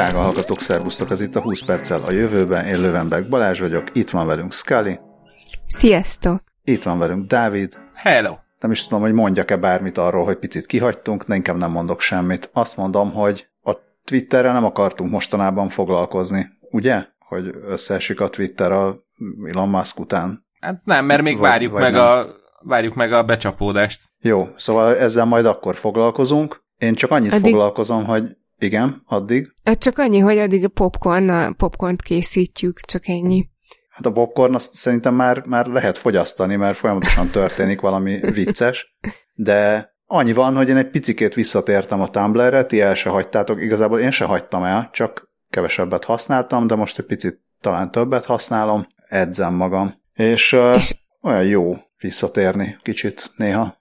Drága 0.00 0.22
hallgatók, 0.22 0.60
szervusztok, 0.60 1.10
ez 1.10 1.20
itt 1.20 1.36
a 1.36 1.40
20 1.40 1.64
perccel 1.64 2.00
a 2.00 2.12
jövőben. 2.12 2.66
Én 2.66 2.80
Lövenberg 2.80 3.28
Balázs 3.28 3.60
vagyok, 3.60 3.84
itt 3.92 4.10
van 4.10 4.26
velünk 4.26 4.52
Scully. 4.52 4.98
Sziasztok! 5.66 6.42
Itt 6.64 6.82
van 6.82 6.98
velünk 6.98 7.26
Dávid. 7.26 7.78
Hello! 7.94 8.34
Nem 8.60 8.70
is 8.70 8.82
tudom, 8.82 9.00
hogy 9.00 9.12
mondjak-e 9.12 9.56
bármit 9.56 9.98
arról, 9.98 10.24
hogy 10.24 10.38
picit 10.38 10.66
kihagytunk, 10.66 11.24
de 11.24 11.34
inkább 11.34 11.56
nem 11.56 11.70
mondok 11.70 12.00
semmit. 12.00 12.50
Azt 12.52 12.76
mondom, 12.76 13.12
hogy 13.12 13.48
a 13.62 13.76
Twitterrel 14.04 14.52
nem 14.52 14.64
akartunk 14.64 15.10
mostanában 15.10 15.68
foglalkozni, 15.68 16.48
ugye? 16.70 17.06
Hogy 17.18 17.54
összeesik 17.66 18.20
a 18.20 18.28
Twitter 18.28 18.72
a 18.72 19.04
Elon 19.52 19.68
Musk 19.68 19.98
után. 19.98 20.46
Hát 20.60 20.80
nem, 20.84 21.04
mert 21.04 21.22
még 21.22 21.38
vagy, 21.38 21.48
várjuk, 21.48 21.72
vagy 21.72 21.82
meg 21.82 21.94
a, 21.94 22.26
várjuk 22.62 22.94
meg 22.94 23.12
a 23.12 23.22
becsapódást. 23.22 24.00
Jó, 24.20 24.48
szóval 24.56 24.96
ezzel 24.96 25.24
majd 25.24 25.46
akkor 25.46 25.76
foglalkozunk. 25.76 26.62
Én 26.76 26.94
csak 26.94 27.10
annyit 27.10 27.32
addig... 27.32 27.50
foglalkozom, 27.50 28.04
hogy 28.04 28.36
igen, 28.62 29.02
addig. 29.06 29.52
Csak 29.78 29.98
annyi, 29.98 30.18
hogy 30.18 30.38
addig 30.38 30.64
a 30.64 30.68
popcorn, 30.68 31.28
a 31.28 31.52
popcornt 31.52 32.02
készítjük, 32.02 32.80
csak 32.80 33.08
ennyi. 33.08 33.48
Hát 33.90 34.06
a 34.06 34.12
popcorn 34.12 34.54
azt 34.54 34.74
szerintem 34.74 35.14
már, 35.14 35.46
már 35.46 35.66
lehet 35.66 35.98
fogyasztani, 35.98 36.56
mert 36.56 36.78
folyamatosan 36.78 37.28
történik 37.28 37.80
valami 37.80 38.20
vicces, 38.34 38.96
de 39.34 39.90
annyi 40.06 40.32
van, 40.32 40.56
hogy 40.56 40.68
én 40.68 40.76
egy 40.76 40.90
picikét 40.90 41.34
visszatértem 41.34 42.00
a 42.00 42.10
Tumblr-re, 42.10 42.64
ti 42.64 42.80
el 42.80 42.94
se 42.94 43.10
hagytátok, 43.10 43.62
igazából 43.62 44.00
én 44.00 44.10
se 44.10 44.24
hagytam 44.24 44.64
el, 44.64 44.88
csak 44.92 45.30
kevesebbet 45.50 46.04
használtam, 46.04 46.66
de 46.66 46.74
most 46.74 46.98
egy 46.98 47.06
picit 47.06 47.40
talán 47.60 47.90
többet 47.90 48.24
használom, 48.24 48.86
edzem 49.08 49.54
magam. 49.54 49.94
És, 50.14 50.56
és... 50.74 50.94
olyan 51.22 51.44
jó 51.44 51.76
visszatérni 51.98 52.76
kicsit 52.82 53.30
néha. 53.36 53.79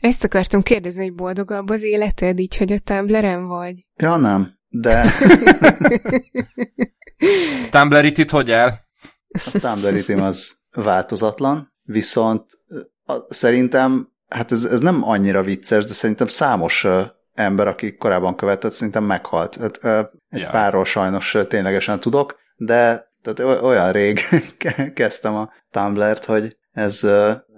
Ezt 0.00 0.24
akartam 0.24 0.62
kérdezni, 0.62 1.02
hogy 1.02 1.14
boldogabb 1.14 1.68
az 1.68 1.82
életed, 1.82 2.38
így, 2.38 2.56
hogy 2.56 2.72
a 2.72 2.78
Tumblr-en 2.78 3.46
vagy? 3.46 3.86
Ja, 3.96 4.16
nem, 4.16 4.58
de... 4.68 5.04
Tumblr-it 7.70 8.30
hogy 8.30 8.50
el? 8.50 8.78
A 9.28 9.58
tumblr 9.58 10.20
az 10.20 10.56
változatlan, 10.70 11.74
viszont 11.82 12.44
a, 13.04 13.34
szerintem, 13.34 14.12
hát 14.28 14.52
ez, 14.52 14.64
ez 14.64 14.80
nem 14.80 15.02
annyira 15.02 15.42
vicces, 15.42 15.84
de 15.84 15.92
szerintem 15.92 16.26
számos 16.26 16.86
ember, 17.34 17.66
aki 17.66 17.96
korábban 17.96 18.36
követett, 18.36 18.72
szerintem 18.72 19.04
meghalt. 19.04 19.56
Hát, 19.56 19.84
egy 20.28 20.40
ja. 20.40 20.50
párról 20.50 20.84
sajnos 20.84 21.36
ténylegesen 21.48 22.00
tudok, 22.00 22.36
de 22.56 23.06
tehát 23.22 23.62
olyan 23.62 23.92
rég 23.92 24.20
kezdtem 24.94 25.34
a 25.34 25.50
Tumblr-t, 25.70 26.24
hogy 26.24 26.56
ez, 26.78 27.00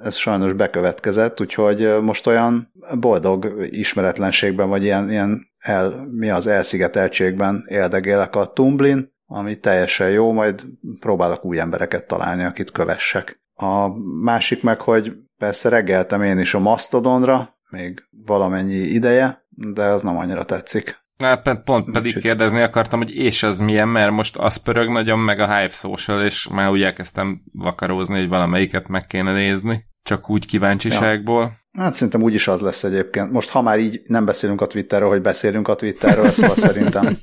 ez 0.02 0.14
sajnos 0.14 0.52
bekövetkezett, 0.52 1.40
úgyhogy 1.40 2.00
most 2.02 2.26
olyan 2.26 2.72
boldog 3.00 3.66
ismeretlenségben, 3.70 4.68
vagy 4.68 4.82
ilyen, 4.82 5.10
ilyen 5.10 5.48
el, 5.58 6.08
mi 6.10 6.30
az 6.30 6.46
elszigeteltségben 6.46 7.64
éldegélek 7.68 8.36
a 8.36 8.52
Tumblin, 8.52 9.12
ami 9.26 9.58
teljesen 9.58 10.10
jó, 10.10 10.32
majd 10.32 10.64
próbálok 11.00 11.44
új 11.44 11.58
embereket 11.58 12.06
találni, 12.06 12.44
akit 12.44 12.70
kövessek. 12.70 13.40
A 13.54 13.88
másik 14.22 14.62
meg, 14.62 14.80
hogy 14.80 15.12
persze 15.38 15.68
reggeltem 15.68 16.22
én 16.22 16.38
is 16.38 16.54
a 16.54 16.58
Mastodonra, 16.58 17.58
még 17.70 18.02
valamennyi 18.26 18.74
ideje, 18.74 19.44
de 19.48 19.84
az 19.84 20.02
nem 20.02 20.18
annyira 20.18 20.44
tetszik. 20.44 20.98
Hát 21.20 21.62
pont 21.64 21.90
pedig 21.90 22.16
Úgy, 22.16 22.22
kérdezni 22.22 22.60
akartam, 22.60 22.98
hogy 22.98 23.14
és 23.14 23.42
az 23.42 23.58
milyen, 23.58 23.88
mert 23.88 24.10
most 24.10 24.36
az 24.36 24.56
pörög 24.56 24.88
nagyon, 24.88 25.18
meg 25.18 25.40
a 25.40 25.56
Hive 25.56 25.72
Social, 25.72 26.24
és 26.24 26.48
már 26.48 26.70
úgy 26.70 26.82
elkezdtem 26.82 27.42
vakarózni, 27.52 28.18
hogy 28.18 28.28
valamelyiket 28.28 28.88
meg 28.88 29.06
kéne 29.06 29.32
nézni. 29.32 29.84
Csak 30.02 30.30
úgy 30.30 30.46
kíváncsiságból. 30.46 31.42
Ja. 31.72 31.82
Hát 31.82 31.94
szerintem 31.94 32.22
úgy 32.22 32.34
is 32.34 32.48
az 32.48 32.60
lesz 32.60 32.84
egyébként. 32.84 33.30
Most 33.30 33.48
ha 33.48 33.62
már 33.62 33.78
így 33.78 34.00
nem 34.04 34.24
beszélünk 34.24 34.60
a 34.60 34.66
Twitterről, 34.66 35.08
hogy 35.08 35.22
beszélünk 35.22 35.68
a 35.68 35.74
Twitterről, 35.74 36.28
szóval 36.28 36.56
szerintem 36.56 37.16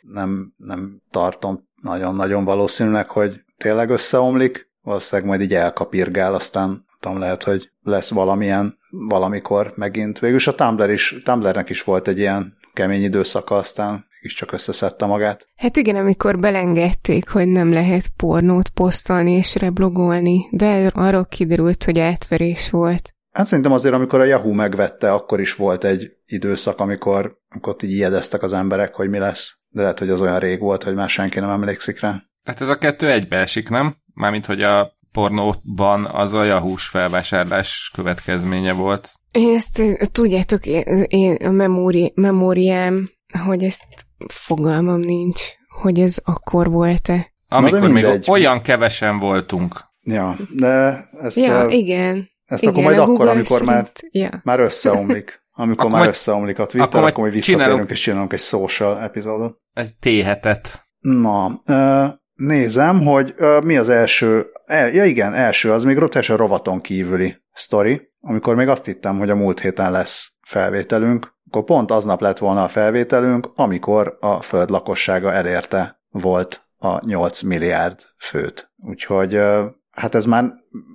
nem, 0.00 0.52
nem 0.56 1.02
tartom 1.10 1.68
nagyon-nagyon 1.82 2.44
valószínűleg, 2.44 3.10
hogy 3.10 3.40
tényleg 3.56 3.90
összeomlik. 3.90 4.70
Valószínűleg 4.82 5.30
majd 5.30 5.40
így 5.40 5.54
elkapirgál, 5.54 6.34
aztán 6.34 6.86
tudom, 7.00 7.18
lehet, 7.18 7.42
hogy 7.42 7.70
lesz 7.82 8.10
valamilyen 8.10 8.78
valamikor 8.90 9.72
megint. 9.76 10.18
Végülis 10.18 10.46
a 10.46 10.54
Tumblr 10.54 10.90
is, 10.90 11.20
Tumblrnek 11.24 11.70
is 11.70 11.82
volt 11.82 12.08
egy 12.08 12.18
ilyen 12.18 12.56
kemény 12.76 13.02
időszaka, 13.02 13.54
aztán 13.54 14.06
is 14.20 14.34
csak 14.34 14.52
összeszedte 14.52 15.06
magát. 15.06 15.48
Hát 15.56 15.76
igen, 15.76 15.96
amikor 15.96 16.38
belengedték, 16.38 17.28
hogy 17.28 17.48
nem 17.48 17.72
lehet 17.72 18.08
pornót 18.16 18.68
posztolni 18.68 19.32
és 19.32 19.54
reblogolni, 19.54 20.48
de 20.50 20.90
arról 20.94 21.26
kiderült, 21.26 21.84
hogy 21.84 21.98
átverés 21.98 22.70
volt. 22.70 23.14
Hát 23.32 23.46
szerintem 23.46 23.72
azért, 23.72 23.94
amikor 23.94 24.20
a 24.20 24.24
Yahoo 24.24 24.52
megvette, 24.52 25.12
akkor 25.12 25.40
is 25.40 25.54
volt 25.54 25.84
egy 25.84 26.10
időszak, 26.26 26.80
amikor, 26.80 27.38
amikor 27.48 27.76
így 27.82 27.90
ijedeztek 27.90 28.42
az 28.42 28.52
emberek, 28.52 28.94
hogy 28.94 29.08
mi 29.08 29.18
lesz. 29.18 29.58
De 29.68 29.80
lehet, 29.80 29.98
hogy 29.98 30.10
az 30.10 30.20
olyan 30.20 30.38
rég 30.38 30.60
volt, 30.60 30.82
hogy 30.82 30.94
már 30.94 31.08
senki 31.08 31.40
nem 31.40 31.50
emlékszik 31.50 32.00
rá. 32.00 32.22
Tehát 32.42 32.60
ez 32.60 32.68
a 32.68 32.78
kettő 32.78 33.10
egybeesik, 33.10 33.68
nem? 33.68 33.94
Mármint, 34.14 34.46
hogy 34.46 34.62
a 34.62 34.98
pornóban 35.12 36.04
az 36.04 36.34
a 36.34 36.44
yahoo 36.44 36.76
felvásárlás 36.76 37.90
következménye 37.94 38.72
volt. 38.72 39.12
Ezt 39.36 39.82
tudjátok, 40.12 40.66
én, 40.66 41.04
én 41.08 41.34
a 41.34 41.50
memóri, 41.50 42.12
memóriám, 42.14 43.08
hogy 43.44 43.62
ezt 43.62 43.84
fogalmam 44.28 45.00
nincs, 45.00 45.40
hogy 45.80 46.00
ez 46.00 46.18
akkor 46.24 46.70
volt-e. 46.70 47.32
Amikor 47.48 47.90
még 47.90 48.06
olyan 48.26 48.60
kevesen 48.60 49.18
voltunk. 49.18 49.74
Ja, 50.02 50.36
de 50.50 51.04
ezt... 51.20 51.36
Ja, 51.36 51.60
a, 51.60 51.68
igen. 51.68 52.30
Ezt 52.44 52.62
igen, 52.62 52.74
akkor 52.74 52.84
majd 52.84 52.98
akkor, 52.98 53.28
amikor 53.28 53.62
már, 53.62 53.90
ja. 54.10 54.40
már 54.44 54.60
összeomlik. 54.60 55.44
Amikor 55.52 55.84
akkor 55.84 55.98
már 55.98 56.08
összeomlik 56.08 56.58
a 56.58 56.66
Twitter, 56.66 56.88
akkor, 56.88 57.08
akkor 57.08 57.20
majd 57.20 57.32
visszatérünk 57.32 57.64
csinálunk, 57.64 57.90
és 57.90 58.00
csinálunk 58.00 58.32
egy 58.32 58.38
social 58.38 59.00
epizódot. 59.00 59.58
Egy 59.72 59.94
téhetet. 60.00 60.82
Na, 60.98 61.60
nézem, 62.34 63.04
hogy 63.04 63.34
mi 63.64 63.76
az 63.76 63.88
első, 63.88 64.46
ja 64.68 65.04
igen, 65.04 65.34
első, 65.34 65.72
az 65.72 65.84
még 65.84 65.98
teljesen 65.98 66.36
rovaton 66.36 66.80
kívüli 66.80 67.44
sztori, 67.56 68.10
amikor 68.20 68.54
még 68.54 68.68
azt 68.68 68.84
hittem, 68.84 69.18
hogy 69.18 69.30
a 69.30 69.34
múlt 69.34 69.60
héten 69.60 69.90
lesz 69.90 70.32
felvételünk, 70.46 71.34
akkor 71.50 71.64
pont 71.64 71.90
aznap 71.90 72.20
lett 72.20 72.38
volna 72.38 72.62
a 72.62 72.68
felvételünk, 72.68 73.50
amikor 73.54 74.16
a 74.20 74.42
föld 74.42 74.70
lakossága 74.70 75.32
elérte 75.32 76.00
volt 76.08 76.68
a 76.78 77.06
8 77.06 77.42
milliárd 77.42 78.00
főt. 78.18 78.72
Úgyhogy 78.76 79.40
hát 79.90 80.14
ez 80.14 80.24
már, 80.24 80.52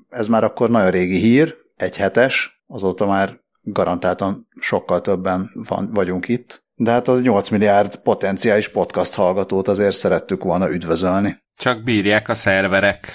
ez 0.09 0.27
már 0.27 0.43
akkor 0.43 0.69
nagyon 0.69 0.91
régi 0.91 1.17
hír, 1.17 1.55
egy 1.75 1.97
hetes, 1.97 2.63
azóta 2.67 3.05
már 3.05 3.39
garantáltan 3.61 4.47
sokkal 4.59 5.01
többen 5.01 5.51
van, 5.53 5.89
vagyunk 5.93 6.27
itt, 6.27 6.63
de 6.75 6.91
hát 6.91 7.07
az 7.07 7.21
8 7.21 7.49
milliárd 7.49 7.95
potenciális 7.95 8.69
podcast 8.69 9.13
hallgatót 9.13 9.67
azért 9.67 9.95
szerettük 9.95 10.43
volna 10.43 10.69
üdvözölni. 10.69 11.43
Csak 11.55 11.83
bírják 11.83 12.29
a 12.29 12.33
szerverek. 12.33 13.07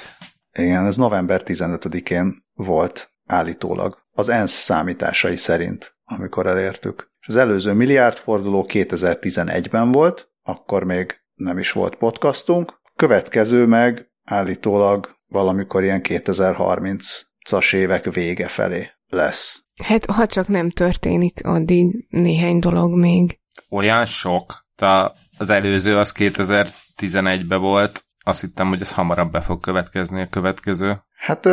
Igen, 0.52 0.86
ez 0.86 0.96
november 0.96 1.42
15-én 1.44 2.44
volt 2.54 3.10
állítólag, 3.26 3.98
az 4.12 4.28
ENSZ 4.28 4.52
számításai 4.52 5.36
szerint, 5.36 5.96
amikor 6.04 6.46
elértük. 6.46 7.10
És 7.20 7.26
az 7.26 7.36
előző 7.36 7.72
milliárdforduló 7.72 8.66
2011-ben 8.68 9.92
volt, 9.92 10.30
akkor 10.42 10.84
még 10.84 11.20
nem 11.34 11.58
is 11.58 11.72
volt 11.72 11.96
podcastunk. 11.96 12.70
A 12.70 12.92
következő 12.96 13.66
meg 13.66 14.10
állítólag 14.24 15.16
valamikor 15.28 15.82
ilyen 15.82 16.00
2030-as 16.04 17.74
évek 17.74 18.12
vége 18.12 18.48
felé 18.48 18.90
lesz. 19.06 19.64
Hát, 19.84 20.04
ha 20.04 20.26
csak 20.26 20.48
nem 20.48 20.70
történik 20.70 21.46
addig 21.46 22.06
néhány 22.08 22.58
dolog 22.58 22.98
még. 22.98 23.40
Olyan 23.70 24.06
sok. 24.06 24.66
Ta 24.76 25.14
az 25.38 25.50
előző 25.50 25.96
az 25.96 26.14
2011-ben 26.18 27.60
volt. 27.60 28.04
Azt 28.24 28.40
hittem, 28.40 28.68
hogy 28.68 28.80
ez 28.80 28.92
hamarabb 28.92 29.30
be 29.30 29.40
fog 29.40 29.60
következni 29.60 30.20
a 30.20 30.28
következő. 30.28 31.02
Hát 31.16 31.48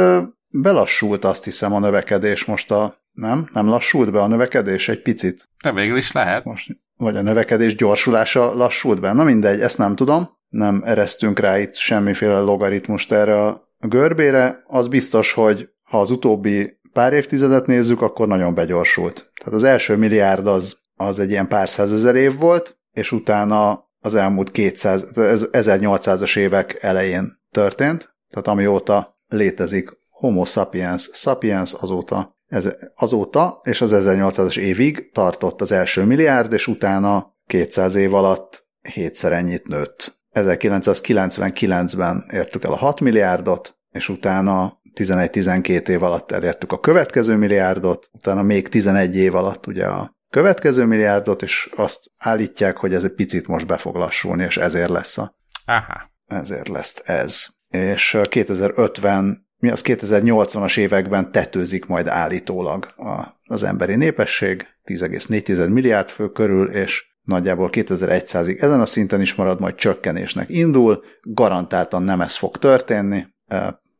belassult 0.54 1.26
azt 1.26 1.44
hiszem 1.44 1.74
a 1.74 1.80
növekedés 1.80 2.46
most 2.46 2.72
a... 2.72 3.02
Nem? 3.12 3.50
Nem 3.54 3.68
lassult 3.68 4.12
be 4.12 4.22
a 4.22 4.28
növekedés 4.28 4.90
egy 4.90 5.02
picit? 5.02 5.50
De 5.64 5.72
végül 5.72 5.98
is 5.98 6.12
lehet. 6.12 6.44
Most, 6.44 6.78
vagy 6.98 7.16
a 7.16 7.22
növekedés 7.22 7.76
gyorsulása 7.76 8.54
lassult 8.54 9.00
be. 9.00 9.14
Na 9.14 9.24
mindegy, 9.24 9.62
ezt 9.62 9.78
nem 9.78 9.96
tudom. 9.96 10.30
Nem 10.50 10.82
eresztünk 10.86 11.40
rá 11.40 11.60
itt 11.60 11.76
semmiféle 11.76 12.40
logaritmust 12.40 13.12
erre 13.12 13.42
a 13.42 13.70
görbére. 13.80 14.64
Az 14.68 14.88
biztos, 14.88 15.34
hogy 15.34 15.70
ha 15.84 16.00
az 16.00 16.10
utóbbi 16.10 16.80
pár 16.94 17.14
évtizedet 17.14 17.66
nézzük, 17.66 18.02
akkor 18.02 18.28
nagyon 18.28 18.54
begyorsult. 18.54 19.32
Tehát 19.40 19.54
az 19.54 19.64
első 19.64 19.96
milliárd 19.96 20.48
az, 20.48 20.78
az 20.96 21.20
egy 21.20 21.30
ilyen 21.30 21.48
pár 21.48 21.70
százezer 21.70 22.16
év 22.16 22.38
volt, 22.38 22.78
és 22.92 23.12
utána 23.12 23.90
az 24.00 24.16
elmúlt 24.16 24.52
200, 24.52 25.06
1800-as 25.14 26.38
évek 26.38 26.78
elején 26.82 27.42
történt, 27.52 28.16
tehát 28.30 28.48
amióta 28.48 29.18
létezik 29.28 30.02
Homo 30.24 30.46
sapiens 30.46 31.10
sapiens 31.14 31.74
azóta, 31.74 32.38
ez, 32.48 32.70
azóta 32.96 33.62
és 33.64 33.82
az 33.82 33.92
1800-as 33.94 34.58
évig 34.58 35.12
tartott 35.12 35.62
az 35.62 35.72
első 35.72 36.04
milliárd, 36.04 36.54
és 36.54 36.68
utána 36.68 37.36
200 37.48 37.96
év 37.96 38.14
alatt 38.14 38.68
hétszer 38.82 39.32
ennyit 39.32 39.68
nőtt. 39.68 40.22
1999-ben 40.34 42.26
értük 42.32 42.64
el 42.64 42.72
a 42.72 42.76
6 42.76 43.00
milliárdot, 43.00 43.78
és 43.92 44.10
utána 44.10 44.82
11-12 44.94 45.88
év 45.88 46.04
alatt 46.04 46.32
elértük 46.32 46.72
a 46.72 46.80
következő 46.80 47.36
milliárdot, 47.36 48.10
utána 48.12 48.42
még 48.42 48.70
11 48.70 49.16
év 49.16 49.36
alatt 49.36 49.68
ugye 49.68 49.86
a 49.86 50.16
következő 50.30 50.86
milliárdot, 50.86 51.42
és 51.42 51.70
azt 51.76 52.00
állítják, 52.18 52.78
hogy 52.78 52.94
ez 52.94 53.04
egy 53.04 53.14
picit 53.14 53.48
most 53.48 53.68
be 53.68 53.78
fog 53.78 53.96
lassulni, 53.96 54.44
és 54.44 54.58
ezért 54.58 54.90
lesz 54.90 55.18
a... 55.18 55.36
Aha. 55.66 56.12
Ezért 56.28 56.68
lesz 56.68 57.02
ez. 57.06 57.46
És 57.70 58.18
2050 58.30 59.43
mi 59.64 59.70
az 59.70 59.82
2080-as 59.86 60.78
években 60.78 61.32
tetőzik 61.32 61.86
majd 61.86 62.08
állítólag 62.08 62.86
a, 62.98 63.40
az 63.44 63.64
emberi 63.64 63.96
népesség, 63.96 64.68
10,4 64.86 65.70
milliárd 65.70 66.10
fő 66.10 66.32
körül, 66.32 66.72
és 66.72 67.06
nagyjából 67.22 67.70
2100-ig 67.72 68.62
ezen 68.62 68.82
a 68.82 68.86
szinten 68.86 69.22
is 69.22 69.36
marad, 69.36 69.60
majd 69.60 69.76
csökkenésnek 69.76 70.50
indul, 70.50 71.04
garantáltan 71.22 72.04
nem 72.04 72.22
ez 72.22 72.36
fog 72.36 72.58
történni, 72.58 73.26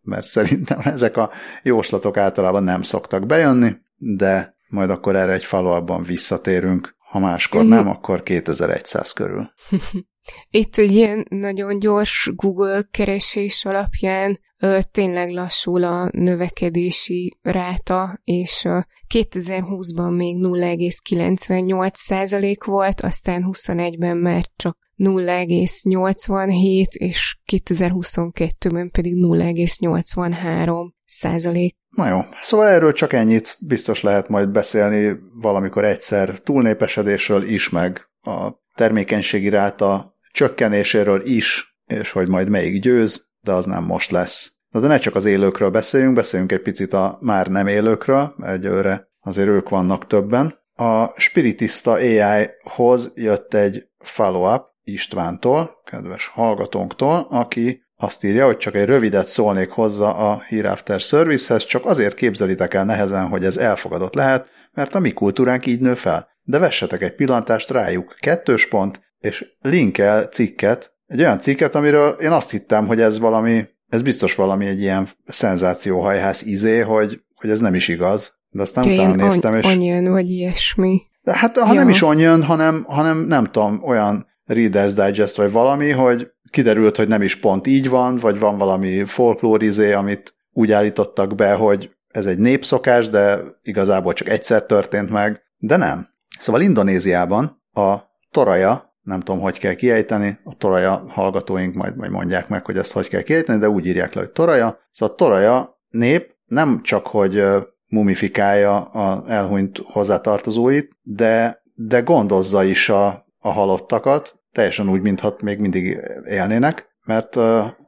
mert 0.02 0.26
szerintem 0.26 0.80
ezek 0.94 1.18
a 1.18 1.32
jóslatok 1.62 2.18
általában 2.18 2.64
nem 2.64 2.82
szoktak 2.82 3.26
bejönni, 3.26 3.76
de 3.96 4.58
majd 4.68 4.90
akkor 4.90 5.16
erre 5.16 5.32
egy 5.32 5.46
faluabban 5.46 6.04
visszatérünk, 6.04 6.96
ha 7.12 7.20
máskor 7.20 7.66
nem, 7.66 7.88
akkor 7.88 8.24
2100 8.24 9.12
körül. 9.12 9.52
Itt 10.50 10.78
egy 10.78 10.96
ilyen 10.96 11.26
nagyon 11.30 11.80
gyors 11.80 12.32
Google 12.36 12.88
keresés 12.92 13.66
alapján 13.66 14.40
ö, 14.60 14.80
tényleg 14.92 15.32
lassul 15.32 15.84
a 15.84 16.10
növekedési 16.12 17.38
ráta, 17.42 18.20
és 18.24 18.66
ö, 18.66 18.80
2020-ban 19.14 20.16
még 20.16 20.38
0,98% 20.40 22.58
volt, 22.66 23.02
aztán 23.02 23.48
21-ben 23.52 24.18
már 24.18 24.46
csak 24.56 24.78
0,87, 24.98 26.86
és 26.92 27.38
2022-ben 27.52 28.92
pedig 28.92 29.16
0,83 29.16 30.90
százalék. 31.06 31.76
Na 31.90 32.08
jó, 32.08 32.20
szóval 32.42 32.68
erről 32.68 32.94
csak 32.94 33.14
ennyit 33.14 33.58
biztos 33.68 34.02
lehet 34.02 34.28
majd 34.28 34.50
beszélni 34.50 35.20
valamikor 35.34 35.86
egyszer 35.86 36.40
túlnépesedésről 36.40 37.44
is, 37.44 37.70
meg 37.70 38.10
a 38.22 38.50
termékenységi 38.76 39.50
ráta 39.50 40.13
csökkenéséről 40.34 41.26
is, 41.26 41.78
és 41.86 42.12
hogy 42.12 42.28
majd 42.28 42.50
melyik 42.50 42.82
győz, 42.82 43.30
de 43.42 43.52
az 43.52 43.66
nem 43.66 43.84
most 43.84 44.12
lesz. 44.12 44.52
Na 44.70 44.80
de 44.80 44.88
ne 44.88 44.98
csak 44.98 45.16
az 45.16 45.26
élőkről 45.26 45.70
beszéljünk, 45.70 46.14
beszéljünk 46.16 46.52
egy 46.52 46.62
picit 46.62 46.94
a 46.94 47.18
már 47.22 47.48
nem 47.48 47.68
élőkről, 47.68 48.36
egyőre 48.44 49.08
azért 49.20 49.48
ők 49.48 49.70
vannak 49.70 50.08
többen. 50.08 50.62
A 50.76 51.20
Spiritista 51.20 51.92
AI-hoz 51.92 53.12
jött 53.16 53.54
egy 53.54 53.88
follow-up 54.00 54.72
Istvántól, 54.84 55.82
kedves 55.86 56.28
hallgatónktól, 56.28 57.28
aki 57.30 57.84
azt 57.96 58.24
írja, 58.24 58.46
hogy 58.46 58.58
csak 58.58 58.76
egy 58.76 58.86
rövidet 58.86 59.28
szólnék 59.28 59.70
hozzá 59.70 60.10
a 60.10 60.42
Hereafter 60.46 61.00
Servicehez, 61.00 61.66
csak 61.66 61.86
azért 61.86 62.16
képzelitek 62.16 62.74
el 62.74 62.86
nehezen, 62.86 63.28
hogy 63.28 63.46
ez 63.46 63.58
elfogadott 63.58 64.14
lehet, 64.14 64.48
mert 64.72 64.96
a 64.96 65.00
mi 65.00 65.12
kultúránk 65.12 65.66
így 65.66 65.80
nő 65.80 65.94
fel. 65.94 66.28
De 66.42 66.58
vessetek 66.58 67.02
egy 67.02 67.16
pillantást 67.16 67.70
rájuk, 67.70 68.16
kettős 68.20 68.68
pont, 68.68 69.02
és 69.24 69.46
linkel 69.62 70.24
cikket, 70.24 70.94
egy 71.08 71.20
olyan 71.20 71.40
cikket, 71.40 71.76
amiről 71.76 72.10
én 72.10 72.32
azt 72.32 72.52
hittem, 72.52 72.88
hogy 72.88 73.02
ez 73.02 73.20
valami, 73.20 73.66
ez 73.90 74.02
biztos 74.02 74.36
valami 74.36 74.66
egy 74.66 74.82
ilyen 74.82 75.08
szenzációhajház 75.28 76.46
izé, 76.46 76.80
hogy, 76.80 77.22
hogy 77.36 77.50
ez 77.50 77.60
nem 77.60 77.74
is 77.74 77.88
igaz. 77.88 78.40
De 78.50 78.62
aztán 78.62 78.88
Ja, 78.88 78.94
utána 78.94 79.28
néztem, 79.28 79.56
és... 79.56 79.66
Onion, 79.66 80.12
vagy 80.12 80.30
ilyesmi. 80.30 81.02
De 81.22 81.38
hát 81.38 81.58
ha 81.58 81.74
Ja. 81.74 81.80
nem 81.80 81.90
is 81.90 82.02
onion, 82.02 82.44
hanem, 82.44 82.86
hanem 82.88 83.18
nem 83.18 83.46
tudom, 83.46 83.84
olyan 83.84 84.28
Reader's 84.48 84.92
Digest 85.06 85.36
vagy 85.36 85.52
valami, 85.52 85.90
hogy 85.90 86.32
kiderült, 86.50 86.96
hogy 86.96 87.08
nem 87.08 87.22
is 87.22 87.40
pont 87.40 87.68
így 87.68 87.90
van, 87.90 88.18
vagy 88.18 88.40
van 88.40 88.58
valami 88.58 89.06
folklórizé, 89.06 89.92
amit 89.92 90.36
úgy 90.52 90.72
állítottak 90.72 91.36
be, 91.36 91.54
hogy 91.54 91.92
ez 92.08 92.26
egy 92.26 92.38
népszokás, 92.38 93.10
de 93.10 93.40
igazából 93.62 94.14
csak 94.14 94.30
egyszer 94.30 94.66
történt 94.66 95.10
meg, 95.10 95.44
de 95.58 95.78
nem. 95.78 96.08
Szóval 96.40 96.62
Indonéziában 96.62 97.64
a 97.74 97.96
toraja, 98.32 98.93
nem 99.04 99.20
tudom, 99.20 99.42
hogy 99.42 99.60
kell 99.60 99.74
kiejteni, 99.74 100.40
a 100.44 100.56
toraja 100.58 101.04
hallgatóink 101.08 101.76
majd, 101.76 101.96
majd 101.96 102.12
mondják 102.12 102.48
meg, 102.48 102.66
hogy 102.66 102.78
ezt 102.78 102.92
hogy 102.92 103.08
kell 103.08 103.22
kiejteni, 103.22 103.60
de 103.60 103.70
úgy 103.70 103.86
írják 103.86 104.14
le, 104.14 104.22
hogy 104.22 104.32
toraja. 104.32 104.80
Szóval 104.92 105.16
a 105.16 105.18
toraja 105.18 105.82
nép 105.90 106.36
nem 106.46 106.82
csak, 106.84 107.08
hogy 107.08 107.44
mumifikálja 107.88 108.82
a 108.82 109.24
elhunyt 109.28 109.78
hozzátartozóit, 109.86 110.98
de, 111.02 111.64
de 111.74 112.02
gondozza 112.02 112.64
is 112.64 112.90
a, 112.90 113.26
a 113.40 113.50
halottakat, 113.50 114.40
teljesen 114.52 114.90
úgy, 114.90 115.02
mintha 115.02 115.36
még 115.40 115.60
mindig 115.60 116.00
élnének, 116.28 116.88
mert 117.04 117.36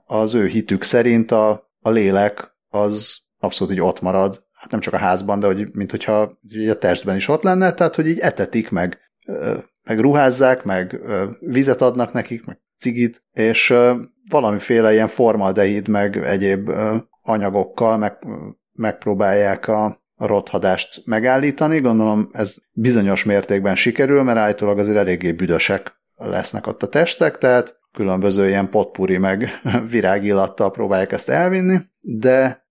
az 0.05 0.33
ő 0.33 0.45
hitük 0.45 0.83
szerint 0.83 1.31
a, 1.31 1.69
a 1.79 1.89
lélek 1.89 2.55
az 2.69 3.19
abszolút 3.39 3.73
így 3.73 3.81
ott 3.81 4.01
marad, 4.01 4.43
hát 4.53 4.71
nem 4.71 4.79
csak 4.79 4.93
a 4.93 4.97
házban, 4.97 5.39
de 5.39 5.45
hogy, 5.45 5.67
mint 5.71 5.91
hogyha 5.91 6.39
a 6.69 6.77
testben 6.79 7.15
is 7.15 7.27
ott 7.27 7.43
lenne, 7.43 7.73
tehát 7.73 7.95
hogy 7.95 8.07
így 8.07 8.19
etetik, 8.19 8.69
meg, 8.69 8.99
meg 9.85 9.99
ruházzák, 9.99 10.63
meg 10.63 10.99
vizet 11.39 11.81
adnak 11.81 12.13
nekik, 12.13 12.45
meg 12.45 12.59
cigit, 12.77 13.23
és 13.31 13.73
valamiféle 14.29 14.93
ilyen 14.93 15.07
formaldehid, 15.07 15.87
meg 15.87 16.17
egyéb 16.17 16.71
anyagokkal 17.21 17.97
meg, 17.97 18.17
megpróbálják 18.71 19.67
a, 19.67 19.85
a 20.15 20.27
rothadást 20.27 21.01
megállítani. 21.05 21.79
Gondolom 21.79 22.29
ez 22.31 22.55
bizonyos 22.71 23.23
mértékben 23.23 23.75
sikerül, 23.75 24.23
mert 24.23 24.37
állítólag 24.37 24.79
azért 24.79 24.97
eléggé 24.97 25.31
büdösek 25.31 25.93
lesznek 26.15 26.67
ott 26.67 26.83
a 26.83 26.89
testek, 26.89 27.37
tehát 27.37 27.79
különböző 27.91 28.47
ilyen 28.47 28.69
potpuri 28.69 29.17
meg 29.17 29.61
virágillattal 29.91 30.71
próbálják 30.71 31.11
ezt 31.11 31.29
elvinni, 31.29 31.81
de, 31.99 32.65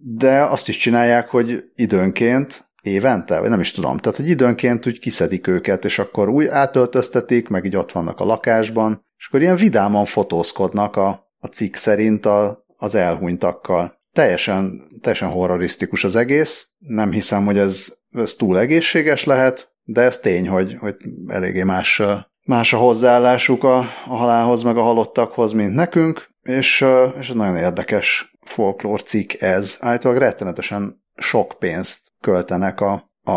de 0.00 0.42
azt 0.42 0.68
is 0.68 0.76
csinálják, 0.76 1.28
hogy 1.28 1.64
időnként 1.74 2.67
évente, 2.88 3.40
vagy 3.40 3.50
nem 3.50 3.60
is 3.60 3.72
tudom, 3.72 3.98
tehát 3.98 4.18
hogy 4.18 4.28
időnként 4.28 4.86
úgy 4.86 4.98
kiszedik 4.98 5.46
őket, 5.46 5.84
és 5.84 5.98
akkor 5.98 6.28
új 6.28 6.50
átöltöztetik, 6.50 7.48
meg 7.48 7.64
így 7.64 7.76
ott 7.76 7.92
vannak 7.92 8.20
a 8.20 8.24
lakásban, 8.24 9.06
és 9.18 9.26
akkor 9.26 9.40
ilyen 9.40 9.56
vidáman 9.56 10.04
fotózkodnak 10.04 10.96
a, 10.96 11.28
a 11.38 11.46
cikk 11.46 11.74
szerint 11.74 12.26
a, 12.26 12.64
az 12.76 12.94
elhunytakkal. 12.94 14.00
Teljesen, 14.12 14.82
teljesen 15.00 15.30
horrorisztikus 15.30 16.04
az 16.04 16.16
egész, 16.16 16.68
nem 16.78 17.10
hiszem, 17.10 17.44
hogy 17.44 17.58
ez, 17.58 17.96
ez 18.12 18.34
túl 18.34 18.58
egészséges 18.58 19.24
lehet, 19.24 19.72
de 19.84 20.00
ez 20.00 20.18
tény, 20.18 20.48
hogy, 20.48 20.76
hogy 20.80 20.96
eléggé 21.26 21.62
más, 21.62 22.02
más 22.44 22.72
a 22.72 22.76
hozzáállásuk 22.76 23.64
a, 23.64 23.78
a 24.06 24.16
halálhoz, 24.16 24.62
meg 24.62 24.76
a 24.76 24.82
halottakhoz, 24.82 25.52
mint 25.52 25.74
nekünk, 25.74 26.28
és, 26.42 26.84
és 27.18 27.28
nagyon 27.28 27.56
érdekes 27.56 28.36
folklór 28.40 29.02
cikk 29.02 29.32
ez. 29.40 29.76
Állítólag 29.80 30.18
rettenetesen 30.18 31.02
sok 31.16 31.56
pénzt 31.58 32.07
költenek 32.20 32.80
a, 32.80 33.10
a, 33.22 33.32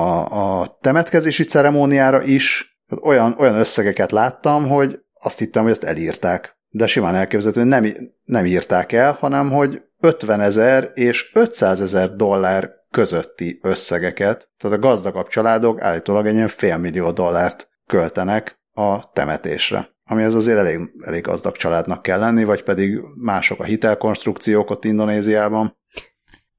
a 0.59 0.77
temetkezési 0.81 1.43
ceremóniára 1.43 2.21
is. 2.21 2.75
Olyan, 3.01 3.35
olyan 3.37 3.55
összegeket 3.55 4.11
láttam, 4.11 4.67
hogy 4.67 4.99
azt 5.21 5.37
hittem, 5.37 5.63
hogy 5.63 5.71
ezt 5.71 5.83
elírták. 5.83 6.59
De 6.69 6.87
simán 6.87 7.15
elképzelhető, 7.15 7.59
hogy 7.61 7.69
nem, 7.69 7.93
nem 8.23 8.45
írták 8.45 8.91
el, 8.91 9.11
hanem 9.19 9.51
hogy 9.51 9.81
50 9.99 10.41
ezer 10.41 10.91
és 10.93 11.31
500 11.33 11.81
ezer 11.81 12.15
dollár 12.15 12.69
közötti 12.91 13.59
összegeket, 13.61 14.49
tehát 14.57 14.77
a 14.77 14.79
gazdagabb 14.79 15.27
családok 15.27 15.81
állítólag 15.81 16.27
egy 16.27 16.33
ilyen 16.33 16.47
félmillió 16.47 17.11
dollárt 17.11 17.69
költenek 17.85 18.59
a 18.71 19.11
temetésre. 19.11 19.89
Ami 20.03 20.23
az 20.23 20.35
azért 20.35 20.57
elég, 20.57 20.79
elég 21.05 21.21
gazdag 21.23 21.55
családnak 21.55 22.01
kell 22.01 22.19
lenni, 22.19 22.43
vagy 22.43 22.63
pedig 22.63 22.99
mások 23.15 23.59
a 23.59 23.63
hitelkonstrukciók 23.63 24.69
ott 24.69 24.85
Indonéziában. 24.85 25.77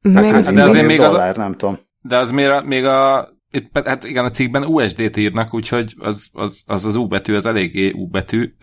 Meg, 0.01 0.25
Hát, 0.25 0.55
de 0.55 0.63
azért 0.63 0.87
még 0.87 1.01
az- 1.01 1.11
dollár, 1.11 1.37
nem 1.37 1.57
tudom. 1.57 1.79
De 2.03 2.17
az 2.17 2.31
még 2.31 2.47
a, 2.47 2.63
még 2.63 2.85
a 2.85 3.29
itt, 3.51 3.79
hát 3.85 4.05
igen, 4.05 4.25
a 4.25 4.31
cikkben 4.31 4.65
USD-t 4.65 5.17
írnak, 5.17 5.55
úgyhogy 5.55 5.95
az 5.99 6.31
az, 6.33 6.63
az, 6.67 6.85
az 6.85 6.97
U 6.97 7.07
betű, 7.07 7.35
az 7.35 7.47
eléggé 7.47 7.91
U 7.91 8.09
betű, 8.09 8.55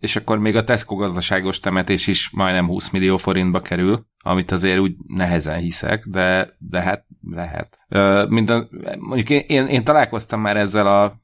és 0.00 0.16
akkor 0.16 0.38
még 0.38 0.56
a 0.56 0.64
Tesco 0.64 0.94
gazdaságos 0.94 1.60
temetés 1.60 2.06
is 2.06 2.30
majdnem 2.30 2.66
20 2.66 2.90
millió 2.90 3.16
forintba 3.16 3.60
kerül, 3.60 4.06
amit 4.24 4.50
azért 4.52 4.78
úgy 4.78 4.94
nehezen 5.06 5.58
hiszek, 5.58 6.04
de, 6.06 6.56
de 6.58 6.80
hát 6.80 7.06
lehet. 7.30 7.78
Ö, 7.88 8.26
mint 8.28 8.50
a, 8.50 8.68
mondjuk 8.98 9.30
én, 9.30 9.42
én, 9.46 9.66
én 9.66 9.84
találkoztam 9.84 10.40
már 10.40 10.56
ezzel 10.56 10.86
a 10.86 11.14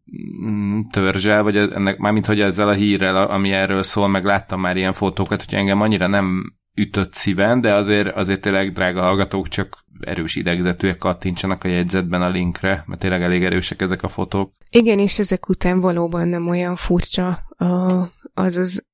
mm, 0.46 0.80
törzsel, 0.90 1.42
vagy 1.42 1.56
ennek, 1.56 1.98
mármint 1.98 2.26
hogy 2.26 2.40
ezzel 2.40 2.68
a 2.68 2.72
hírrel, 2.72 3.16
ami 3.16 3.52
erről 3.52 3.82
szól, 3.82 4.08
meg 4.08 4.24
láttam 4.24 4.60
már 4.60 4.76
ilyen 4.76 4.92
fotókat, 4.92 5.44
hogy 5.44 5.54
engem 5.54 5.80
annyira 5.80 6.06
nem 6.06 6.54
ütött 6.74 7.14
szíven, 7.14 7.60
de 7.60 7.74
azért, 7.74 8.16
azért 8.16 8.40
tényleg, 8.40 8.72
drága 8.72 9.02
hallgatók, 9.02 9.48
csak 9.48 9.78
erős 10.00 10.36
idegzetűek 10.36 10.96
kattintsanak 10.96 11.64
a 11.64 11.68
jegyzetben 11.68 12.22
a 12.22 12.28
linkre, 12.28 12.84
mert 12.86 13.00
tényleg 13.00 13.22
elég 13.22 13.44
erősek 13.44 13.82
ezek 13.82 14.02
a 14.02 14.08
fotók. 14.08 14.52
Igen, 14.70 14.98
és 14.98 15.18
ezek 15.18 15.48
után 15.48 15.80
valóban 15.80 16.28
nem 16.28 16.48
olyan 16.48 16.76
furcsa 16.76 17.28
a, 17.56 18.08
az, 18.34 18.56
az, 18.56 18.86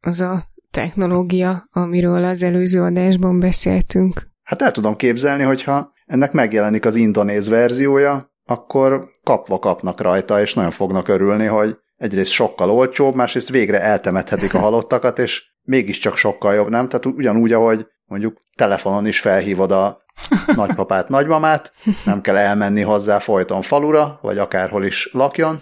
az 0.00 0.20
a 0.20 0.44
technológia, 0.70 1.68
amiről 1.72 2.24
az 2.24 2.42
előző 2.42 2.82
adásban 2.82 3.40
beszéltünk. 3.40 4.28
Hát 4.42 4.62
el 4.62 4.72
tudom 4.72 4.96
képzelni, 4.96 5.42
hogyha 5.42 5.92
ennek 6.06 6.32
megjelenik 6.32 6.84
az 6.84 6.94
indonéz 6.94 7.48
verziója, 7.48 8.32
akkor 8.44 9.08
kapva 9.22 9.58
kapnak 9.58 10.00
rajta, 10.00 10.40
és 10.40 10.54
nagyon 10.54 10.70
fognak 10.70 11.08
örülni, 11.08 11.46
hogy 11.46 11.76
egyrészt 11.96 12.30
sokkal 12.30 12.70
olcsóbb, 12.70 13.14
másrészt 13.14 13.48
végre 13.48 13.80
eltemethetik 13.80 14.54
a 14.54 14.58
halottakat, 14.58 15.18
és 15.18 15.42
mégiscsak 15.62 16.16
sokkal 16.16 16.54
jobb, 16.54 16.68
nem? 16.68 16.88
Tehát 16.88 17.06
ugyanúgy, 17.06 17.52
ahogy 17.52 17.86
mondjuk 18.04 18.42
telefonon 18.56 19.06
is 19.06 19.20
felhívod 19.20 19.72
a 19.72 20.04
nagypapát, 20.56 21.08
nagymamát, 21.08 21.72
nem 22.04 22.20
kell 22.20 22.36
elmenni 22.36 22.82
hozzá 22.82 23.18
folyton 23.18 23.62
falura, 23.62 24.18
vagy 24.22 24.38
akárhol 24.38 24.84
is 24.84 25.08
lakjon. 25.12 25.60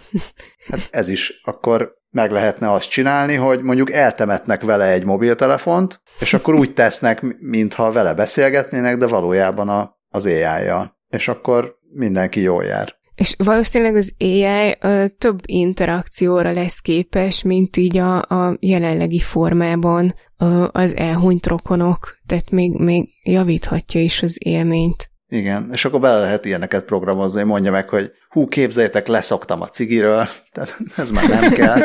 Hát 0.69 0.87
ez 0.91 1.07
is 1.07 1.41
akkor 1.43 1.97
meg 2.09 2.31
lehetne 2.31 2.71
azt 2.71 2.89
csinálni, 2.89 3.35
hogy 3.35 3.61
mondjuk 3.61 3.91
eltemetnek 3.91 4.61
vele 4.61 4.85
egy 4.85 5.05
mobiltelefont, 5.05 6.01
és 6.19 6.33
akkor 6.33 6.53
úgy 6.53 6.73
tesznek, 6.73 7.21
mintha 7.39 7.91
vele 7.91 8.13
beszélgetnének, 8.13 8.97
de 8.97 9.07
valójában 9.07 9.69
a, 9.69 9.97
az 10.09 10.25
AI-jal. 10.25 10.97
És 11.07 11.27
akkor 11.27 11.77
mindenki 11.93 12.41
jól 12.41 12.63
jár. 12.63 12.98
És 13.19 13.35
valószínűleg 13.37 13.95
az 13.95 14.13
AI 14.19 14.75
ö, 14.79 15.05
több 15.17 15.39
interakcióra 15.45 16.51
lesz 16.51 16.79
képes, 16.79 17.43
mint 17.43 17.77
így 17.77 17.97
a, 17.97 18.21
a 18.21 18.57
jelenlegi 18.59 19.19
formában 19.19 20.13
ö, 20.37 20.65
az 20.71 20.95
elhunyt 20.95 21.47
rokonok, 21.47 22.17
tehát 22.25 22.49
még, 22.49 22.77
még 22.77 23.09
javíthatja 23.23 24.01
is 24.01 24.21
az 24.21 24.37
élményt. 24.45 25.11
Igen, 25.27 25.69
és 25.71 25.85
akkor 25.85 25.99
bele 25.99 26.19
lehet 26.19 26.45
ilyeneket 26.45 26.85
programozni, 26.85 27.43
mondja 27.43 27.71
meg, 27.71 27.89
hogy 27.89 28.11
hú, 28.29 28.47
képzeljétek, 28.47 29.07
leszoktam 29.07 29.61
a 29.61 29.69
cigiről, 29.69 30.27
tehát 30.53 30.77
ez 30.95 31.11
már 31.11 31.29
nem 31.29 31.51
kell. 31.51 31.81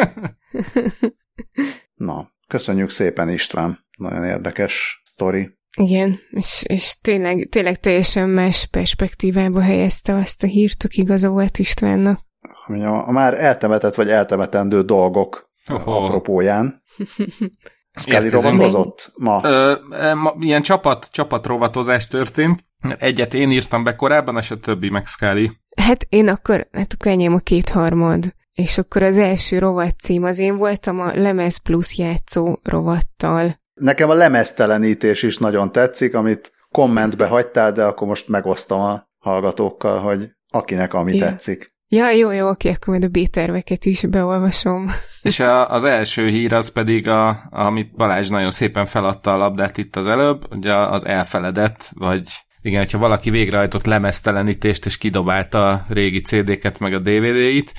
Na, 2.08 2.30
köszönjük 2.48 2.90
szépen 2.90 3.28
István, 3.28 3.86
nagyon 3.96 4.24
érdekes 4.24 5.02
sztori. 5.04 5.58
Igen, 5.76 6.20
és, 6.30 6.62
és 6.66 6.98
tényleg, 7.00 7.46
tényleg 7.50 7.80
teljesen 7.80 8.28
más 8.28 8.66
perspektívába 8.66 9.60
helyezte 9.60 10.14
azt 10.14 10.42
a 10.42 10.46
hírt, 10.46 10.78
tök 10.78 10.96
igaza 10.96 11.28
volt 11.28 11.58
Istvánnak. 11.58 12.20
A, 12.66 13.08
a 13.08 13.10
már 13.10 13.40
eltemetett 13.40 13.94
vagy 13.94 14.10
eltemetendő 14.10 14.82
dolgok 14.82 15.50
oh. 15.68 15.88
apropóján. 15.88 16.82
Scully 18.00 18.28
rovatozott 18.28 19.12
ma? 19.16 19.40
Ö, 19.42 19.74
ma? 20.14 20.34
Ilyen 20.38 20.62
csapat, 20.62 21.08
csapatrovatozás 21.12 22.06
történt. 22.06 22.64
Egyet 22.98 23.34
én 23.34 23.50
írtam 23.50 23.84
be 23.84 23.94
korábban, 23.96 24.36
és 24.36 24.50
a 24.50 24.56
többi 24.56 24.90
meg 24.90 25.06
Scully. 25.06 25.50
Hát 25.76 26.06
én 26.08 26.28
akkor, 26.28 26.68
hát 26.72 26.92
akkor 26.92 27.12
enyém 27.12 27.34
a 27.34 27.38
kétharmad. 27.38 28.34
És 28.52 28.78
akkor 28.78 29.02
az 29.02 29.18
első 29.18 29.58
rovat 29.58 30.00
cím 30.00 30.24
az 30.24 30.38
én 30.38 30.56
voltam 30.56 31.00
a 31.00 31.14
Lemez 31.14 31.56
Plus 31.56 31.98
játszó 31.98 32.58
rovattal. 32.62 33.62
Nekem 33.74 34.10
a 34.10 34.14
lemeztelenítés 34.14 35.22
is 35.22 35.38
nagyon 35.38 35.72
tetszik, 35.72 36.14
amit 36.14 36.52
kommentbe 36.70 37.26
hagytál, 37.26 37.72
de 37.72 37.84
akkor 37.84 38.06
most 38.08 38.28
megosztom 38.28 38.80
a 38.80 39.08
hallgatókkal, 39.18 40.00
hogy 40.00 40.30
akinek 40.48 40.94
ami 40.94 41.16
ja. 41.16 41.26
tetszik. 41.26 41.72
Ja, 41.88 42.10
jó, 42.10 42.30
jó, 42.30 42.48
oké, 42.48 42.68
akkor 42.68 42.88
majd 42.88 43.04
a 43.04 43.08
B-terveket 43.08 43.84
is 43.84 44.06
beolvasom. 44.06 44.90
És 45.22 45.40
a, 45.40 45.70
az 45.70 45.84
első 45.84 46.28
hír 46.28 46.52
az 46.52 46.72
pedig, 46.72 47.08
a, 47.08 47.38
amit 47.50 47.96
Balázs 47.96 48.28
nagyon 48.28 48.50
szépen 48.50 48.86
feladta 48.86 49.34
a 49.34 49.36
labdát 49.36 49.78
itt 49.78 49.96
az 49.96 50.06
előbb, 50.06 50.54
ugye 50.54 50.74
az 50.74 51.06
elfeledett, 51.06 51.90
vagy 51.94 52.28
igen, 52.60 52.78
hogyha 52.78 52.98
valaki 52.98 53.30
végrehajtott 53.30 53.84
lemeztelenítést 53.84 54.86
és 54.86 54.98
kidobálta 54.98 55.68
a 55.68 55.84
régi 55.88 56.20
CD-ket 56.20 56.78
meg 56.78 56.94
a 56.94 56.98
DVD-it, 56.98 57.72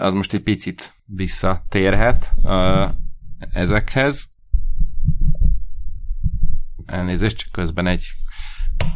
az 0.00 0.12
most 0.12 0.32
egy 0.32 0.42
picit 0.42 0.92
visszatérhet 1.06 2.30
ezekhez. 3.52 4.28
Elnézést, 6.88 7.36
csak 7.36 7.52
közben 7.52 7.86
egy 7.86 8.06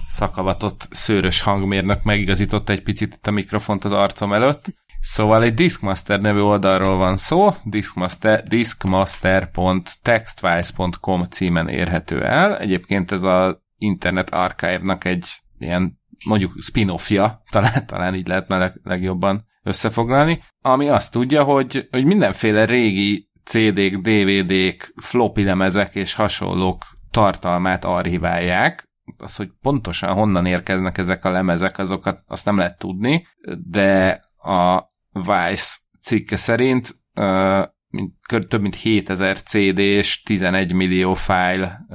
szakavatott 0.06 0.88
szőrös 0.90 1.40
hangmérnök 1.40 2.02
megigazított 2.02 2.68
egy 2.68 2.82
picit 2.82 3.14
itt 3.14 3.26
a 3.26 3.30
mikrofont 3.30 3.84
az 3.84 3.92
arcom 3.92 4.32
előtt. 4.32 4.64
Szóval 5.00 5.42
egy 5.42 5.54
Discmaster 5.54 6.20
nevű 6.20 6.40
oldalról 6.40 6.96
van 6.96 7.16
szó, 7.16 7.50
Discmaster, 7.64 8.42
discmaster.textwise.com 8.42 11.22
címen 11.22 11.68
érhető 11.68 12.24
el. 12.24 12.58
Egyébként 12.58 13.12
ez 13.12 13.22
az 13.22 13.56
Internet 13.78 14.30
Archive-nak 14.30 15.04
egy 15.04 15.26
ilyen 15.58 16.00
mondjuk 16.24 16.52
spin-offja, 16.60 17.42
talán, 17.50 17.86
talán 17.86 18.14
így 18.14 18.26
lehetne 18.26 18.56
leg, 18.56 18.80
legjobban 18.82 19.44
összefoglalni, 19.62 20.42
ami 20.60 20.88
azt 20.88 21.12
tudja, 21.12 21.42
hogy, 21.42 21.88
hogy 21.90 22.04
mindenféle 22.04 22.64
régi 22.64 23.30
CD-k, 23.44 23.96
DVD-k, 23.96 24.92
floppy 24.96 25.44
lemezek 25.44 25.94
és 25.94 26.14
hasonlók 26.14 26.84
tartalmát 27.12 27.84
archiválják, 27.84 28.90
az, 29.16 29.36
hogy 29.36 29.50
pontosan 29.62 30.12
honnan 30.12 30.46
érkeznek 30.46 30.98
ezek 30.98 31.24
a 31.24 31.30
lemezek, 31.30 31.78
azokat 31.78 32.22
azt 32.26 32.44
nem 32.44 32.56
lehet 32.56 32.78
tudni, 32.78 33.26
de 33.68 34.20
a 34.36 34.84
Vice 35.12 35.76
cikke 36.02 36.36
szerint 36.36 36.94
több 38.48 38.60
mint 38.60 38.74
7000 38.74 39.42
CD 39.42 39.78
és 39.78 40.22
11 40.22 40.74
millió 40.74 41.14
fájl 41.14 41.86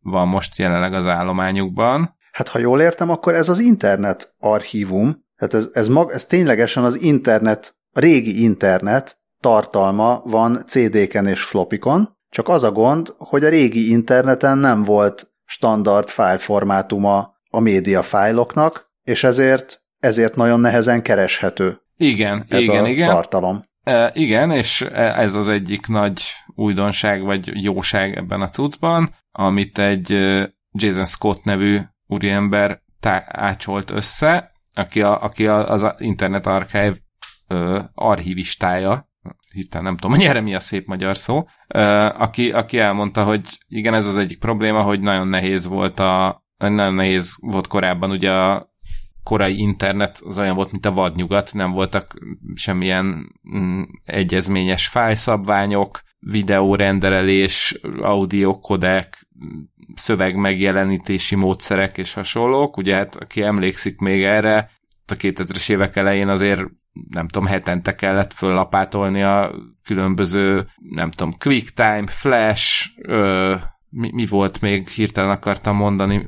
van 0.00 0.28
most 0.28 0.58
jelenleg 0.58 0.94
az 0.94 1.06
állományukban. 1.06 2.16
Hát 2.32 2.48
ha 2.48 2.58
jól 2.58 2.80
értem, 2.80 3.10
akkor 3.10 3.34
ez 3.34 3.48
az 3.48 3.58
internet 3.58 4.34
archívum, 4.38 5.24
tehát 5.36 5.54
ez, 5.54 5.68
ez, 5.72 5.88
mag, 5.88 6.10
ez 6.10 6.24
ténylegesen 6.24 6.84
az 6.84 7.00
internet, 7.00 7.76
a 7.92 8.00
régi 8.00 8.42
internet 8.42 9.20
tartalma 9.40 10.22
van 10.24 10.64
CD-ken 10.66 11.26
és 11.26 11.42
flopikon, 11.42 12.16
csak 12.32 12.48
az 12.48 12.62
a 12.62 12.72
gond, 12.72 13.14
hogy 13.18 13.44
a 13.44 13.48
régi 13.48 13.90
interneten 13.90 14.58
nem 14.58 14.82
volt 14.82 15.32
standard 15.44 16.08
fájlformátuma 16.08 17.34
a 17.50 17.60
média 17.60 18.02
fájloknak, 18.02 18.90
és 19.02 19.24
ezért, 19.24 19.82
ezért 19.98 20.34
nagyon 20.34 20.60
nehezen 20.60 21.02
kereshető. 21.02 21.80
Igen, 21.96 22.44
ez 22.48 22.62
igen, 22.62 22.84
a 22.84 22.88
igen. 22.88 23.08
tartalom. 23.08 23.62
E, 23.82 24.10
igen, 24.14 24.50
és 24.50 24.80
ez 24.92 25.34
az 25.34 25.48
egyik 25.48 25.86
nagy 25.86 26.22
újdonság 26.54 27.22
vagy 27.22 27.62
jóság 27.62 28.16
ebben 28.16 28.40
a 28.40 28.48
cuccban, 28.48 29.14
amit 29.32 29.78
egy 29.78 30.10
Jason 30.70 31.04
Scott 31.04 31.44
nevű 31.44 31.80
úriember 32.06 32.82
tá- 33.00 33.26
ácsolt 33.28 33.90
össze, 33.90 34.50
aki, 34.74 35.02
a, 35.02 35.22
aki 35.22 35.46
a, 35.46 35.70
az 35.70 35.86
Internet 35.98 36.46
Archive 36.46 36.96
ö, 37.48 37.80
archivistája, 37.94 39.10
hirtelen 39.52 39.84
nem 39.86 39.96
tudom, 39.96 40.16
hogy 40.16 40.26
erre 40.26 40.40
mi 40.40 40.54
a 40.54 40.60
szép 40.60 40.86
magyar 40.86 41.16
szó, 41.16 41.46
aki, 42.16 42.52
aki 42.52 42.78
elmondta, 42.78 43.24
hogy 43.24 43.40
igen, 43.68 43.94
ez 43.94 44.06
az 44.06 44.16
egyik 44.16 44.38
probléma, 44.38 44.82
hogy 44.82 45.00
nagyon 45.00 45.28
nehéz 45.28 45.66
volt 45.66 46.00
a, 46.00 46.44
nagyon 46.56 46.94
nehéz 46.94 47.36
volt 47.40 47.66
korábban 47.66 48.10
ugye 48.10 48.32
a 48.32 48.70
korai 49.22 49.58
internet 49.58 50.20
az 50.24 50.38
olyan 50.38 50.54
volt, 50.54 50.72
mint 50.72 50.86
a 50.86 50.92
vadnyugat, 50.92 51.54
nem 51.54 51.70
voltak 51.70 52.14
semmilyen 52.54 53.32
mm, 53.56 53.82
egyezményes 54.04 54.86
fájszabványok, 54.86 56.00
videórendelés, 56.18 57.78
audiokodek, 58.00 59.28
szöveg 59.94 60.36
megjelenítési 60.36 61.34
módszerek 61.34 61.98
és 61.98 62.12
hasonlók. 62.12 62.76
Ugye 62.76 62.94
hát 62.94 63.16
aki 63.16 63.42
emlékszik 63.42 63.98
még 63.98 64.22
erre, 64.22 64.70
a 65.06 65.14
2000-es 65.14 65.70
évek 65.70 65.96
elején 65.96 66.28
azért 66.28 66.64
nem 67.08 67.28
tudom, 67.28 67.48
hetente 67.48 67.94
kellett 67.94 68.32
föllapátolni 68.32 69.22
a 69.22 69.54
különböző, 69.84 70.66
nem 70.90 71.10
tudom, 71.10 71.34
QuickTime, 71.44 72.06
Flash, 72.06 72.88
ö, 73.02 73.54
mi, 73.88 74.10
mi 74.12 74.26
volt 74.26 74.60
még, 74.60 74.88
hirtelen 74.88 75.30
akartam 75.30 75.76
mondani, 75.76 76.26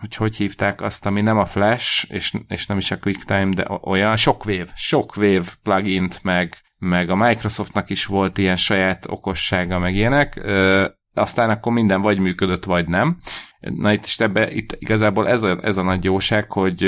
hogy 0.00 0.14
hogy 0.14 0.36
hívták 0.36 0.80
azt, 0.80 1.06
ami 1.06 1.20
nem 1.20 1.38
a 1.38 1.46
Flash, 1.46 2.12
és, 2.12 2.32
és 2.48 2.66
nem 2.66 2.78
is 2.78 2.90
a 2.90 2.98
QuickTime, 2.98 3.48
de 3.48 3.66
olyan, 3.82 4.16
Shockwave, 4.16 4.72
Shockwave 4.76 5.44
plugint, 5.62 6.20
meg, 6.22 6.56
meg 6.78 7.10
a 7.10 7.16
Microsoftnak 7.16 7.90
is 7.90 8.06
volt 8.06 8.38
ilyen 8.38 8.56
saját 8.56 9.06
okossága, 9.08 9.78
meg 9.78 9.94
ilyenek, 9.94 10.36
ö, 10.36 10.86
aztán 11.14 11.50
akkor 11.50 11.72
minden 11.72 12.00
vagy 12.00 12.18
működött, 12.18 12.64
vagy 12.64 12.88
nem. 12.88 13.16
Na 13.60 13.92
itt, 13.92 14.04
és 14.04 14.18
ebbe, 14.18 14.52
itt 14.52 14.76
igazából 14.78 15.28
ez 15.28 15.42
a, 15.42 15.58
ez 15.62 15.76
a 15.76 15.82
nagy 15.82 16.04
jóság, 16.04 16.52
hogy 16.52 16.82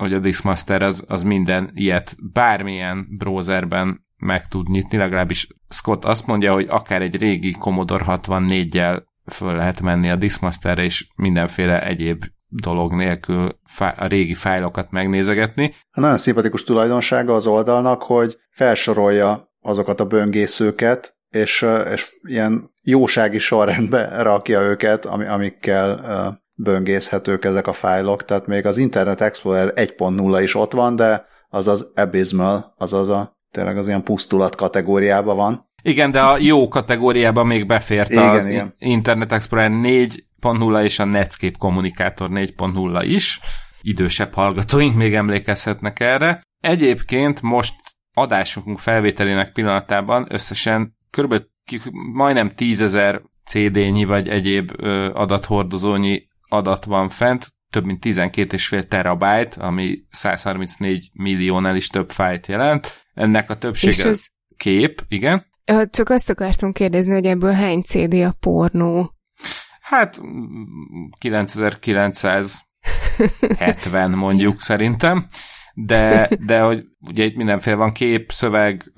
hogy 0.00 0.12
a 0.12 0.18
Diskmaster 0.18 0.82
az, 0.82 1.04
az 1.08 1.22
minden 1.22 1.70
ilyet 1.74 2.16
bármilyen 2.32 3.06
browserben 3.18 4.06
meg 4.16 4.46
tud 4.48 4.68
nyitni, 4.68 4.96
legalábbis 4.96 5.48
Scott 5.68 6.04
azt 6.04 6.26
mondja, 6.26 6.52
hogy 6.52 6.66
akár 6.68 7.02
egy 7.02 7.16
régi 7.16 7.52
Commodore 7.52 8.04
64-jel 8.06 9.02
föl 9.26 9.54
lehet 9.54 9.80
menni 9.80 10.10
a 10.10 10.16
Diskmasterre, 10.16 10.82
és 10.82 11.08
mindenféle 11.16 11.86
egyéb 11.86 12.24
dolog 12.48 12.92
nélkül 12.92 13.58
a 13.96 14.06
régi 14.06 14.34
fájlokat 14.34 14.90
megnézegetni. 14.90 15.72
A 15.90 16.00
nagyon 16.00 16.18
szimpatikus 16.18 16.64
tulajdonsága 16.64 17.34
az 17.34 17.46
oldalnak, 17.46 18.02
hogy 18.02 18.38
felsorolja 18.50 19.52
azokat 19.60 20.00
a 20.00 20.06
böngészőket, 20.06 21.16
és, 21.28 21.66
és 21.92 22.08
ilyen 22.22 22.70
jósági 22.82 23.38
sorrendbe 23.38 24.22
rakja 24.22 24.60
őket, 24.60 25.04
amikkel 25.04 26.00
böngészhetők 26.62 27.44
ezek 27.44 27.66
a 27.66 27.72
fájlok, 27.72 28.24
tehát 28.24 28.46
még 28.46 28.66
az 28.66 28.76
Internet 28.76 29.20
Explorer 29.20 29.72
1.0 29.76 30.40
is 30.42 30.54
ott 30.54 30.72
van, 30.72 30.96
de 30.96 31.26
az 31.48 31.66
az 31.66 31.92
abysmal, 31.94 32.74
azaz 32.78 33.08
a 33.08 33.38
tényleg 33.50 33.78
az 33.78 33.86
ilyen 33.86 34.02
pusztulat 34.02 34.56
kategóriában 34.56 35.36
van. 35.36 35.68
Igen, 35.82 36.10
de 36.10 36.20
a 36.20 36.36
jó 36.38 36.68
kategóriában 36.68 37.46
még 37.46 37.66
befért 37.66 38.10
igen, 38.10 38.28
az 38.28 38.46
igen. 38.46 38.74
Internet 38.78 39.32
Explorer 39.32 39.70
4.0 39.70 40.82
és 40.82 40.98
a 40.98 41.04
Netscape 41.04 41.56
kommunikátor 41.58 42.28
4.0 42.32 43.02
is. 43.04 43.40
Idősebb 43.80 44.34
hallgatóink 44.34 44.94
még 44.94 45.14
emlékezhetnek 45.14 46.00
erre. 46.00 46.40
Egyébként 46.60 47.42
most 47.42 47.74
adásunk 48.14 48.78
felvételének 48.78 49.52
pillanatában 49.52 50.26
összesen 50.28 50.96
kb. 51.10 51.34
majdnem 52.12 52.48
tízezer 52.48 53.22
CD-nyi 53.44 54.04
vagy 54.04 54.28
egyéb 54.28 54.70
adathordozónyi 55.12 56.28
adat 56.50 56.84
van 56.84 57.08
fent, 57.08 57.48
több 57.70 57.84
mint 57.84 58.06
12,5 58.06 58.82
terabyte, 58.82 59.60
ami 59.60 59.98
134 60.08 61.10
milliónál 61.12 61.76
is 61.76 61.88
több 61.88 62.10
fájt 62.10 62.46
jelent. 62.46 63.06
Ennek 63.14 63.50
a 63.50 63.58
többsége 63.58 64.08
ez... 64.08 64.26
kép, 64.56 65.04
igen. 65.08 65.48
Csak 65.90 66.08
azt 66.08 66.30
akartunk 66.30 66.74
kérdezni, 66.74 67.12
hogy 67.12 67.26
ebből 67.26 67.52
hány 67.52 67.82
CD 67.82 68.14
a 68.14 68.36
pornó? 68.40 69.14
Hát 69.80 70.20
9970 71.18 74.10
mondjuk 74.18 74.62
szerintem, 74.62 75.24
de, 75.74 76.28
de 76.46 76.60
hogy 76.60 76.84
ugye 77.00 77.24
itt 77.24 77.36
mindenféle 77.36 77.76
van 77.76 77.92
kép, 77.92 78.32
szöveg, 78.32 78.92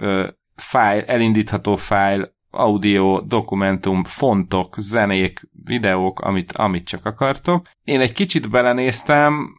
fájl, 0.55 1.05
elindítható 1.07 1.77
fájl, 1.77 2.32
audio, 2.53 3.21
dokumentum, 3.21 4.05
fontok, 4.05 4.75
zenék, 4.79 5.49
videók, 5.65 6.21
amit, 6.21 6.53
amit 6.53 6.85
csak 6.85 7.07
akartok. 7.07 7.67
Én 7.85 8.01
egy 8.01 8.13
kicsit 8.13 8.51
belenéztem, 8.51 9.55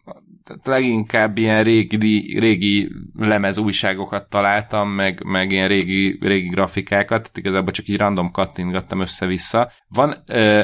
leginkább 0.63 1.37
ilyen 1.37 1.63
régi, 1.63 2.39
régi 2.39 2.91
lemez 3.15 3.57
újságokat 3.57 4.29
találtam, 4.29 4.89
meg, 4.89 5.23
meg 5.25 5.51
ilyen 5.51 5.67
régi, 5.67 6.17
régi 6.21 6.47
grafikákat, 6.47 7.21
tehát 7.21 7.37
igazából 7.37 7.71
csak 7.71 7.87
így 7.87 7.97
random 7.97 8.31
kattintgattam 8.31 8.99
össze-vissza. 8.99 9.71
Van, 9.87 10.15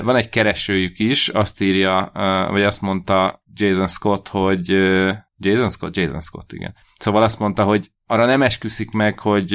van 0.03 0.15
egy 0.15 0.29
keresőjük 0.29 0.99
is, 0.99 1.27
azt 1.29 1.61
írja, 1.61 2.11
vagy 2.49 2.63
azt 2.63 2.81
mondta 2.81 3.43
Jason 3.53 3.87
Scott, 3.87 4.27
hogy 4.27 4.69
Jason 5.37 5.69
Scott? 5.69 5.95
Jason 5.95 6.21
Scott, 6.21 6.53
igen. 6.53 6.75
Szóval 6.99 7.23
azt 7.23 7.39
mondta, 7.39 7.63
hogy 7.63 7.91
arra 8.07 8.25
nem 8.25 8.41
esküszik 8.41 8.91
meg, 8.91 9.19
hogy 9.19 9.51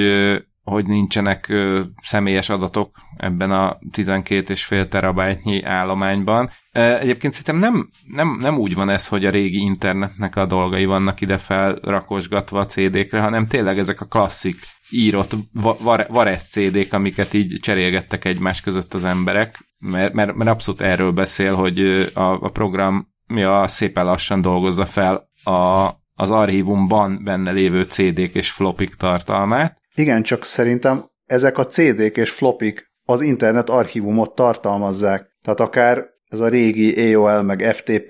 hogy 0.65 0.87
nincsenek 0.87 1.49
ö, 1.49 1.81
személyes 2.03 2.49
adatok 2.49 2.97
ebben 3.17 3.51
a 3.51 3.79
12,5 3.93 4.89
terabájtnyi 4.89 5.63
állományban. 5.63 6.51
Egyébként 6.73 7.33
szerintem 7.33 7.73
nem, 7.73 7.89
nem, 8.07 8.37
nem 8.41 8.59
úgy 8.59 8.75
van 8.75 8.89
ez, 8.89 9.09
hogy 9.09 9.25
a 9.25 9.31
régi 9.31 9.61
internetnek 9.61 10.37
a 10.37 10.47
dolgai 10.47 10.85
vannak 10.85 11.21
ide 11.21 11.39
felrakosgatva 11.39 12.61
a 12.61 12.67
CD-kre, 12.67 13.21
hanem 13.21 13.47
tényleg 13.47 13.79
ezek 13.79 14.01
a 14.01 14.07
klasszik 14.07 14.57
írott 14.91 15.37
Varesz 16.09 16.51
CD-k, 16.51 16.93
amiket 16.93 17.35
így 17.35 17.59
cserélgettek 17.61 18.25
egymás 18.25 18.61
között 18.61 18.95
az 18.95 19.05
emberek, 19.05 19.59
mert, 19.79 20.13
mert, 20.13 20.35
mert 20.35 20.51
abszolút 20.51 20.81
erről 20.81 21.13
beszél, 21.13 21.55
hogy 21.55 21.81
a, 22.15 22.21
a 22.21 22.49
program 22.49 23.09
mi 23.27 23.43
a 23.43 23.69
szépen 23.69 24.05
lassan 24.05 24.41
dolgozza 24.41 24.87
fel 24.87 25.29
a, 25.45 25.91
az 26.15 26.31
archívumban 26.31 27.25
benne 27.25 27.51
lévő 27.51 27.83
CD-k 27.83 28.35
és 28.35 28.51
flopik 28.51 28.95
tartalmát, 28.95 29.83
igen, 29.95 30.23
csak 30.23 30.45
szerintem 30.45 31.11
ezek 31.27 31.59
a 31.59 31.67
CD-k 31.67 32.17
és 32.17 32.31
flopik 32.31 32.93
az 33.05 33.21
internet 33.21 33.71
archívumot 33.71 34.35
tartalmazzák. 34.35 35.37
Tehát 35.43 35.61
akár 35.61 36.05
ez 36.29 36.41
a 36.41 36.49
régi 36.49 37.15
AOL 37.15 37.43
meg 37.43 37.75
FTP, 37.75 38.09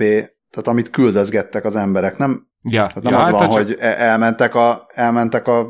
tehát 0.50 0.68
amit 0.68 0.90
küldözgettek 0.90 1.64
az 1.64 1.76
emberek, 1.76 2.16
nem? 2.16 2.46
Ja, 2.62 2.86
tehát 2.86 3.02
nem 3.02 3.12
ja, 3.12 3.18
az 3.18 3.30
van, 3.30 3.40
hát 3.40 3.52
hogy 3.52 3.66
csak... 3.66 3.80
E- 3.80 3.96
elmentek 3.98 4.54
a, 4.54 4.86
elmentek 4.94 5.46
a 5.46 5.66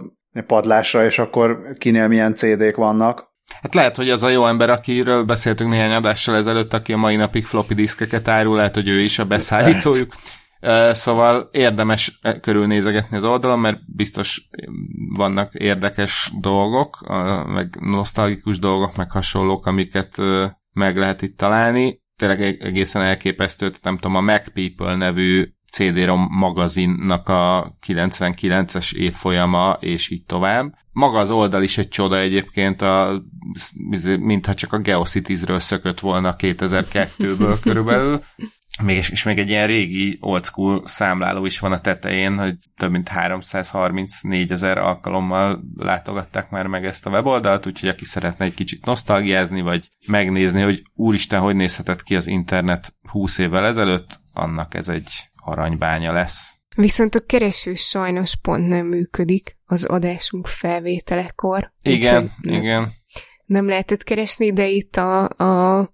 padlásra, 0.46 1.04
és 1.04 1.18
akkor 1.18 1.74
kinél 1.78 2.08
milyen 2.08 2.34
CD-k 2.34 2.76
vannak. 2.76 3.32
Hát 3.62 3.74
lehet, 3.74 3.96
hogy 3.96 4.10
az 4.10 4.22
a 4.22 4.28
jó 4.28 4.46
ember, 4.46 4.70
akiről 4.70 5.24
beszéltünk 5.24 5.70
néhány 5.70 5.92
adással 5.92 6.36
ezelőtt, 6.36 6.72
aki 6.72 6.92
a 6.92 6.96
mai 6.96 7.16
napig 7.16 7.44
floppy 7.44 7.74
diszkeket 7.74 8.28
árul, 8.28 8.56
lehet, 8.56 8.74
hogy 8.74 8.88
ő 8.88 9.00
is 9.00 9.18
a 9.18 9.24
beszállítójuk. 9.24 10.12
Szóval 10.92 11.48
érdemes 11.52 12.20
körülnézegetni 12.40 13.16
az 13.16 13.24
oldalon, 13.24 13.58
mert 13.58 13.94
biztos 13.94 14.48
vannak 15.14 15.54
érdekes 15.54 16.32
dolgok, 16.40 16.98
meg 17.46 17.76
nosztalgikus 17.80 18.58
dolgok, 18.58 18.96
meg 18.96 19.10
hasonlók, 19.10 19.66
amiket 19.66 20.16
meg 20.72 20.96
lehet 20.96 21.22
itt 21.22 21.36
találni. 21.36 22.02
Tényleg 22.16 22.62
egészen 22.62 23.02
elképesztő, 23.02 23.72
nem 23.82 23.98
tudom, 23.98 24.16
a 24.16 24.20
Mac 24.20 24.52
People 24.52 24.96
nevű 24.96 25.48
CD-ROM 25.74 26.26
magazinnak 26.30 27.28
a 27.28 27.76
99-es 27.86 28.94
évfolyama, 28.94 29.76
és 29.80 30.10
így 30.10 30.24
tovább. 30.24 30.74
Maga 30.92 31.18
az 31.18 31.30
oldal 31.30 31.62
is 31.62 31.78
egy 31.78 31.88
csoda 31.88 32.18
egyébként, 32.18 32.82
a, 32.82 33.22
mintha 34.18 34.54
csak 34.54 34.72
a 34.72 34.78
Geocities-ről 34.78 35.58
szökött 35.58 36.00
volna 36.00 36.34
2002-ből 36.44 37.58
körülbelül 37.62 38.20
még, 38.82 38.96
és 38.96 39.22
még 39.22 39.38
egy 39.38 39.48
ilyen 39.48 39.66
régi 39.66 40.18
old 40.20 40.44
school 40.44 40.82
számláló 40.86 41.46
is 41.46 41.58
van 41.58 41.72
a 41.72 41.78
tetején, 41.78 42.38
hogy 42.38 42.56
több 42.76 42.90
mint 42.90 43.08
334 43.08 44.52
ezer 44.52 44.78
alkalommal 44.78 45.64
látogatták 45.76 46.50
már 46.50 46.66
meg 46.66 46.84
ezt 46.84 47.06
a 47.06 47.10
weboldalt, 47.10 47.66
úgyhogy 47.66 47.88
aki 47.88 48.04
szeretne 48.04 48.44
egy 48.44 48.54
kicsit 48.54 48.84
nosztalgiázni, 48.84 49.60
vagy 49.60 49.88
megnézni, 50.06 50.62
hogy 50.62 50.82
úristen, 50.94 51.40
hogy 51.40 51.56
nézhetett 51.56 52.02
ki 52.02 52.16
az 52.16 52.26
internet 52.26 52.94
20 53.02 53.38
évvel 53.38 53.66
ezelőtt, 53.66 54.20
annak 54.32 54.74
ez 54.74 54.88
egy 54.88 55.30
aranybánya 55.34 56.12
lesz. 56.12 56.58
Viszont 56.76 57.14
a 57.14 57.20
kereső 57.26 57.74
sajnos 57.74 58.36
pont 58.36 58.68
nem 58.68 58.86
működik 58.86 59.56
az 59.64 59.84
adásunk 59.84 60.46
felvételekor. 60.46 61.72
Igen, 61.82 62.30
igen. 62.40 62.90
Nem 63.44 63.68
lehetett 63.68 64.02
keresni, 64.02 64.52
de 64.52 64.66
itt 64.66 64.96
a, 64.96 65.28
a 65.28 65.90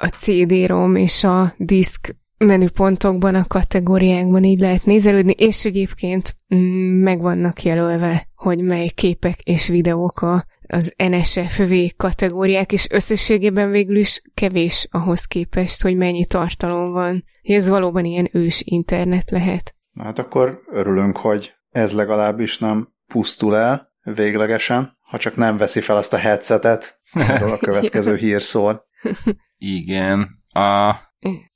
a 0.00 0.06
CD-rom 0.06 0.96
és 0.96 1.24
a 1.24 1.54
disk 1.56 2.14
menüpontokban, 2.38 3.34
a 3.34 3.44
kategóriákban 3.46 4.44
így 4.44 4.60
lehet 4.60 4.84
nézelődni, 4.84 5.32
és 5.32 5.64
egyébként 5.64 6.34
mm, 6.54 7.02
meg 7.02 7.20
vannak 7.20 7.62
jelölve, 7.62 8.28
hogy 8.34 8.58
mely 8.58 8.88
képek 8.88 9.40
és 9.40 9.68
videók 9.68 10.20
a, 10.20 10.44
az 10.66 10.94
NSFV 10.96 11.72
kategóriák, 11.96 12.72
és 12.72 12.90
összességében 12.90 13.70
végül 13.70 13.96
is 13.96 14.22
kevés 14.34 14.88
ahhoz 14.90 15.24
képest, 15.24 15.82
hogy 15.82 15.96
mennyi 15.96 16.26
tartalom 16.26 16.92
van. 16.92 17.24
Ez 17.42 17.68
valóban 17.68 18.04
ilyen 18.04 18.28
ős 18.32 18.62
internet 18.64 19.30
lehet. 19.30 19.74
Hát 19.98 20.18
akkor 20.18 20.60
örülünk, 20.72 21.16
hogy 21.16 21.52
ez 21.70 21.92
legalábbis 21.92 22.58
nem 22.58 22.88
pusztul 23.06 23.56
el 23.56 23.92
véglegesen, 24.02 24.96
ha 25.00 25.18
csak 25.18 25.36
nem 25.36 25.56
veszi 25.56 25.80
fel 25.80 25.96
azt 25.96 26.12
a 26.12 26.16
headsetet, 26.16 27.00
a 27.52 27.56
következő 27.56 28.16
hír 28.16 28.42
szól. 28.42 28.84
Igen. 29.64 30.38
A, 30.52 30.94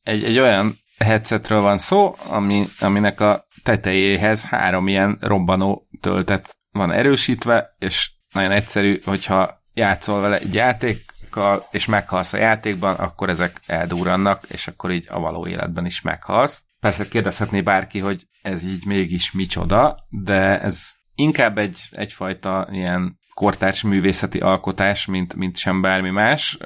egy, 0.03 0.25
egy 0.25 0.39
olyan 0.39 0.75
headsetről 0.99 1.61
van 1.61 1.79
szó, 1.79 2.17
ami, 2.29 2.65
aminek 2.81 3.21
a 3.21 3.47
tetejéhez 3.63 4.45
három 4.45 4.89
ilyen 4.89 5.19
robbanó 5.21 5.89
töltet 6.01 6.59
van 6.73 6.93
erősítve, 6.93 7.75
és 7.79 8.11
nagyon 8.35 8.51
egyszerű, 8.51 9.01
hogyha 9.05 9.63
játszol 9.75 10.21
vele 10.21 10.39
egy 10.39 10.55
játékkal, 10.55 11.67
és 11.71 11.87
meghalsz 11.87 12.33
a 12.33 12.39
játékban, 12.39 12.95
akkor 12.95 13.29
ezek 13.29 13.61
eldúrannak, 13.67 14.43
és 14.49 14.69
akkor 14.69 14.91
így 14.91 15.07
a 15.11 15.19
való 15.19 15.47
életben 15.47 15.87
is 15.87 16.01
meghalsz. 16.01 16.63
Persze 16.81 17.09
kérdezhetné 17.09 17.61
bárki, 17.61 17.99
hogy 17.99 18.27
ez 18.43 18.65
így 18.65 18.87
mégis 18.87 19.33
micsoda, 19.33 20.07
de 20.09 20.61
ez 20.61 20.91
inkább 21.15 21.59
egy, 21.59 21.81
egyfajta 21.91 22.69
ilyen 22.71 23.19
kortárs 23.35 23.83
művészeti 23.83 24.39
alkotás, 24.39 25.07
mint, 25.07 25.35
mint 25.35 25.57
sem 25.57 25.81
bármi 25.81 26.11
más. 26.11 26.59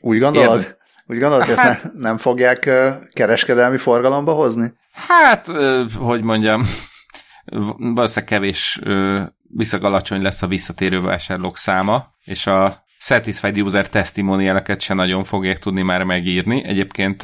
Úgy 0.00 0.18
gondolod? 0.18 0.60
Érde... 0.60 0.77
Úgy 1.10 1.18
gondolod, 1.18 1.46
hogy 1.46 1.58
hát, 1.58 1.74
ezt 1.74 1.84
ne, 1.84 2.00
nem 2.00 2.16
fogják 2.16 2.70
kereskedelmi 3.12 3.78
forgalomba 3.78 4.32
hozni? 4.32 4.72
Hát, 4.92 5.46
hogy 5.94 6.22
mondjam, 6.22 6.62
valószínűleg 7.76 8.24
kevés, 8.24 8.80
viszont 9.54 9.82
alacsony 9.82 10.22
lesz 10.22 10.42
a 10.42 10.46
visszatérő 10.46 11.00
vásárlók 11.00 11.56
száma, 11.56 12.14
és 12.24 12.46
a 12.46 12.84
Satisfied 12.98 13.60
User 13.60 13.88
testimonialeket 13.88 14.80
se 14.80 14.94
nagyon 14.94 15.24
fogják 15.24 15.58
tudni 15.58 15.82
már 15.82 16.02
megírni. 16.02 16.64
Egyébként 16.64 17.22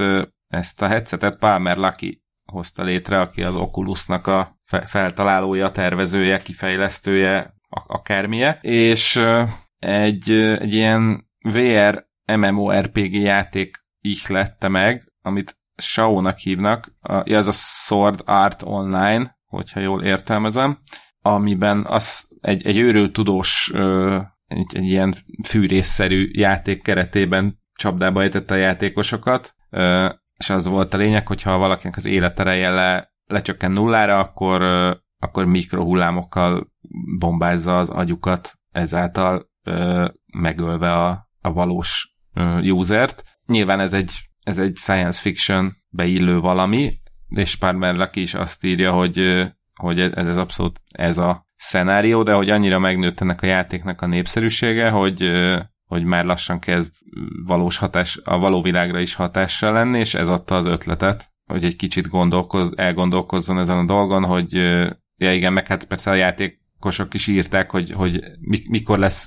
ezt 0.48 0.82
a 0.82 0.86
headsetet 0.86 1.38
Palmer 1.38 1.76
Lucky 1.76 2.22
hozta 2.44 2.82
létre, 2.82 3.20
aki 3.20 3.42
az 3.42 3.56
Oculusnak 3.56 4.26
a 4.26 4.58
feltalálója, 4.86 5.70
tervezője, 5.70 6.38
kifejlesztője, 6.38 7.54
akármilye, 7.86 8.58
és 8.60 9.22
egy, 9.78 10.30
egy 10.32 10.74
ilyen 10.74 11.28
VR 11.40 12.12
MMORPG 12.26 13.12
játék 13.12 13.76
ihlette 14.00 14.68
meg, 14.68 15.12
amit 15.22 15.58
Shao-nak 15.76 16.38
hívnak, 16.38 16.92
ja, 17.02 17.36
ez 17.36 17.46
a 17.46 17.52
Sword 17.52 18.22
Art 18.24 18.62
Online, 18.62 19.38
hogyha 19.46 19.80
jól 19.80 20.02
értelmezem, 20.02 20.78
amiben 21.20 21.84
az 21.84 22.28
egy, 22.40 22.66
egy 22.66 22.78
őrült 22.78 23.12
tudós 23.12 23.72
egy, 24.46 24.76
egy 24.76 24.84
ilyen 24.84 25.14
fűrészszerű 25.46 26.28
játék 26.32 26.82
keretében 26.82 27.62
csapdába 27.74 28.22
ejtette 28.22 28.54
a 28.54 28.58
játékosokat, 28.58 29.54
és 30.38 30.50
az 30.50 30.66
volt 30.66 30.94
a 30.94 30.96
lényeg, 30.96 31.26
hogyha 31.26 31.58
valakinek 31.58 31.96
az 31.96 32.04
életereje 32.04 32.70
le, 32.70 33.12
lecsökken 33.24 33.72
nullára, 33.72 34.18
akkor, 34.18 34.62
akkor 35.18 35.44
mikrohullámokkal 35.44 36.72
bombázza 37.18 37.78
az 37.78 37.90
agyukat, 37.90 38.58
ezáltal 38.70 39.50
megölve 40.32 40.92
a, 40.92 41.28
a 41.40 41.52
valós 41.52 42.13
usert. 42.62 43.22
Nyilván 43.46 43.80
ez 43.80 43.92
egy, 43.92 44.12
ez 44.42 44.58
egy 44.58 44.76
science 44.76 45.20
fiction 45.20 45.72
beillő 45.88 46.40
valami, 46.40 46.92
és 47.28 47.56
Parmer 47.56 48.10
is 48.12 48.34
azt 48.34 48.64
írja, 48.64 48.92
hogy, 48.92 49.46
hogy 49.74 50.00
ez, 50.00 50.12
ez 50.12 50.36
abszolút 50.36 50.80
ez 50.90 51.18
a 51.18 51.46
szenárió, 51.56 52.22
de 52.22 52.32
hogy 52.32 52.50
annyira 52.50 52.78
megnőtt 52.78 53.20
ennek 53.20 53.42
a 53.42 53.46
játéknak 53.46 54.00
a 54.00 54.06
népszerűsége, 54.06 54.90
hogy, 54.90 55.30
hogy 55.84 56.04
már 56.04 56.24
lassan 56.24 56.58
kezd 56.58 56.94
valós 57.46 57.76
hatás, 57.76 58.20
a 58.24 58.38
való 58.38 58.62
világra 58.62 59.00
is 59.00 59.14
hatással 59.14 59.72
lenni, 59.72 59.98
és 59.98 60.14
ez 60.14 60.28
adta 60.28 60.56
az 60.56 60.66
ötletet, 60.66 61.32
hogy 61.44 61.64
egy 61.64 61.76
kicsit 61.76 62.08
gondolkoz, 62.08 62.72
elgondolkozzon 62.76 63.58
ezen 63.58 63.78
a 63.78 63.84
dolgon, 63.84 64.24
hogy 64.24 64.52
ja 65.16 65.32
igen, 65.32 65.52
meg 65.52 65.66
hát 65.66 65.84
persze 65.84 66.10
a 66.10 66.14
játékosok 66.84 67.14
is 67.14 67.26
írták, 67.26 67.70
hogy, 67.70 67.90
hogy 67.90 68.20
mikor 68.68 68.98
lesz, 68.98 69.26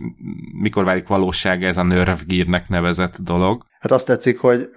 mikor 0.62 0.84
válik 0.84 1.08
valóság 1.08 1.64
ez 1.64 1.78
a 1.78 1.84
Nerve 1.84 2.18
Gear-nek 2.28 2.70
nevezett 2.70 3.18
dolog. 3.18 3.64
Hát 3.80 3.92
azt 3.92 4.06
tetszik, 4.06 4.40
hogy 4.40 4.70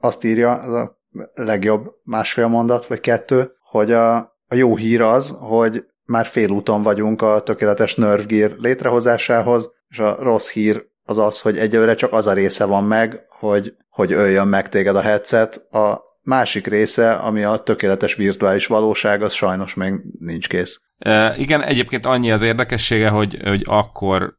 azt 0.00 0.24
írja, 0.24 0.52
az 0.52 0.72
a 0.72 0.98
legjobb 1.34 1.86
másfél 2.04 2.46
mondat, 2.46 2.86
vagy 2.86 3.00
kettő, 3.00 3.50
hogy 3.70 3.92
a, 3.92 4.16
a 4.48 4.54
jó 4.54 4.76
hír 4.76 5.00
az, 5.00 5.36
hogy 5.40 5.84
már 6.04 6.26
félúton 6.26 6.82
vagyunk 6.82 7.22
a 7.22 7.42
tökéletes 7.42 7.94
Nerve 7.94 8.24
Gear 8.24 8.54
létrehozásához, 8.58 9.70
és 9.88 9.98
a 9.98 10.16
rossz 10.20 10.50
hír 10.50 10.86
az 11.04 11.18
az, 11.18 11.40
hogy 11.40 11.58
egyelőre 11.58 11.94
csak 11.94 12.12
az 12.12 12.26
a 12.26 12.32
része 12.32 12.64
van 12.64 12.84
meg, 12.84 13.26
hogy, 13.28 13.74
hogy 13.88 14.12
öljön 14.12 14.48
meg 14.48 14.68
téged 14.68 14.96
a 14.96 15.00
headset. 15.00 15.56
A 15.72 16.05
másik 16.26 16.66
része, 16.66 17.12
ami 17.12 17.42
a 17.42 17.62
tökéletes 17.62 18.14
virtuális 18.14 18.66
valóság, 18.66 19.22
az 19.22 19.32
sajnos 19.32 19.74
még 19.74 19.94
nincs 20.18 20.48
kész. 20.48 20.80
E, 20.98 21.36
igen, 21.36 21.62
egyébként 21.62 22.06
annyi 22.06 22.30
az 22.30 22.42
érdekessége, 22.42 23.08
hogy, 23.08 23.38
hogy 23.44 23.62
akkor 23.64 24.34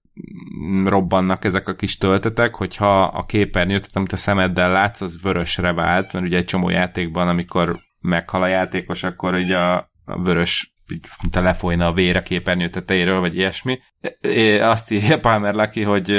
robbannak 0.86 1.46
ezek 1.46 1.68
a 1.68 1.76
kis 1.76 1.98
töltetek, 1.98 2.56
hogyha 2.56 3.02
a 3.02 3.26
képernyőt, 3.26 3.88
amit 3.94 4.12
a 4.12 4.18
szemeddel 4.18 4.72
látsz, 4.72 5.02
az 5.02 5.22
vörösre 5.22 5.74
vált, 5.74 6.14
mert 6.14 6.26
ugye 6.26 6.38
egy 6.38 6.46
csomó 6.46 6.70
játékban, 6.70 7.28
amikor 7.28 7.80
meghal 8.00 8.42
a 8.42 8.48
játékos, 8.48 9.04
akkor 9.04 9.38
így 9.38 9.52
a, 9.52 9.76
a 10.06 10.22
vörös 10.22 10.76
mint 11.22 11.36
a 11.36 11.42
lefolyna 11.42 11.88
a 11.88 11.94
vér 11.94 12.16
a 12.16 12.22
képernyő 12.22 12.70
tetejéről, 12.70 13.20
vagy 13.20 13.36
ilyesmi. 13.36 13.80
Azt 14.62 14.92
írja 14.92 15.20
Palmer 15.20 15.54
Lucky, 15.54 15.82
hogy 15.82 16.12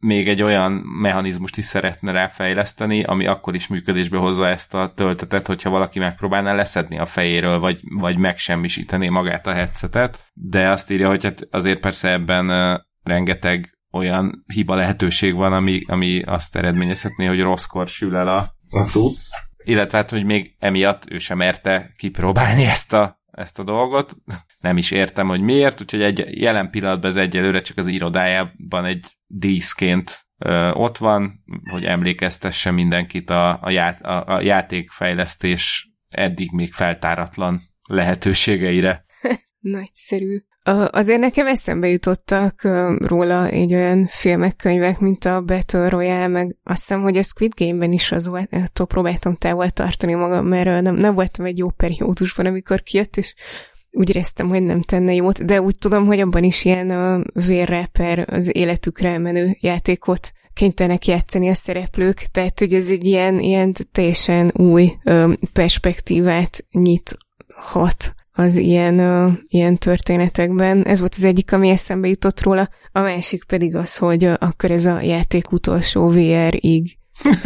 még 0.00 0.28
egy 0.28 0.42
olyan 0.42 0.72
mechanizmust 1.00 1.56
is 1.56 1.64
szeretne 1.64 2.12
ráfejleszteni, 2.12 3.02
ami 3.02 3.26
akkor 3.26 3.54
is 3.54 3.66
működésbe 3.66 4.18
hozza 4.18 4.48
ezt 4.48 4.74
a 4.74 4.92
töltetet, 4.96 5.46
hogyha 5.46 5.70
valaki 5.70 5.98
megpróbálná 5.98 6.52
leszedni 6.52 6.98
a 6.98 7.06
fejéről, 7.06 7.58
vagy, 7.58 7.80
vagy 7.84 8.16
megsemmisíteni 8.16 9.08
magát 9.08 9.46
a 9.46 9.52
headsetet, 9.52 10.30
de 10.32 10.70
azt 10.70 10.90
írja, 10.90 11.08
hogy 11.08 11.24
hát 11.24 11.48
azért 11.50 11.80
persze 11.80 12.10
ebben 12.10 12.78
rengeteg 13.02 13.78
olyan 13.90 14.44
hiba 14.46 14.74
lehetőség 14.74 15.34
van, 15.34 15.52
ami, 15.52 15.82
ami 15.86 16.22
azt 16.22 16.56
eredményezhetné, 16.56 17.26
hogy 17.26 17.40
rosszkor 17.40 17.88
sül 17.88 18.16
el 18.16 18.28
a, 18.28 18.54
a 18.70 18.82
cucc. 18.82 19.20
Illetve 19.64 19.98
hát, 19.98 20.10
hogy 20.10 20.24
még 20.24 20.56
emiatt 20.58 21.10
ő 21.10 21.18
sem 21.18 21.36
merte 21.36 21.92
kipróbálni 21.96 22.64
ezt 22.64 22.92
a 22.92 23.20
ezt 23.30 23.58
a 23.58 23.62
dolgot. 23.62 24.16
Nem 24.60 24.76
is 24.76 24.90
értem, 24.90 25.28
hogy 25.28 25.40
miért, 25.40 25.80
úgyhogy 25.80 26.02
egy, 26.02 26.40
jelen 26.40 26.70
pillanatban 26.70 27.10
ez 27.10 27.16
egyelőre 27.16 27.60
csak 27.60 27.76
az 27.76 27.86
irodájában 27.86 28.84
egy 28.84 29.06
díszként 29.26 30.26
ö, 30.38 30.70
ott 30.70 30.98
van, 30.98 31.44
hogy 31.70 31.84
emlékeztesse 31.84 32.70
mindenkit 32.70 33.30
a, 33.30 33.62
a, 33.62 33.70
ját, 33.70 34.02
a, 34.02 34.26
a 34.26 34.40
játékfejlesztés 34.40 35.90
eddig 36.08 36.52
még 36.52 36.72
feltáratlan 36.72 37.60
lehetőségeire. 37.88 39.04
Nagyszerű. 39.58 40.38
Azért 40.90 41.20
nekem 41.20 41.46
eszembe 41.46 41.88
jutottak 41.88 42.62
róla 42.98 43.48
egy 43.48 43.74
olyan 43.74 44.06
filmek, 44.06 44.56
könyvek, 44.56 44.98
mint 44.98 45.24
a 45.24 45.40
Battle 45.40 45.88
Royale, 45.88 46.26
meg 46.28 46.56
azt 46.62 46.80
hiszem, 46.80 47.02
hogy 47.02 47.16
a 47.16 47.22
Squid 47.22 47.52
Game-ben 47.56 47.92
is 47.92 48.12
az 48.12 48.28
volt, 48.28 48.52
attól 48.52 48.86
próbáltam 48.86 49.34
távol 49.34 49.70
tartani 49.70 50.14
magam, 50.14 50.46
mert 50.46 50.82
nem, 50.82 50.94
nem 50.94 51.14
voltam 51.14 51.44
egy 51.44 51.58
jó 51.58 51.70
periódusban, 51.70 52.46
amikor 52.46 52.82
kijött, 52.82 53.16
és 53.16 53.34
úgy 53.92 54.08
éreztem, 54.08 54.48
hogy 54.48 54.62
nem 54.62 54.82
tenne 54.82 55.14
jót, 55.14 55.44
de 55.44 55.60
úgy 55.60 55.76
tudom, 55.78 56.06
hogy 56.06 56.20
abban 56.20 56.44
is 56.44 56.64
ilyen 56.64 56.90
a 56.90 57.22
vérreper 57.46 58.26
az 58.30 58.56
életükre 58.56 59.18
menő 59.18 59.56
játékot 59.60 60.32
kénytelenek 60.52 61.06
játszani 61.06 61.48
a 61.48 61.54
szereplők, 61.54 62.26
tehát 62.30 62.58
hogy 62.58 62.74
ez 62.74 62.90
egy 62.90 63.06
ilyen, 63.06 63.38
ilyen 63.38 63.74
teljesen 63.92 64.52
új 64.56 64.92
ö, 65.04 65.32
perspektívát 65.52 66.64
nyithat 66.70 68.14
az 68.32 68.56
ilyen, 68.56 68.98
uh, 68.98 69.32
ilyen 69.48 69.78
történetekben. 69.78 70.84
Ez 70.84 70.98
volt 70.98 71.14
az 71.16 71.24
egyik, 71.24 71.52
ami 71.52 71.68
eszembe 71.68 72.08
jutott 72.08 72.40
róla, 72.40 72.68
a 72.92 73.00
másik 73.00 73.44
pedig 73.44 73.74
az, 73.74 73.96
hogy 73.96 74.24
uh, 74.24 74.34
akkor 74.38 74.70
ez 74.70 74.86
a 74.86 75.00
játék 75.00 75.52
utolsó 75.52 76.08
VR-ig. 76.08 76.98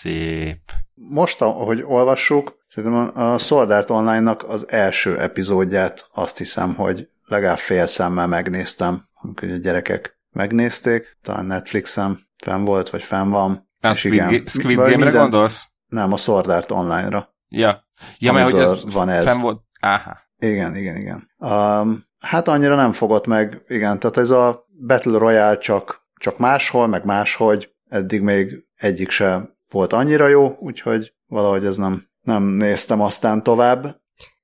Szép. 0.00 0.60
Most, 0.94 1.40
ahogy 1.40 1.82
olvassuk, 1.86 2.57
szerintem 2.68 3.10
a 3.14 3.38
Sword 3.38 3.70
Art 3.70 3.90
Online-nak 3.90 4.48
az 4.48 4.68
első 4.68 5.18
epizódját 5.18 6.08
azt 6.14 6.38
hiszem, 6.38 6.74
hogy 6.74 7.08
legalább 7.24 7.58
fél 7.58 7.86
szemmel 7.86 8.26
megnéztem, 8.26 9.08
amikor 9.14 9.50
a 9.50 9.56
gyerekek 9.56 10.18
megnézték, 10.30 11.18
talán 11.22 11.46
Netflixen 11.46 12.28
fenn 12.36 12.64
volt, 12.64 12.90
vagy 12.90 13.02
fenn 13.02 13.28
van. 13.28 13.68
A 13.80 13.92
Squid, 13.92 14.12
igen, 14.12 14.46
Squid 14.46 14.76
Game-re 14.76 14.96
minden... 14.96 15.12
gondolsz? 15.20 15.70
Nem, 15.86 16.12
a 16.12 16.16
Sword 16.16 16.50
Art 16.50 16.70
Online-ra. 16.70 17.34
Ja, 17.48 17.84
ja 18.18 18.32
mert 18.32 18.50
hogy 18.50 18.60
ez 18.60 18.92
van 18.92 19.08
ez. 19.08 19.24
fenn 19.24 19.40
volt. 19.40 19.62
Áha. 19.80 20.18
Igen, 20.38 20.76
igen, 20.76 20.96
igen. 20.96 21.30
Um, 21.36 22.06
hát 22.18 22.48
annyira 22.48 22.74
nem 22.74 22.92
fogott 22.92 23.26
meg, 23.26 23.62
igen, 23.68 23.98
tehát 23.98 24.16
ez 24.16 24.30
a 24.30 24.66
Battle 24.86 25.18
Royale 25.18 25.58
csak, 25.58 26.06
csak 26.14 26.38
máshol, 26.38 26.86
meg 26.86 27.04
máshogy, 27.04 27.74
eddig 27.88 28.22
még 28.22 28.66
egyik 28.74 29.10
se 29.10 29.56
volt 29.70 29.92
annyira 29.92 30.26
jó, 30.26 30.56
úgyhogy 30.60 31.14
valahogy 31.26 31.66
ez 31.66 31.76
nem, 31.76 32.07
nem 32.28 32.42
néztem 32.42 33.00
aztán 33.00 33.42
tovább. 33.42 33.96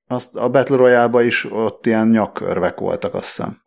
Azt 0.07 0.35
a 0.35 0.49
Battle 0.49 0.77
Royale-ba 0.77 1.21
is 1.21 1.51
ott 1.51 1.85
ilyen 1.85 2.07
nyakörvek 2.07 2.79
voltak, 2.79 3.13
azt 3.13 3.25
hiszem, 3.25 3.61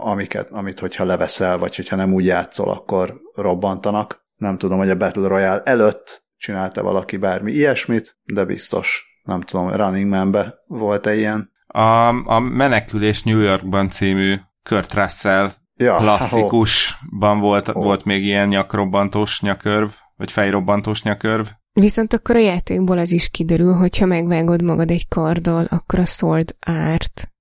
amiket, 0.00 0.50
amit 0.50 0.78
hogyha 0.78 1.04
leveszel, 1.04 1.58
vagy 1.58 1.76
hogyha 1.76 1.96
nem 1.96 2.12
úgy 2.12 2.24
játszol, 2.24 2.70
akkor 2.70 3.20
robbantanak. 3.34 4.26
Nem 4.36 4.58
tudom, 4.58 4.78
hogy 4.78 4.90
a 4.90 4.96
Battle 4.96 5.28
Royale 5.28 5.62
előtt 5.62 6.24
csinálta 6.36 6.82
valaki 6.82 7.16
bármi 7.16 7.52
ilyesmit, 7.52 8.18
de 8.24 8.44
biztos, 8.44 9.06
nem 9.22 9.40
tudom, 9.40 9.72
Running 9.72 10.08
Man-be 10.08 10.54
volt-e 10.66 11.14
ilyen. 11.14 11.50
A, 11.66 12.08
a 12.08 12.38
Menekülés 12.38 13.22
New 13.22 13.38
Yorkban 13.38 13.88
című 13.88 14.36
Kurt 14.62 14.94
Russell 14.94 15.50
ja, 15.74 15.94
klasszikusban 15.94 17.40
volt, 17.40 17.68
oh. 17.68 17.74
volt 17.74 18.04
még 18.04 18.24
ilyen 18.24 18.48
nyakrobbantós 18.48 19.40
nyakörv, 19.40 19.90
vagy 20.16 20.32
fejrobbantós 20.32 21.02
nyakörv. 21.02 21.46
Viszont 21.80 22.12
akkor 22.12 22.36
a 22.36 22.38
játékból 22.38 22.98
az 22.98 23.12
is 23.12 23.30
kiderül, 23.30 23.72
hogyha 23.72 24.06
megvágod 24.06 24.62
magad 24.62 24.90
egy 24.90 25.08
karddal, 25.08 25.66
akkor 25.70 25.98
a 25.98 26.04
sword 26.04 26.56
árt. 26.66 27.32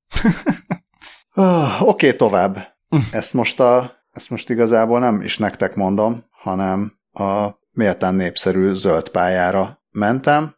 oh, 1.34 1.82
Oké, 1.90 2.06
okay, 2.06 2.16
tovább. 2.16 2.78
Ezt 3.12 3.34
most, 3.34 3.60
a, 3.60 3.92
ezt 4.12 4.30
most 4.30 4.50
igazából 4.50 5.00
nem 5.00 5.22
is 5.22 5.38
nektek 5.38 5.76
mondom, 5.76 6.24
hanem 6.32 6.94
a 7.12 7.48
méltán 7.72 8.16
népszerű 8.16 8.74
zöld 8.74 9.10
pályára 9.10 9.84
mentem, 9.92 10.56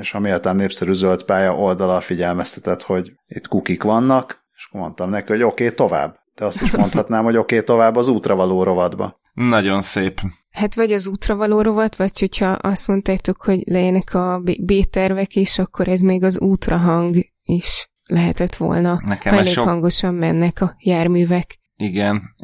és 0.00 0.14
a 0.14 0.18
méltán 0.18 0.56
népszerű 0.56 0.92
zöld 0.92 1.22
pálya 1.22 1.54
oldala 1.54 2.00
figyelmeztetett, 2.00 2.82
hogy 2.82 3.12
itt 3.26 3.48
kukik 3.48 3.82
vannak, 3.82 4.46
és 4.54 4.68
mondtam 4.72 5.10
neki, 5.10 5.32
hogy 5.32 5.42
oké, 5.42 5.64
okay, 5.64 5.76
tovább. 5.76 6.18
De 6.34 6.44
azt 6.44 6.62
is 6.62 6.76
mondhatnám, 6.76 7.24
hogy 7.24 7.36
oké, 7.36 7.54
okay, 7.54 7.66
tovább 7.66 7.96
az 7.96 8.08
útra 8.08 8.34
való 8.34 8.62
rovadba. 8.62 9.20
Nagyon 9.38 9.82
szép. 9.82 10.20
Hát 10.50 10.74
vagy 10.74 10.92
az 10.92 11.06
útra 11.06 11.36
való 11.36 11.60
rovat, 11.60 11.96
vagy 11.96 12.18
hogyha 12.18 12.46
azt 12.50 12.86
mondtátok, 12.86 13.42
hogy 13.42 13.62
legyenek 13.64 14.14
a 14.14 14.42
B-tervek 14.58 15.34
is, 15.34 15.58
akkor 15.58 15.88
ez 15.88 16.00
még 16.00 16.24
az 16.24 16.38
útra 16.38 16.76
hang 16.76 17.16
is 17.42 17.90
lehetett 18.04 18.56
volna. 18.56 19.00
Nekem 19.04 19.34
elég 19.34 19.52
sok... 19.52 19.66
hangosan 19.66 20.14
mennek 20.14 20.60
a 20.60 20.74
járművek. 20.78 21.58
Igen, 21.76 22.34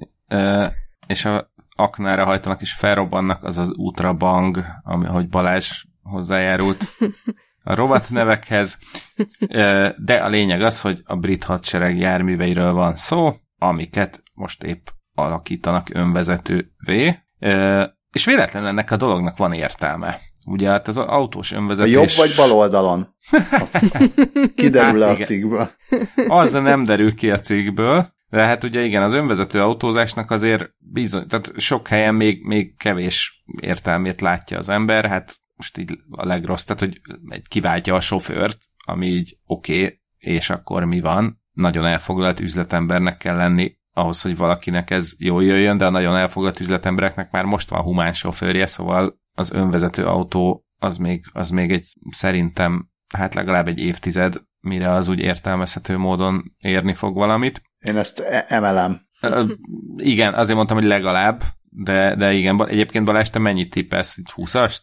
és 1.07 1.25
a 1.25 1.53
aknára 1.77 2.25
hajtanak 2.25 2.61
és 2.61 2.73
felrobbannak, 2.73 3.45
az 3.45 3.59
az 3.59 3.73
útrabang, 3.73 4.65
ami, 4.83 5.07
ahogy 5.07 5.29
Balázs 5.29 5.85
hozzájárult 6.03 6.85
a 7.65 7.75
rovat 7.75 8.11
nevekhez, 8.11 8.79
de 9.97 10.15
a 10.15 10.29
lényeg 10.29 10.63
az, 10.63 10.81
hogy 10.81 11.03
a 11.05 11.17
brit 11.17 11.45
hadsereg 11.45 11.99
járműveiről 11.99 12.73
van 12.73 12.97
szó, 12.97 13.35
amiket 13.59 14.23
most 14.35 14.63
épp 14.63 14.87
alakítanak 15.15 15.87
önvezetővé, 15.93 17.19
és 18.13 18.25
véletlenül 18.25 18.69
ennek 18.69 18.91
a 18.91 18.97
dolognak 18.97 19.37
van 19.37 19.53
értelme. 19.53 20.19
Ugye 20.47 20.69
hát 20.69 20.89
az 20.89 20.97
autós 20.97 21.53
önvezetés... 21.53 21.93
Jobb 21.93 22.09
vagy 22.17 22.33
bal 22.37 22.53
oldalon? 22.53 23.17
Kiderül 24.57 25.03
hát, 25.03 25.21
a 25.21 25.25
cikkből. 25.25 25.71
Az 26.29 26.53
nem 26.53 26.85
derül 26.85 27.15
ki 27.15 27.31
a 27.31 27.39
cikkből, 27.39 28.13
de 28.29 28.45
hát 28.45 28.65
ugye 28.65 28.81
igen, 28.81 29.03
az 29.03 29.15
önvezető 29.15 29.61
autózásnak 29.61 30.31
azért 30.31 30.71
bizony, 30.79 31.27
tehát 31.27 31.53
sok 31.57 31.89
helyen 31.89 32.15
még, 32.15 32.47
még 32.47 32.77
kevés 32.77 33.45
értelmét 33.61 34.21
látja 34.21 34.59
az 34.59 34.69
ember, 34.69 35.05
hát 35.05 35.35
most 35.57 35.79
így 35.79 35.99
a 36.11 36.27
legrossz, 36.27 36.65
tehát 36.65 36.83
hogy 36.83 37.01
kiváltja 37.49 37.95
a 37.95 38.01
sofőrt, 38.01 38.59
ami 38.85 39.07
így 39.07 39.39
oké, 39.47 39.85
okay, 39.85 40.01
és 40.19 40.51
akkor 40.51 40.85
mi 40.85 41.01
van? 41.01 41.43
Nagyon 41.53 41.87
elfoglalt 41.87 42.41
üzletembernek 42.41 43.17
kell 43.17 43.37
lenni 43.37 43.77
ahhoz, 43.95 44.23
hogy 44.23 44.37
valakinek 44.37 44.91
ez 44.91 45.13
jól 45.19 45.45
jöjjön, 45.45 45.79
de 45.79 45.87
a 45.87 45.91
nagyon 45.91 46.17
elfoglalt 46.17 46.61
üzletembereknek 46.61 47.31
már 47.31 47.45
most 47.45 47.71
van 47.71 47.83
humán 47.83 48.13
sofőrje, 48.13 48.67
szóval 48.67 49.19
az 49.33 49.53
önvezető 49.53 50.07
autó 50.07 50.65
az 50.79 50.97
még, 50.97 51.25
az 51.33 51.51
még 51.51 51.71
egy 51.71 51.93
szerintem 52.11 52.89
hát 53.15 53.35
legalább 53.35 53.69
egy 53.69 53.79
évtized, 53.79 54.35
mire 54.61 54.93
az 54.93 55.09
úgy 55.09 55.21
értelmezhető 55.21 55.97
módon 55.97 56.55
érni 56.59 56.95
fog 56.95 57.15
valamit. 57.15 57.63
Én 57.79 57.97
ezt 57.97 58.21
e- 58.21 58.45
emelem. 58.49 59.01
igen, 59.97 60.35
azért 60.35 60.57
mondtam, 60.57 60.77
hogy 60.77 60.87
legalább, 60.87 61.43
de, 61.71 62.15
de 62.17 62.33
igen, 62.33 62.69
egyébként 62.69 63.05
Balázs, 63.05 63.29
te 63.29 63.39
mennyit 63.39 63.71
tippelsz? 63.71 64.19
20-ast? 64.37 64.79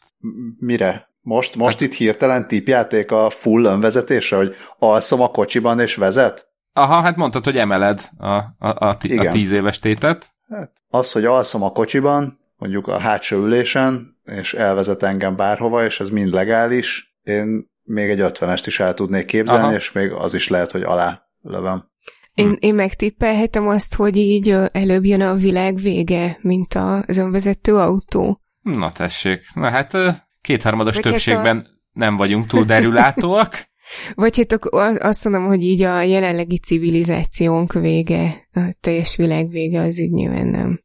Mire? 0.59 1.09
Most, 1.21 1.55
most 1.55 1.79
hát, 1.79 1.87
itt 1.87 1.93
hirtelen 1.93 2.47
tippjáték 2.47 3.11
a 3.11 3.29
full 3.29 3.65
önvezetésre, 3.65 4.37
hogy 4.37 4.55
alszom 4.79 5.21
a 5.21 5.27
kocsiban 5.27 5.79
és 5.79 5.95
vezet? 5.95 6.50
Aha, 6.73 7.01
hát 7.01 7.15
mondtad, 7.15 7.43
hogy 7.43 7.57
emeled 7.57 8.09
a, 8.17 8.27
a, 8.27 8.53
a, 8.59 8.87
a 8.87 8.97
tíz 9.31 9.51
éves 9.51 9.79
tétet. 9.79 10.33
Hát 10.49 10.71
az, 10.89 11.11
hogy 11.11 11.25
alszom 11.25 11.63
a 11.63 11.71
kocsiban, 11.71 12.39
mondjuk 12.57 12.87
a 12.87 12.99
hátsó 12.99 13.37
ülésen, 13.37 14.19
és 14.25 14.53
elvezet 14.53 15.03
engem 15.03 15.35
bárhova, 15.35 15.85
és 15.85 15.99
ez 15.99 16.09
mind 16.09 16.33
legális, 16.33 17.15
én 17.23 17.69
még 17.83 18.09
egy 18.09 18.19
ötvenest 18.19 18.67
is 18.67 18.79
el 18.79 18.93
tudnék 18.93 19.25
képzelni, 19.25 19.63
Aha. 19.63 19.73
és 19.73 19.91
még 19.91 20.11
az 20.11 20.33
is 20.33 20.47
lehet, 20.47 20.71
hogy 20.71 20.83
alá 20.83 21.21
lövem. 21.41 21.89
Én, 22.33 22.47
hm. 22.47 22.53
én 22.59 22.75
megtippelhetem 22.75 23.67
azt, 23.67 23.95
hogy 23.95 24.17
így 24.17 24.57
előbb 24.71 25.05
jön 25.05 25.21
a 25.21 25.33
világ 25.33 25.75
vége, 25.75 26.37
mint 26.41 26.73
az 26.73 27.17
önvezető 27.17 27.75
autó. 27.75 28.41
Na 28.61 28.91
tessék. 28.91 29.41
Na 29.53 29.69
hát 29.69 29.97
kétharmados 30.41 30.95
Vagy 30.95 31.03
többségben 31.03 31.55
hát 31.55 31.65
a... 31.65 31.69
nem 31.93 32.15
vagyunk 32.15 32.47
túl 32.47 32.63
derülátóak. 32.63 33.63
Vagy 34.13 34.37
hát 34.37 34.65
azt 35.03 35.23
mondom, 35.23 35.45
hogy 35.45 35.63
így 35.63 35.81
a 35.81 36.01
jelenlegi 36.01 36.59
civilizációnk 36.59 37.73
vége, 37.73 38.47
a 38.53 38.75
teljes 38.79 39.15
világ 39.15 39.49
vége, 39.49 39.81
az 39.81 40.01
így 40.01 40.11
nyilván 40.11 40.47
nem. 40.47 40.79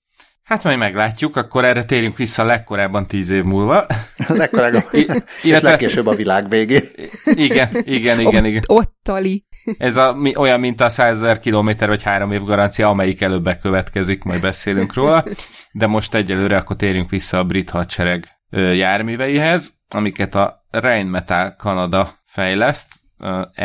Hát 0.47 0.65
majd 0.65 0.79
meglátjuk, 0.79 1.37
akkor 1.37 1.65
erre 1.65 1.85
térjünk 1.85 2.17
vissza 2.17 2.45
legkorábban 2.45 3.07
tíz 3.07 3.31
év 3.31 3.45
múlva. 3.45 3.87
legkorábban, 4.29 4.85
I- 4.91 4.99
illetve... 4.99 5.23
és 5.43 5.61
legkésőbb 5.61 6.07
a 6.07 6.15
világ 6.15 6.49
végén. 6.49 6.89
Igen, 7.25 7.69
igen, 7.85 8.21
igen. 8.21 8.45
igen. 8.45 8.63
Ott, 8.67 8.97
tali. 9.03 9.45
Ez 9.79 9.97
a, 9.97 10.13
mi, 10.13 10.37
olyan, 10.37 10.61
mint 10.61 10.81
a 10.81 10.89
100 10.89 11.17
ezer 11.17 11.39
kilométer 11.39 11.89
vagy 11.89 12.03
három 12.03 12.33
év 12.33 12.43
garancia, 12.43 12.89
amelyik 12.89 13.21
előbb 13.21 13.43
bekövetkezik, 13.43 14.23
majd 14.23 14.41
beszélünk 14.41 14.95
róla. 14.95 15.25
De 15.73 15.87
most 15.87 16.15
egyelőre 16.15 16.57
akkor 16.57 16.77
térjünk 16.77 17.11
vissza 17.11 17.39
a 17.39 17.45
brit 17.45 17.71
hadsereg 17.71 18.25
járműveihez, 18.51 19.73
amiket 19.89 20.35
a 20.35 20.67
Rheinmetall 20.71 21.57
Kanada 21.57 22.11
fejleszt, 22.37 23.01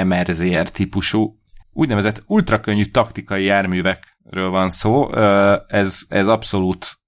MRZR 0.06 0.70
típusú, 0.70 1.40
úgynevezett 1.74 2.24
ultrakönnyű 2.28 2.86
taktikai 2.86 3.44
járművekről 3.44 4.50
van 4.50 4.70
szó. 4.70 5.14
Ez, 5.68 6.06
ez 6.10 6.28
abszolút 6.28 7.00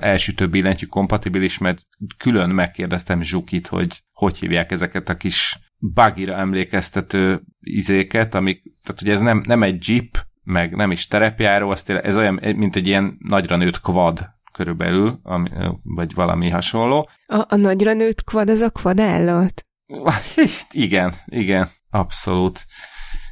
elsütő 0.00 0.48
billentyű 0.48 0.86
kompatibilis, 0.86 1.58
mert 1.58 1.82
külön 2.16 2.50
megkérdeztem 2.50 3.22
Zsukit, 3.22 3.66
hogy 3.66 4.02
hogy 4.12 4.38
hívják 4.38 4.72
ezeket 4.72 5.08
a 5.08 5.16
kis 5.16 5.58
bugira 5.78 6.34
emlékeztető 6.34 7.42
izéket, 7.60 8.34
amik, 8.34 8.62
tehát 8.82 9.02
ugye 9.02 9.12
ez 9.12 9.20
nem, 9.20 9.42
nem 9.46 9.62
egy 9.62 9.88
jeep, 9.88 10.18
meg 10.42 10.76
nem 10.76 10.90
is 10.90 11.06
terepjáró, 11.06 11.70
az 11.70 11.82
tényleg, 11.82 12.06
ez 12.06 12.16
olyan, 12.16 12.40
mint 12.56 12.76
egy 12.76 12.86
ilyen 12.86 13.16
nagyra 13.18 13.56
nőtt 13.56 13.80
quad 13.80 14.30
körülbelül, 14.52 15.20
ami, 15.22 15.50
vagy 15.82 16.14
valami 16.14 16.48
hasonló. 16.48 17.08
A, 17.26 17.44
a 17.48 17.56
nagyra 17.56 17.92
nőtt 17.92 18.24
quad 18.24 18.50
az 18.50 18.60
a 18.60 18.70
quad 18.70 19.00
állat? 19.00 19.66
igen, 20.70 21.12
igen, 21.24 21.68
abszolút. 21.90 22.66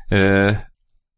Ö, 0.09 0.51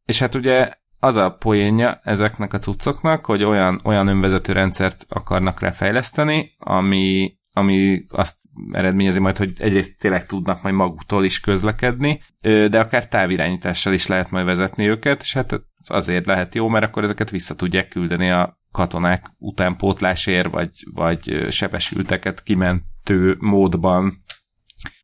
és 0.05 0.19
hát 0.19 0.35
ugye 0.35 0.73
az 0.99 1.17
a 1.17 1.31
poénja 1.31 2.01
ezeknek 2.03 2.53
a 2.53 2.59
cuccoknak, 2.59 3.27
hogy 3.27 3.43
olyan, 3.43 3.81
olyan 3.85 4.07
önvezető 4.07 4.53
rendszert 4.53 5.07
akarnak 5.09 5.61
rá 5.61 5.71
fejleszteni, 5.71 6.55
ami, 6.59 7.37
ami 7.53 8.05
azt 8.09 8.37
eredményezi 8.73 9.21
majd, 9.21 9.37
hogy 9.37 9.53
egyrészt 9.59 9.99
tényleg 9.99 10.27
tudnak 10.27 10.63
majd 10.63 10.75
maguktól 10.75 11.25
is 11.25 11.41
közlekedni, 11.41 12.21
de 12.41 12.81
akár 12.81 13.09
távirányítással 13.09 13.93
is 13.93 14.07
lehet 14.07 14.31
majd 14.31 14.45
vezetni 14.45 14.89
őket, 14.89 15.21
és 15.21 15.33
hát 15.33 15.53
ez 15.53 15.61
azért 15.87 16.27
lehet 16.27 16.55
jó, 16.55 16.69
mert 16.69 16.85
akkor 16.85 17.05
ezeket 17.05 17.31
vissza 17.31 17.55
tudják 17.55 17.89
küldeni 17.89 18.31
a 18.31 18.61
katonák 18.73 19.27
utánpótlásért, 19.39 20.51
vagy, 20.51 20.71
vagy 20.95 21.47
sebesülteket 21.51 22.43
kimentő 22.43 23.37
módban. 23.39 24.13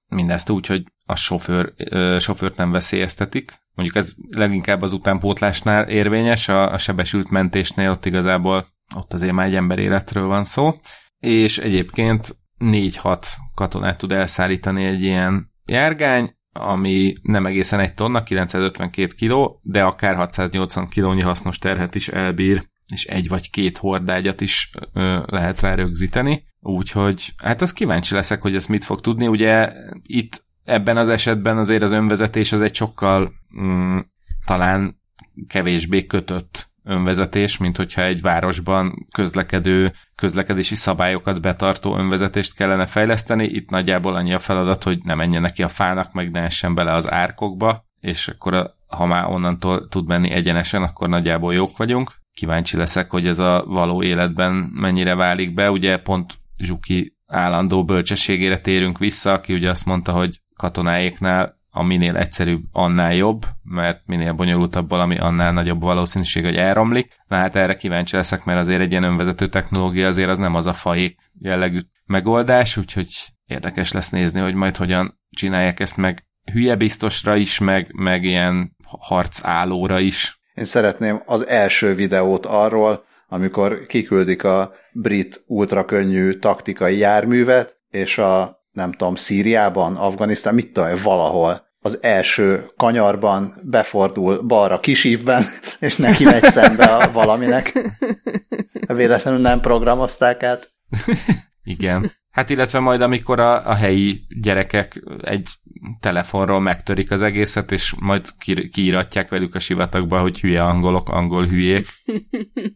Mindezt 0.09 0.51
úgy, 0.51 0.67
hogy 0.67 0.85
a 1.07 1.15
sofőr, 1.15 1.73
sofőrt 2.21 2.57
nem 2.57 2.71
veszélyeztetik. 2.71 3.53
Mondjuk 3.75 3.99
ez 3.99 4.15
leginkább 4.31 4.83
az 4.83 4.93
utánpótlásnál 4.93 5.89
érvényes, 5.89 6.49
a, 6.49 6.73
a 6.73 6.79
sebesült 6.79 7.31
mentésnél 7.31 7.91
ott 7.91 8.07
igazából 8.07 8.65
ott 8.95 9.13
azért 9.13 9.33
már 9.33 9.47
egy 9.47 9.55
ember 9.55 9.79
életről 9.79 10.27
van 10.27 10.45
szó. 10.45 10.73
És 11.19 11.59
egyébként 11.59 12.37
4-6 12.59 13.27
katonát 13.55 13.99
tud 13.99 14.13
elszállítani 14.13 14.85
egy 14.85 15.03
ilyen 15.03 15.51
járgány, 15.65 16.37
ami 16.53 17.15
nem 17.23 17.47
egészen 17.47 17.81
egy 17.81 17.95
tonna, 17.95 18.23
952 18.23 19.15
kiló, 19.15 19.61
de 19.63 19.83
akár 19.83 20.15
680 20.15 20.89
kilónyi 20.89 21.23
hasznos 21.23 21.59
terhet 21.59 21.95
is 21.95 22.09
elbír, 22.09 22.63
és 22.95 23.05
egy 23.05 23.29
vagy 23.29 23.51
két 23.51 23.79
hordágyat 23.79 24.41
is 24.41 24.71
ö, 24.93 25.23
lehet 25.27 25.61
rá 25.61 25.75
rögzíteni. 25.75 26.48
Úgyhogy 26.61 27.35
hát 27.43 27.63
az 27.63 27.73
kíváncsi 27.73 28.15
leszek, 28.15 28.43
hogy 28.43 28.55
ezt 28.55 28.69
mit 28.69 28.85
fog 28.85 29.01
tudni. 29.01 29.27
Ugye 29.27 29.73
itt 30.03 30.45
ebben 30.65 30.97
az 30.97 31.09
esetben 31.09 31.59
azért 31.59 31.83
az 31.83 31.93
önvezetés 31.93 32.53
az 32.53 32.63
egy 32.63 32.75
sokkal 32.75 33.33
mm, 33.61 33.99
talán 34.47 35.01
kevésbé 35.49 36.07
kötött 36.07 36.69
önvezetés, 36.85 37.59
mint 37.59 37.77
hogyha 37.77 38.03
egy 38.03 38.21
városban 38.21 39.07
közlekedő, 39.13 39.93
közlekedési 40.15 40.75
szabályokat 40.75 41.41
betartó 41.41 41.97
önvezetést 41.97 42.55
kellene 42.55 42.87
fejleszteni. 42.87 43.45
Itt 43.45 43.71
nagyjából 43.71 44.15
annyi 44.15 44.33
a 44.33 44.39
feladat, 44.39 44.83
hogy 44.83 44.99
ne 45.05 45.15
menjen 45.15 45.43
neki 45.43 45.63
a 45.63 45.69
fának, 45.69 46.13
meg 46.13 46.31
ne 46.31 46.41
essen 46.41 46.75
bele 46.75 46.93
az 46.93 47.11
árkokba, 47.11 47.85
és 48.01 48.29
akkor 48.29 48.55
a, 48.55 48.75
ha 48.87 49.07
már 49.07 49.27
onnantól 49.27 49.89
tud 49.89 50.07
menni 50.07 50.31
egyenesen, 50.31 50.83
akkor 50.83 51.09
nagyjából 51.09 51.55
jók 51.55 51.77
vagyunk. 51.77 52.13
Kíváncsi 52.33 52.77
leszek, 52.77 53.11
hogy 53.11 53.27
ez 53.27 53.39
a 53.39 53.65
való 53.67 54.03
életben 54.03 54.53
mennyire 54.75 55.15
válik 55.15 55.55
be. 55.55 55.71
Ugye 55.71 55.97
pont 55.97 56.39
Zsuki 56.59 57.17
állandó 57.27 57.85
bölcsességére 57.85 58.59
térünk 58.59 58.99
vissza, 58.99 59.33
aki 59.33 59.55
ugye 59.55 59.71
azt 59.71 59.87
mondta, 59.87 60.13
hogy 60.13 60.41
katonáéknál 60.57 61.57
a 61.71 61.83
minél 61.83 62.17
egyszerűbb, 62.17 62.63
annál 62.73 63.15
jobb, 63.15 63.47
mert 63.63 64.03
minél 64.07 64.33
bonyolultabb 64.33 64.89
valami, 64.89 65.17
annál 65.17 65.53
nagyobb 65.53 65.81
valószínűség, 65.81 66.45
hogy 66.45 66.57
elromlik. 66.57 67.17
Na 67.27 67.37
hát 67.37 67.57
erre 67.57 67.75
kíváncsi 67.75 68.17
leszek, 68.17 68.45
mert 68.45 68.59
azért 68.59 68.81
egy 68.81 68.91
ilyen 68.91 69.03
önvezető 69.03 69.49
technológia 69.49 70.07
azért 70.07 70.29
az 70.29 70.39
nem 70.39 70.55
az 70.55 70.67
a 70.67 70.73
fajék 70.73 71.19
jellegű 71.39 71.81
megoldás, 72.07 72.77
úgyhogy 72.77 73.09
érdekes 73.47 73.93
lesz 73.93 74.11
nézni, 74.11 74.41
hogy 74.41 74.55
majd 74.55 74.77
hogyan 74.77 75.21
csinálják 75.31 75.81
ezt 75.81 75.97
meg 75.97 76.27
hülye 76.53 76.77
biztosra 76.77 77.37
is, 77.37 77.59
meg, 77.59 77.93
meg 77.95 78.25
ilyen 78.25 78.77
harcállóra 78.99 79.99
is. 79.99 80.41
Én 80.55 80.65
szeretném 80.65 81.23
az 81.27 81.47
első 81.47 81.95
videót 81.95 82.47
arról, 82.47 83.05
amikor 83.29 83.87
kiküldik 83.87 84.45
a 84.45 84.73
brit 84.93 85.43
ultrakönnyű 85.47 86.33
taktikai 86.33 86.97
járművet, 86.97 87.79
és 87.91 88.19
a 88.19 88.63
nem 88.73 88.93
tudom, 88.93 89.15
Szíriában, 89.15 89.97
Afganisztán, 89.97 90.55
mit 90.55 90.73
tudom, 90.73 90.91
valahol 91.03 91.67
az 91.81 92.03
első 92.03 92.71
kanyarban 92.77 93.61
befordul 93.63 94.43
balra 94.43 94.81
kisívben, 94.81 95.47
és 95.81 95.97
neki 95.97 96.25
megy 96.25 96.43
szembe 96.43 96.85
a 96.85 97.13
valaminek. 97.13 97.79
Véletlenül 98.87 99.41
nem 99.41 99.61
programozták 99.61 100.43
át. 100.43 100.73
Igen. 101.63 102.11
Hát 102.39 102.51
illetve 102.51 102.79
majd, 102.79 103.01
amikor 103.01 103.41
a, 103.41 103.67
a 103.67 103.75
helyi 103.75 104.27
gyerekek 104.41 105.03
egy 105.21 105.49
telefonról 106.01 106.61
megtörik 106.61 107.11
az 107.11 107.23
egészet, 107.23 107.73
és 107.73 107.95
majd 108.01 108.27
kiíratják 108.71 109.29
velük 109.29 109.55
a 109.55 109.59
sivatagba, 109.59 110.21
hogy 110.21 110.41
hülye 110.41 110.63
angolok, 110.63 111.09
angol 111.09 111.47
hülyék. 111.47 111.87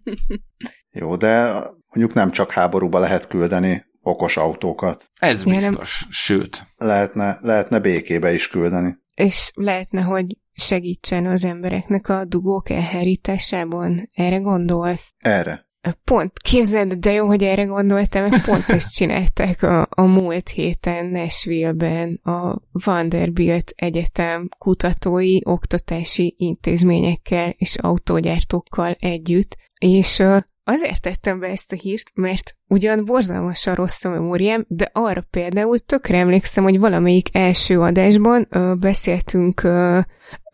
Jó, 1.01 1.17
de 1.17 1.53
mondjuk 1.89 2.15
nem 2.15 2.31
csak 2.31 2.51
háborúba 2.51 2.99
lehet 2.99 3.27
küldeni 3.27 3.85
okos 4.01 4.37
autókat. 4.37 5.11
Ez 5.21 5.45
biztos, 5.45 6.01
nem... 6.01 6.11
sőt. 6.11 6.67
Lehetne, 6.77 7.39
lehetne 7.43 7.79
békébe 7.79 8.33
is 8.33 8.49
küldeni. 8.49 8.97
És 9.15 9.51
lehetne, 9.55 10.01
hogy 10.01 10.37
segítsen 10.53 11.27
az 11.27 11.45
embereknek 11.45 12.09
a 12.09 12.25
dugók 12.25 12.71
elhárításában. 12.71 14.11
Erre 14.13 14.39
gondolsz? 14.39 15.13
Erre. 15.19 15.71
Pont, 16.05 16.39
képzeld, 16.39 16.93
de 16.93 17.13
jó, 17.13 17.27
hogy 17.27 17.43
erre 17.43 17.65
gondoltam, 17.65 18.23
mert 18.23 18.45
pont 18.45 18.65
ezt 18.69 18.95
csinálták 18.95 19.63
a, 19.63 19.89
a 19.91 20.03
múlt 20.03 20.49
héten 20.49 21.07
Nashville-ben 21.07 22.21
a 22.23 22.57
Vanderbilt 22.73 23.73
Egyetem 23.77 24.49
kutatói, 24.59 25.39
oktatási 25.43 26.35
intézményekkel 26.39 27.55
és 27.59 27.77
autógyártókkal 27.77 28.97
együtt, 29.01 29.57
és 29.79 30.23
Azért 30.65 31.01
tettem 31.01 31.39
be 31.39 31.47
ezt 31.47 31.73
a 31.73 31.77
hírt, 31.77 32.11
mert 32.15 32.57
ugyan 32.73 33.05
borzalmasan 33.05 33.75
rossz 33.75 34.05
a 34.05 34.11
memóriám, 34.11 34.65
de 34.69 34.91
arra 34.93 35.25
például 35.31 35.79
tökre 35.79 36.19
emlékszem, 36.19 36.65
hogy 36.65 36.79
valamelyik 36.79 37.29
első 37.33 37.81
adásban 37.81 38.47
ö, 38.51 38.75
beszéltünk 38.75 39.63
ö, 39.63 40.01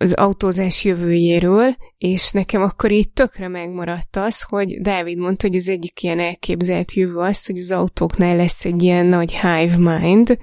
az 0.00 0.12
autózás 0.12 0.84
jövőjéről, 0.84 1.76
és 1.98 2.30
nekem 2.30 2.62
akkor 2.62 2.90
így 2.90 3.10
tökre 3.10 3.48
megmaradt 3.48 4.16
az, 4.16 4.42
hogy 4.42 4.80
Dávid 4.80 5.18
mondta, 5.18 5.46
hogy 5.46 5.56
az 5.56 5.68
egyik 5.68 6.02
ilyen 6.02 6.18
elképzelt 6.18 6.92
jövő 6.92 7.16
az, 7.16 7.46
hogy 7.46 7.58
az 7.58 7.72
autóknál 7.72 8.36
lesz 8.36 8.64
egy 8.64 8.82
ilyen 8.82 9.06
nagy 9.06 9.32
hive 9.32 9.98
mind, 9.98 10.38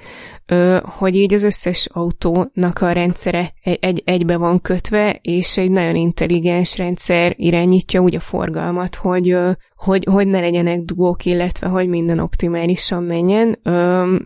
hogy 0.84 1.16
így 1.16 1.34
az 1.34 1.44
összes 1.44 1.88
autónak 1.94 2.82
a 2.82 2.92
rendszere 2.92 3.54
egy, 3.64 3.78
egy, 3.82 4.02
egybe 4.06 4.38
van 4.38 4.62
kötve, 4.62 5.20
és 5.22 5.58
egy 5.58 5.72
nagyon 5.72 5.96
intelligens 5.96 6.78
rendszer 6.78 7.34
irányítja 7.38 8.02
úgy 8.02 8.16
a 8.16 8.20
forgalmat, 8.20 8.96
hogy, 8.96 9.38
hogy, 9.76 10.08
hogy 10.12 10.28
ne 10.28 10.40
legyenek 10.40 10.80
dugók, 10.80 11.26
illetve 11.26 11.65
hogy 11.70 11.88
minden 11.88 12.20
optimálisan 12.20 13.04
menjen, 13.04 13.60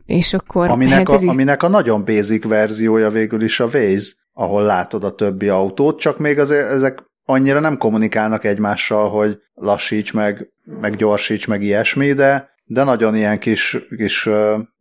és 0.06 0.34
akkor... 0.34 0.70
Aminek, 0.70 0.98
hát 0.98 1.10
a, 1.10 1.24
így... 1.24 1.30
aminek 1.30 1.64
a 1.64 1.68
nagyon 1.68 2.06
basic 2.06 2.44
verziója 2.44 3.10
végül 3.10 3.42
is 3.42 3.60
a 3.60 3.66
Waze, 3.74 4.12
ahol 4.34 4.64
látod 4.64 5.04
a 5.04 5.16
többi 5.16 5.48
autót, 5.48 6.00
csak 6.00 6.18
még 6.18 6.40
azért 6.40 6.70
ezek 6.70 7.04
annyira 7.26 7.60
nem 7.60 7.78
kommunikálnak 7.78 8.44
egymással, 8.44 9.10
hogy 9.10 9.38
lassíts 9.54 10.14
meg, 10.14 10.50
meg 10.82 10.96
gyorsíts 10.96 11.48
meg 11.48 11.64
ilyesmi, 11.64 12.14
de, 12.14 12.50
de 12.66 12.84
nagyon 12.84 13.16
ilyen 13.16 13.40
kis, 13.40 13.78
kis 13.98 14.30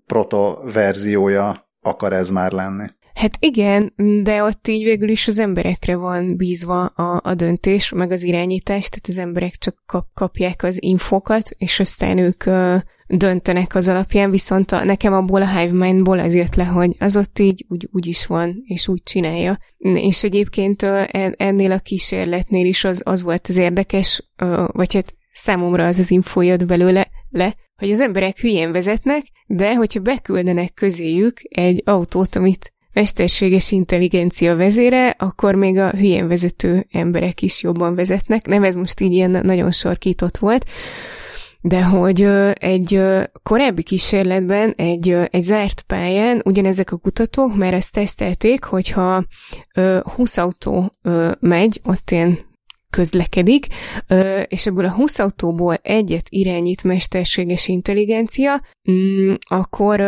proto 0.07 0.59
verziója 0.73 1.69
akar 1.83 2.13
ez 2.13 2.31
már 2.31 2.53
lenni. 2.53 2.87
Hát 3.19 3.37
igen, 3.41 3.93
de 4.23 4.43
ott 4.43 4.69
így 4.69 4.85
végül 4.85 5.09
is 5.09 5.29
az 5.29 5.39
emberekre 5.39 5.97
van 5.97 6.37
bízva 6.37 6.85
a, 6.85 7.21
a 7.25 7.35
döntés, 7.35 7.93
meg 7.93 8.11
az 8.11 8.23
irányítás, 8.23 8.89
tehát 8.89 9.07
az 9.09 9.19
emberek 9.19 9.57
csak 9.57 9.77
kap, 9.87 10.07
kapják 10.15 10.63
az 10.63 10.83
infokat, 10.83 11.51
és 11.57 11.81
aztán 11.81 12.19
ők 12.19 12.47
ö, 12.47 12.77
döntenek 13.07 13.75
az 13.75 13.89
alapján, 13.89 14.31
viszont 14.31 14.73
a, 14.73 14.85
nekem 14.85 15.13
abból 15.13 15.43
a 15.43 15.59
Hive 15.59 15.87
Mindból 15.87 16.19
az 16.19 16.35
jött 16.35 16.55
le, 16.55 16.65
hogy 16.65 16.97
az 16.99 17.17
ott 17.17 17.39
így 17.39 17.65
úgy, 17.69 17.89
úgy 17.93 18.07
is 18.07 18.27
van, 18.27 18.63
és 18.65 18.89
úgy 18.89 19.03
csinálja. 19.03 19.59
És 19.79 20.25
egyébként 20.25 20.83
ö, 20.83 21.03
ennél 21.37 21.73
a 21.73 21.79
kísérletnél 21.79 22.67
is 22.67 22.85
az, 22.85 23.03
az 23.05 23.23
volt 23.23 23.47
az 23.49 23.57
érdekes, 23.57 24.31
ö, 24.37 24.65
vagy 24.73 24.95
hát 24.95 25.15
számomra 25.33 25.87
az 25.87 25.99
az 25.99 26.11
info 26.11 26.41
jött 26.41 26.67
belőle, 26.67 27.09
le, 27.31 27.55
hogy 27.77 27.91
az 27.91 28.01
emberek 28.01 28.39
hülyén 28.39 28.73
vezetnek, 28.73 29.23
de 29.47 29.75
hogyha 29.75 30.01
beküldenek 30.01 30.75
közéjük 30.75 31.41
egy 31.49 31.83
autót, 31.85 32.37
amit 32.37 32.73
mesterséges 32.93 33.71
intelligencia 33.71 34.57
vezére, 34.57 35.09
akkor 35.19 35.55
még 35.55 35.79
a 35.79 35.91
hülyén 35.91 36.29
vezető 36.29 36.87
emberek 36.91 37.43
is 37.43 37.63
jobban 37.63 37.95
vezetnek. 37.95 38.47
Nem 38.47 38.65
ez 38.65 38.77
most 38.77 39.01
így 39.01 39.13
ilyen 39.13 39.31
nagyon 39.31 39.73
sorkított 39.73 40.37
volt, 40.37 40.65
de 41.61 41.85
hogy 41.85 42.23
egy 42.53 43.01
korábbi 43.43 43.83
kísérletben, 43.83 44.75
egy, 44.77 45.17
egy 45.31 45.43
zárt 45.43 45.83
pályán 45.83 46.43
ugyanezek 46.45 46.93
a 46.93 46.97
kutatók 46.97 47.57
mert 47.57 47.75
ezt 47.75 47.93
tesztelték, 47.93 48.65
hogyha 48.65 49.25
20 50.15 50.37
autó 50.37 50.93
megy, 51.41 51.81
ott 51.85 52.11
ilyen 52.11 52.39
közlekedik, 52.91 53.67
és 54.47 54.67
ebből 54.67 54.85
a 54.85 54.93
20 54.93 55.19
autóból 55.19 55.75
egyet 55.83 56.27
irányít 56.29 56.85
mesterséges 56.85 57.69
intelligencia, 57.69 58.63
mm, 58.91 59.35
akkor 59.49 60.01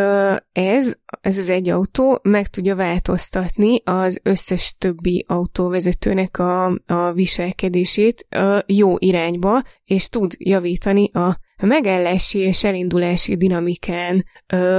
ez, 0.51 0.95
ez 1.21 1.37
az 1.37 1.49
egy 1.49 1.69
autó 1.69 2.19
meg 2.23 2.47
tudja 2.47 2.75
változtatni 2.75 3.81
az 3.83 4.19
összes 4.23 4.75
többi 4.77 5.25
autóvezetőnek 5.27 6.37
a, 6.37 6.65
a 6.85 7.11
viselkedését 7.13 8.25
a 8.29 8.63
jó 8.65 8.95
irányba, 8.97 9.63
és 9.85 10.09
tud 10.09 10.35
javítani 10.37 11.09
a 11.11 11.37
megállási 11.65 12.39
és 12.39 12.63
elindulási 12.63 13.35
dinamikán, 13.35 14.25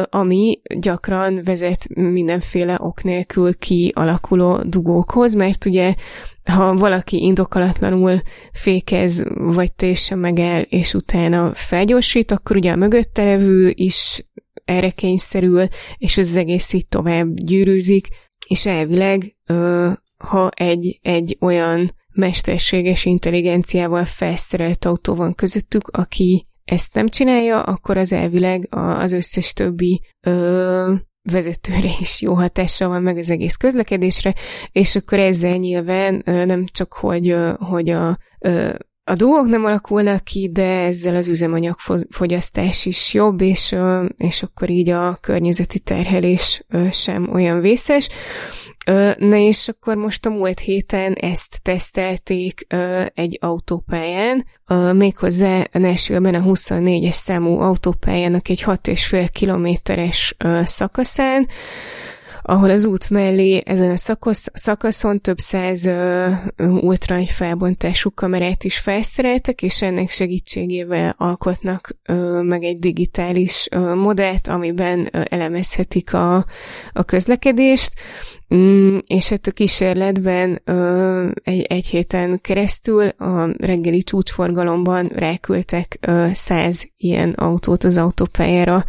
ami 0.03 0.61
gyakran 0.75 1.40
vezet 1.45 1.88
mindenféle 1.95 2.77
ok 2.81 3.03
nélkül 3.03 3.59
kialakuló 3.59 4.62
dugókhoz, 4.62 5.35
mert 5.35 5.64
ugye 5.64 5.95
ha 6.45 6.75
valaki 6.75 7.23
indokolatlanul 7.23 8.21
fékez, 8.53 9.25
vagy 9.35 9.73
teljesen 9.73 10.18
megáll, 10.18 10.61
és 10.61 10.95
utána 10.95 11.55
felgyorsít, 11.55 12.31
akkor 12.31 12.57
ugye 12.57 12.73
a 12.73 12.77
mögötte 12.77 13.25
levő 13.25 13.73
is 13.75 14.27
erre 14.64 14.90
kényszerül, 14.90 15.66
és 15.97 16.16
az 16.16 16.37
egész 16.37 16.73
így 16.73 16.87
tovább 16.87 17.35
gyűrűzik, 17.35 18.09
és 18.47 18.66
elvileg, 18.66 19.37
ha 20.16 20.49
egy, 20.49 20.99
egy 21.03 21.37
olyan 21.40 21.95
mesterséges 22.12 23.05
intelligenciával 23.05 24.05
felszerelt 24.05 24.85
autó 24.85 25.14
van 25.14 25.35
közöttük, 25.35 25.88
aki 25.88 26.47
ezt 26.73 26.95
nem 26.95 27.09
csinálja, 27.09 27.63
akkor 27.63 27.97
az 27.97 28.13
elvileg 28.13 28.67
az 28.71 29.13
összes 29.13 29.53
többi 29.53 30.01
ö, 30.27 30.95
vezetőre 31.31 31.91
is 32.01 32.21
jó 32.21 32.35
hatással 32.35 32.89
van, 32.89 33.03
meg 33.03 33.17
az 33.17 33.31
egész 33.31 33.57
közlekedésre, 33.57 34.35
és 34.73 34.97
akkor 34.97 35.19
ezzel 35.19 35.57
nyilván 35.57 36.23
nem 36.25 36.65
csak, 36.73 36.93
hogy, 36.93 37.37
hogy 37.59 37.91
a, 37.91 38.19
a 39.05 39.15
dolgok 39.15 39.47
nem 39.47 39.65
alakulnak 39.65 40.25
ki, 40.25 40.51
de 40.53 40.85
ezzel 40.85 41.17
az 41.17 41.29
üzemanyagfogyasztás 41.29 42.87
is 42.87 43.15
jobb, 43.15 43.41
és, 43.41 43.77
és 44.17 44.43
akkor 44.43 44.71
így 44.71 44.91
a 44.91 45.19
környezeti 45.21 45.79
terhelés 45.79 46.65
sem 46.91 47.33
olyan 47.33 47.61
vészes. 47.61 48.09
Na 49.16 49.37
és 49.37 49.68
akkor 49.68 49.97
most 49.97 50.27
a 50.27 50.31
múlt 50.31 50.61
héten 50.61 51.12
ezt 51.12 51.62
tesztelték 51.62 52.66
egy 53.14 53.38
autópályán, 53.40 54.47
méghozzá 54.92 55.66
Nashville-ben 55.73 56.35
a 56.35 56.42
24-es 56.42 57.11
számú 57.11 57.61
autópályának 57.61 58.49
egy 58.49 58.62
6,5 58.62 59.29
kilométeres 59.33 60.37
szakaszán, 60.64 61.49
ahol 62.43 62.71
az 62.71 62.85
út 62.85 63.11
mellé 63.11 63.63
ezen 63.65 63.91
a 63.91 63.97
szakasz, 63.97 64.51
szakaszon 64.53 65.21
több 65.21 65.39
száz 65.39 65.91
ultrany 66.57 67.27
felbontású 67.27 68.11
kamerát 68.15 68.65
is 68.65 68.79
felszereltek, 68.79 69.63
és 69.63 69.83
ennek 69.83 70.11
segítségével 70.11 71.15
alkotnak 71.19 71.97
ö, 72.07 72.43
meg 72.43 72.63
egy 72.65 72.79
digitális 72.79 73.69
ö, 73.71 73.95
modellt, 73.95 74.49
amiben 74.49 75.09
ö, 75.13 75.23
elemezhetik 75.29 76.15
a, 76.15 76.45
a 76.93 77.03
közlekedést, 77.03 77.93
Mm, 78.55 78.99
és 79.07 79.29
hát 79.29 79.47
a 79.47 79.51
kísérletben 79.51 80.61
ö, 80.65 81.29
egy, 81.43 81.63
egy 81.63 81.87
héten 81.87 82.41
keresztül 82.41 83.09
a 83.09 83.49
reggeli 83.57 84.03
csúcsforgalomban 84.03 85.07
ráküldtek 85.07 86.09
száz 86.33 86.89
ilyen 86.97 87.31
autót 87.31 87.85
az 87.85 87.97
autópályára, 87.97 88.85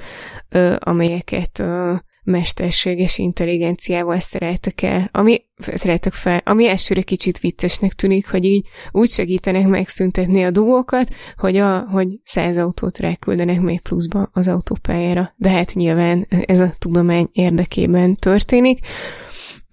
ö, 0.50 0.76
amelyeket 0.80 1.60
ö, 1.60 1.94
mesterséges 2.24 3.18
intelligenciával 3.18 4.20
szereltek 4.20 4.82
el, 4.82 5.10
ami 5.12 5.42
szeretek 5.58 6.14
fel, 6.14 6.42
ami 6.46 6.68
elsőre 6.68 7.02
kicsit 7.02 7.40
viccesnek 7.40 7.94
tűnik, 7.94 8.30
hogy 8.30 8.46
így 8.46 8.66
úgy 8.92 9.10
segítenek 9.10 9.68
megszüntetni 9.68 10.44
a 10.44 10.52
dugókat, 10.52 11.16
hogy, 11.38 11.58
a, 11.58 11.80
hogy 11.80 12.08
száz 12.24 12.58
autót 12.58 12.98
ráküldenek 12.98 13.62
még 13.62 13.82
pluszba 13.82 14.30
az 14.34 14.48
autópályára. 14.48 15.34
De 15.38 15.50
hát 15.50 15.74
nyilván 15.74 16.28
ez 16.46 16.60
a 16.60 16.74
tudomány 16.80 17.30
érdekében 17.32 18.16
történik. 18.16 18.80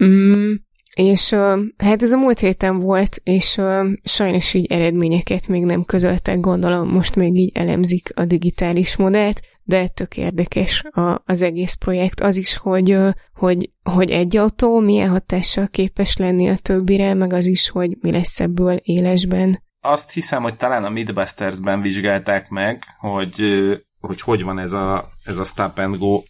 Mm, 0.05 0.53
és 0.95 1.31
hát 1.77 2.03
ez 2.03 2.13
a 2.13 2.17
múlt 2.17 2.39
héten 2.39 2.79
volt, 2.79 3.21
és 3.25 3.61
sajnos 4.03 4.55
így 4.55 4.73
eredményeket 4.73 5.49
még 5.49 5.65
nem 5.65 5.85
közöltek, 5.85 6.41
gondolom 6.41 6.89
most 6.89 7.15
még 7.15 7.37
így 7.37 7.51
elemzik 7.55 8.11
a 8.15 8.25
digitális 8.25 8.97
modellt, 8.97 9.41
de 9.65 9.89
tök 9.89 10.17
érdekes 10.17 10.83
a, 10.91 11.23
az 11.25 11.43
egész 11.43 11.75
projekt. 11.75 12.21
Az 12.21 12.37
is, 12.37 12.57
hogy, 12.57 12.97
hogy, 13.35 13.71
hogy 13.83 14.11
egy 14.11 14.37
autó 14.37 14.79
milyen 14.79 15.09
hatással 15.09 15.69
képes 15.69 16.17
lenni 16.17 16.49
a 16.49 16.57
többire, 16.57 17.15
meg 17.15 17.33
az 17.33 17.47
is, 17.47 17.69
hogy 17.69 17.97
mi 18.01 18.11
lesz 18.11 18.41
ebből 18.41 18.77
élesben. 18.77 19.63
Azt 19.83 20.13
hiszem, 20.13 20.43
hogy 20.43 20.57
talán 20.57 20.85
a 20.85 20.91
Midbusters-ben 20.91 21.81
vizsgálták 21.81 22.49
meg, 22.49 22.85
hogy 22.99 23.35
hogy, 24.01 24.21
hogy 24.21 24.43
van 24.43 24.59
ez 24.59 24.73
a, 24.73 25.11
ez 25.25 25.39
a 25.39 25.45
stop 25.45 25.79
and 25.79 25.97
go 25.97 26.23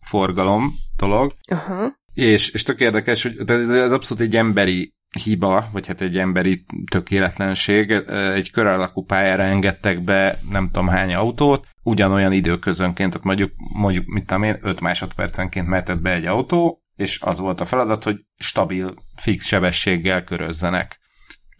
forgalom 0.00 0.74
dolog. 0.96 1.34
Aha. 1.50 1.96
És, 2.14 2.50
és 2.50 2.62
tök 2.62 2.80
érdekes, 2.80 3.22
hogy 3.22 3.50
ez, 3.50 3.70
ez 3.70 3.92
abszolút 3.92 4.22
egy 4.22 4.36
emberi 4.36 4.92
hiba, 5.22 5.68
vagy 5.72 5.86
hát 5.86 6.00
egy 6.00 6.18
emberi 6.18 6.64
tökéletlenség. 6.90 7.90
Egy 8.34 8.50
kör 8.50 8.66
alakú 8.66 9.04
pályára 9.04 9.42
engedtek 9.42 10.04
be 10.04 10.38
nem 10.50 10.68
tudom 10.68 10.88
hány 10.88 11.14
autót, 11.14 11.66
ugyanolyan 11.82 12.32
időközönként, 12.32 13.10
tehát 13.10 13.26
mondjuk, 13.26 13.52
mondjuk 13.56 14.06
mit 14.06 14.26
tudom 14.26 14.42
én, 14.42 14.58
5 14.60 14.80
másodpercenként 14.80 15.68
mehetett 15.68 16.00
be 16.00 16.12
egy 16.12 16.26
autó, 16.26 16.82
és 16.96 17.20
az 17.20 17.38
volt 17.38 17.60
a 17.60 17.64
feladat, 17.64 18.04
hogy 18.04 18.16
stabil, 18.38 18.94
fix 19.16 19.46
sebességgel 19.46 20.24
körözzenek. 20.24 20.98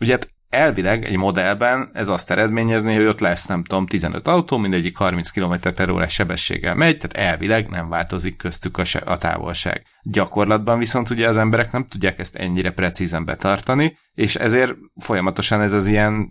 Ugye 0.01 0.13
hát 0.13 0.31
elvileg 0.49 1.05
egy 1.05 1.17
modellben 1.17 1.91
ez 1.93 2.09
azt 2.09 2.31
eredményezni, 2.31 2.95
hogy 2.95 3.05
ott 3.05 3.21
lesz, 3.21 3.47
nem 3.47 3.65
tudom, 3.65 3.87
15 3.87 4.29
autó, 4.29 4.57
mindegyik 4.57 4.97
30 4.97 5.31
km 5.31 5.55
per 5.75 5.91
órás 5.91 6.13
sebességgel 6.13 6.75
megy, 6.75 6.97
tehát 6.97 7.31
elvileg 7.31 7.69
nem 7.69 7.89
változik 7.89 8.37
köztük 8.37 8.79
a, 8.79 8.85
se- 8.85 8.99
a 8.99 9.19
távolság. 9.19 9.83
Gyakorlatban 10.03 10.79
viszont 10.79 11.11
ugye 11.11 11.29
az 11.29 11.37
emberek 11.37 11.73
nem 11.73 11.85
tudják 11.85 12.19
ezt 12.19 12.37
ennyire 12.37 12.71
precízen 12.71 13.25
betartani, 13.25 13.99
és 14.15 14.35
ezért 14.35 14.75
folyamatosan 14.97 15.61
ez 15.61 15.73
az 15.73 15.87
ilyen 15.87 16.29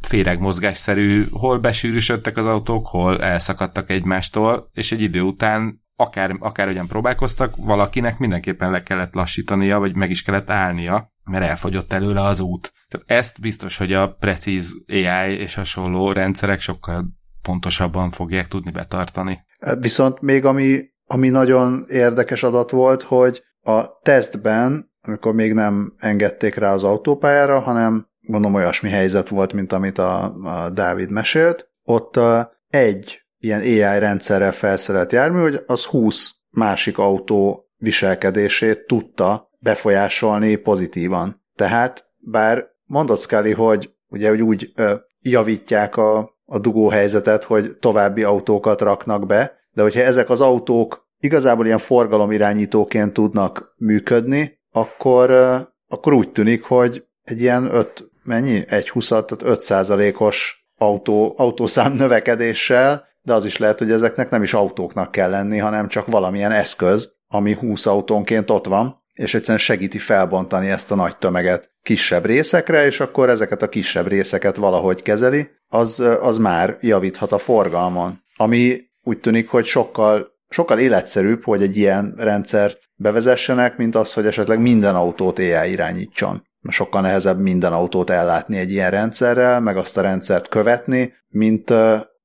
féregmozgásszerű, 0.00 1.24
hol 1.30 1.58
besűrűsödtek 1.58 2.36
az 2.36 2.46
autók, 2.46 2.86
hol 2.86 3.22
elszakadtak 3.22 3.90
egymástól, 3.90 4.70
és 4.72 4.92
egy 4.92 5.02
idő 5.02 5.20
után 5.20 5.83
akár, 5.96 6.36
akár 6.38 6.68
ugyan 6.68 6.86
próbálkoztak, 6.86 7.56
valakinek 7.56 8.18
mindenképpen 8.18 8.70
le 8.70 8.82
kellett 8.82 9.14
lassítania, 9.14 9.78
vagy 9.78 9.96
meg 9.96 10.10
is 10.10 10.22
kellett 10.22 10.50
állnia, 10.50 11.12
mert 11.24 11.44
elfogyott 11.44 11.92
előle 11.92 12.22
az 12.22 12.40
út. 12.40 12.72
Tehát 12.88 13.22
ezt 13.22 13.40
biztos, 13.40 13.76
hogy 13.76 13.92
a 13.92 14.12
precíz 14.12 14.84
AI 14.88 15.38
és 15.38 15.54
hasonló 15.54 16.12
rendszerek 16.12 16.60
sokkal 16.60 17.04
pontosabban 17.42 18.10
fogják 18.10 18.48
tudni 18.48 18.70
betartani. 18.70 19.44
Viszont 19.78 20.20
még 20.20 20.44
ami, 20.44 20.84
ami 21.04 21.28
nagyon 21.28 21.84
érdekes 21.88 22.42
adat 22.42 22.70
volt, 22.70 23.02
hogy 23.02 23.42
a 23.60 23.98
tesztben, 24.02 24.92
amikor 25.00 25.34
még 25.34 25.52
nem 25.52 25.94
engedték 25.98 26.54
rá 26.54 26.72
az 26.72 26.84
autópályára, 26.84 27.60
hanem 27.60 28.08
mondom 28.20 28.54
olyasmi 28.54 28.90
helyzet 28.90 29.28
volt, 29.28 29.52
mint 29.52 29.72
amit 29.72 29.98
a, 29.98 30.34
a 30.42 30.70
Dávid 30.70 31.10
mesélt, 31.10 31.68
ott 31.82 32.20
egy 32.68 33.23
ilyen 33.44 33.60
AI 33.60 33.98
rendszerrel 33.98 34.52
felszerelt 34.52 35.12
jármű, 35.12 35.40
hogy 35.40 35.62
az 35.66 35.84
20 35.84 36.30
másik 36.50 36.98
autó 36.98 37.68
viselkedését 37.76 38.86
tudta 38.86 39.50
befolyásolni 39.58 40.56
pozitívan. 40.56 41.42
Tehát 41.54 42.04
bár 42.16 42.66
mondod 42.84 43.18
Scully, 43.18 43.52
hogy 43.52 43.90
ugye 44.08 44.28
hogy 44.28 44.42
úgy 44.42 44.72
ö, 44.74 44.94
javítják 45.20 45.96
a, 45.96 46.38
a 46.44 46.58
dugó 46.58 46.88
helyzetet, 46.88 47.44
hogy 47.44 47.76
további 47.76 48.22
autókat 48.22 48.80
raknak 48.80 49.26
be, 49.26 49.52
de 49.72 49.82
hogyha 49.82 50.00
ezek 50.00 50.30
az 50.30 50.40
autók 50.40 51.08
igazából 51.18 51.66
ilyen 51.66 51.78
forgalomirányítóként 51.78 53.12
tudnak 53.12 53.74
működni, 53.76 54.58
akkor, 54.70 55.30
ö, 55.30 55.56
akkor 55.88 56.12
úgy 56.12 56.32
tűnik, 56.32 56.64
hogy 56.64 57.04
egy 57.22 57.40
ilyen 57.40 57.74
5, 57.74 58.10
mennyi? 58.22 58.64
Egy 58.68 58.90
20, 58.90 59.08
tehát 59.08 59.42
5 59.42 59.60
százalékos 59.60 60.66
autó, 60.78 61.34
autószám 61.36 61.92
növekedéssel 61.92 63.06
de 63.24 63.34
az 63.34 63.44
is 63.44 63.56
lehet, 63.56 63.78
hogy 63.78 63.92
ezeknek 63.92 64.30
nem 64.30 64.42
is 64.42 64.54
autóknak 64.54 65.10
kell 65.10 65.30
lenni, 65.30 65.58
hanem 65.58 65.88
csak 65.88 66.06
valamilyen 66.06 66.52
eszköz, 66.52 67.12
ami 67.28 67.54
20 67.54 67.86
autónként 67.86 68.50
ott 68.50 68.66
van, 68.66 69.02
és 69.12 69.34
egyszerűen 69.34 69.58
segíti 69.58 69.98
felbontani 69.98 70.68
ezt 70.68 70.90
a 70.90 70.94
nagy 70.94 71.16
tömeget 71.16 71.70
kisebb 71.82 72.24
részekre, 72.24 72.86
és 72.86 73.00
akkor 73.00 73.28
ezeket 73.28 73.62
a 73.62 73.68
kisebb 73.68 74.06
részeket 74.06 74.56
valahogy 74.56 75.02
kezeli, 75.02 75.48
az, 75.68 76.00
az 76.20 76.38
már 76.38 76.76
javíthat 76.80 77.32
a 77.32 77.38
forgalmon. 77.38 78.22
Ami 78.36 78.80
úgy 79.02 79.20
tűnik, 79.20 79.48
hogy 79.48 79.64
sokkal, 79.64 80.28
sokkal 80.48 80.78
életszerűbb, 80.78 81.44
hogy 81.44 81.62
egy 81.62 81.76
ilyen 81.76 82.14
rendszert 82.16 82.78
bevezessenek, 82.94 83.76
mint 83.76 83.94
az, 83.94 84.12
hogy 84.12 84.26
esetleg 84.26 84.60
minden 84.60 84.94
autót 84.94 85.38
AI 85.38 85.70
irányítson. 85.70 86.42
Sokkal 86.68 87.00
nehezebb 87.00 87.38
minden 87.38 87.72
autót 87.72 88.10
ellátni 88.10 88.58
egy 88.58 88.70
ilyen 88.70 88.90
rendszerrel, 88.90 89.60
meg 89.60 89.76
azt 89.76 89.96
a 89.96 90.00
rendszert 90.00 90.48
követni, 90.48 91.14
mint 91.28 91.70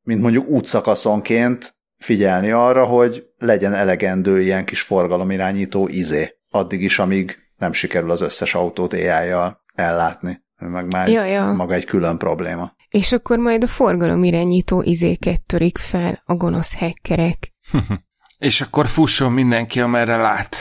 mint 0.09 0.21
mondjuk 0.21 0.47
útszakaszonként 0.47 1.75
figyelni 1.97 2.51
arra, 2.51 2.85
hogy 2.85 3.25
legyen 3.37 3.73
elegendő 3.73 4.41
ilyen 4.41 4.65
kis 4.65 4.81
forgalomirányító 4.81 5.87
izé, 5.87 6.35
addig 6.49 6.81
is, 6.81 6.99
amíg 6.99 7.37
nem 7.57 7.73
sikerül 7.73 8.11
az 8.11 8.21
összes 8.21 8.55
autót 8.55 8.93
AI-jal 8.93 9.63
ellátni. 9.75 10.41
Meg 10.57 10.93
már 10.93 11.09
ja, 11.09 11.25
ja. 11.25 11.51
maga 11.51 11.73
egy 11.73 11.85
külön 11.85 12.17
probléma. 12.17 12.73
És 12.89 13.11
akkor 13.11 13.37
majd 13.37 13.63
a 13.63 13.67
forgalomirányító 13.67 14.81
izéket 14.81 15.41
törik 15.45 15.77
fel 15.77 16.21
a 16.25 16.35
gonosz 16.35 16.77
hackerek. 16.77 17.53
És 18.37 18.61
akkor 18.61 18.87
fusson 18.87 19.31
mindenki, 19.31 19.81
amerre 19.81 20.17
lát. 20.17 20.55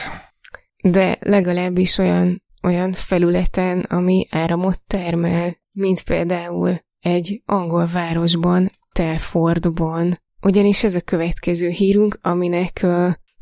De 0.82 1.16
legalábbis 1.20 1.98
olyan, 1.98 2.42
olyan 2.62 2.92
felületen, 2.92 3.80
ami 3.80 4.26
áramot 4.30 4.80
termel, 4.86 5.56
mint 5.72 6.02
például 6.02 6.80
egy 7.00 7.42
angol 7.44 7.86
városban 7.92 8.70
Telfordban. 8.98 10.20
Ugyanis 10.42 10.84
ez 10.84 10.94
a 10.94 11.00
következő 11.00 11.68
hírunk, 11.68 12.18
aminek 12.22 12.86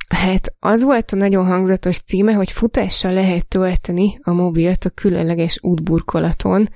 Hát 0.08 0.54
az 0.58 0.82
volt 0.82 1.12
a 1.12 1.16
nagyon 1.16 1.46
hangzatos 1.46 2.00
címe, 2.00 2.32
hogy 2.32 2.50
futással 2.50 3.12
lehet 3.12 3.48
tölteni 3.48 4.18
a 4.22 4.32
mobilt 4.32 4.84
a 4.84 4.90
különleges 4.90 5.58
útburkolaton, 5.62 6.68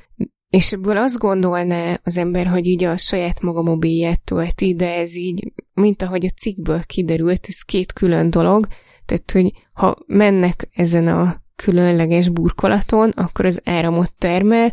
és 0.48 0.72
ebből 0.72 0.96
azt 0.96 1.18
gondolná 1.18 2.00
az 2.02 2.18
ember, 2.18 2.46
hogy 2.46 2.66
így 2.66 2.84
a 2.84 2.96
saját 2.96 3.40
maga 3.40 3.62
mobilját 3.62 4.24
tölti, 4.24 4.74
de 4.74 4.94
ez 4.94 5.16
így, 5.16 5.52
mint 5.72 6.02
ahogy 6.02 6.26
a 6.26 6.40
cikkből 6.40 6.82
kiderült, 6.86 7.46
ez 7.48 7.60
két 7.60 7.92
külön 7.92 8.30
dolog, 8.30 8.66
tehát, 9.04 9.30
hogy 9.30 9.52
ha 9.72 9.96
mennek 10.06 10.68
ezen 10.74 11.06
a 11.06 11.42
különleges 11.56 12.28
burkolaton, 12.28 13.10
akkor 13.10 13.44
az 13.44 13.60
áramot 13.64 14.16
termel, 14.18 14.72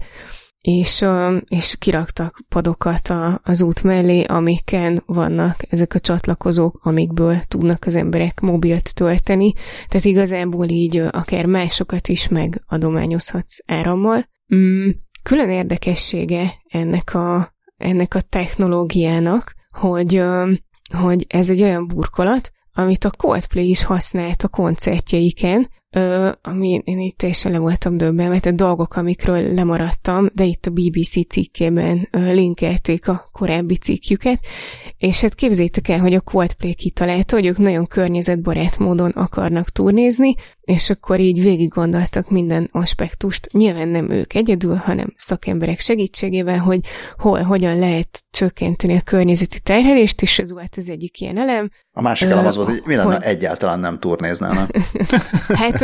és, 0.61 1.05
és 1.47 1.75
kiraktak 1.79 2.39
padokat 2.49 3.07
a, 3.07 3.41
az 3.43 3.61
út 3.61 3.83
mellé, 3.83 4.23
amiken 4.23 5.03
vannak 5.05 5.59
ezek 5.69 5.93
a 5.93 5.99
csatlakozók, 5.99 6.79
amikből 6.83 7.39
tudnak 7.47 7.85
az 7.85 7.95
emberek 7.95 8.39
mobilt 8.39 8.95
tölteni, 8.95 9.53
tehát 9.87 10.05
igazából 10.05 10.69
így 10.69 10.97
akár 10.97 11.45
másokat 11.45 12.07
is 12.07 12.27
megadományozhatsz 12.27 13.57
árammal. 13.65 14.25
Mm, 14.55 14.89
külön 15.23 15.49
érdekessége 15.49 16.53
ennek 16.69 17.13
a, 17.13 17.55
ennek 17.77 18.13
a 18.13 18.21
technológiának, 18.21 19.55
hogy, 19.71 20.23
hogy 20.97 21.25
ez 21.27 21.49
egy 21.49 21.61
olyan 21.61 21.87
burkolat, 21.87 22.51
amit 22.73 23.05
a 23.05 23.11
Coldplay 23.11 23.69
is 23.69 23.83
használt 23.83 24.43
a 24.43 24.47
koncertjeiken, 24.47 25.69
ami 26.41 26.81
én 26.83 26.99
itt 26.99 27.17
teljesen 27.17 27.51
le 27.51 27.57
voltam 27.57 27.97
döbbenve, 27.97 28.39
a 28.43 28.51
dolgok, 28.51 28.95
amikről 28.95 29.53
lemaradtam, 29.53 30.27
de 30.33 30.43
itt 30.43 30.65
a 30.65 30.71
BBC 30.71 31.27
cikkében 31.27 32.07
linkelték 32.11 33.07
a 33.07 33.29
korábbi 33.31 33.77
cikkjüket, 33.77 34.39
és 34.97 35.21
hát 35.21 35.35
képzétek 35.35 35.87
el, 35.87 35.99
hogy 35.99 36.13
a 36.13 36.21
Coldplay 36.21 36.75
kitalálta, 36.75 37.35
hogy 37.35 37.45
ők 37.45 37.57
nagyon 37.57 37.87
környezetbarát 37.87 38.77
módon 38.77 39.09
akarnak 39.09 39.69
turnézni, 39.69 40.35
és 40.61 40.89
akkor 40.89 41.19
így 41.19 41.41
végig 41.41 41.69
gondoltak 41.69 42.29
minden 42.29 42.69
aspektust, 42.71 43.49
nyilván 43.51 43.87
nem 43.87 44.09
ők 44.09 44.33
egyedül, 44.33 44.75
hanem 44.75 45.13
szakemberek 45.15 45.79
segítségével, 45.79 46.57
hogy 46.57 46.79
hol, 47.17 47.41
hogyan 47.41 47.79
lehet 47.79 48.23
csökkenteni 48.31 48.95
a 48.95 49.01
környezeti 49.01 49.59
terhelést, 49.59 50.21
és 50.21 50.39
ez 50.39 50.51
volt 50.51 50.73
az 50.77 50.89
egyik 50.89 51.21
ilyen 51.21 51.37
elem. 51.37 51.69
A 51.91 52.01
másik 52.01 52.29
elem 52.29 52.45
az 52.45 52.55
volt, 52.55 52.67
hogy 52.67 52.81
mi 52.85 52.95
lenne, 52.95 53.13
hogy... 53.13 53.23
egyáltalán 53.23 53.79
nem 53.79 53.99
turnéznának. 53.99 54.69
hát 55.61 55.81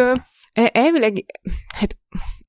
elvileg, 0.54 1.26
hát 1.76 1.98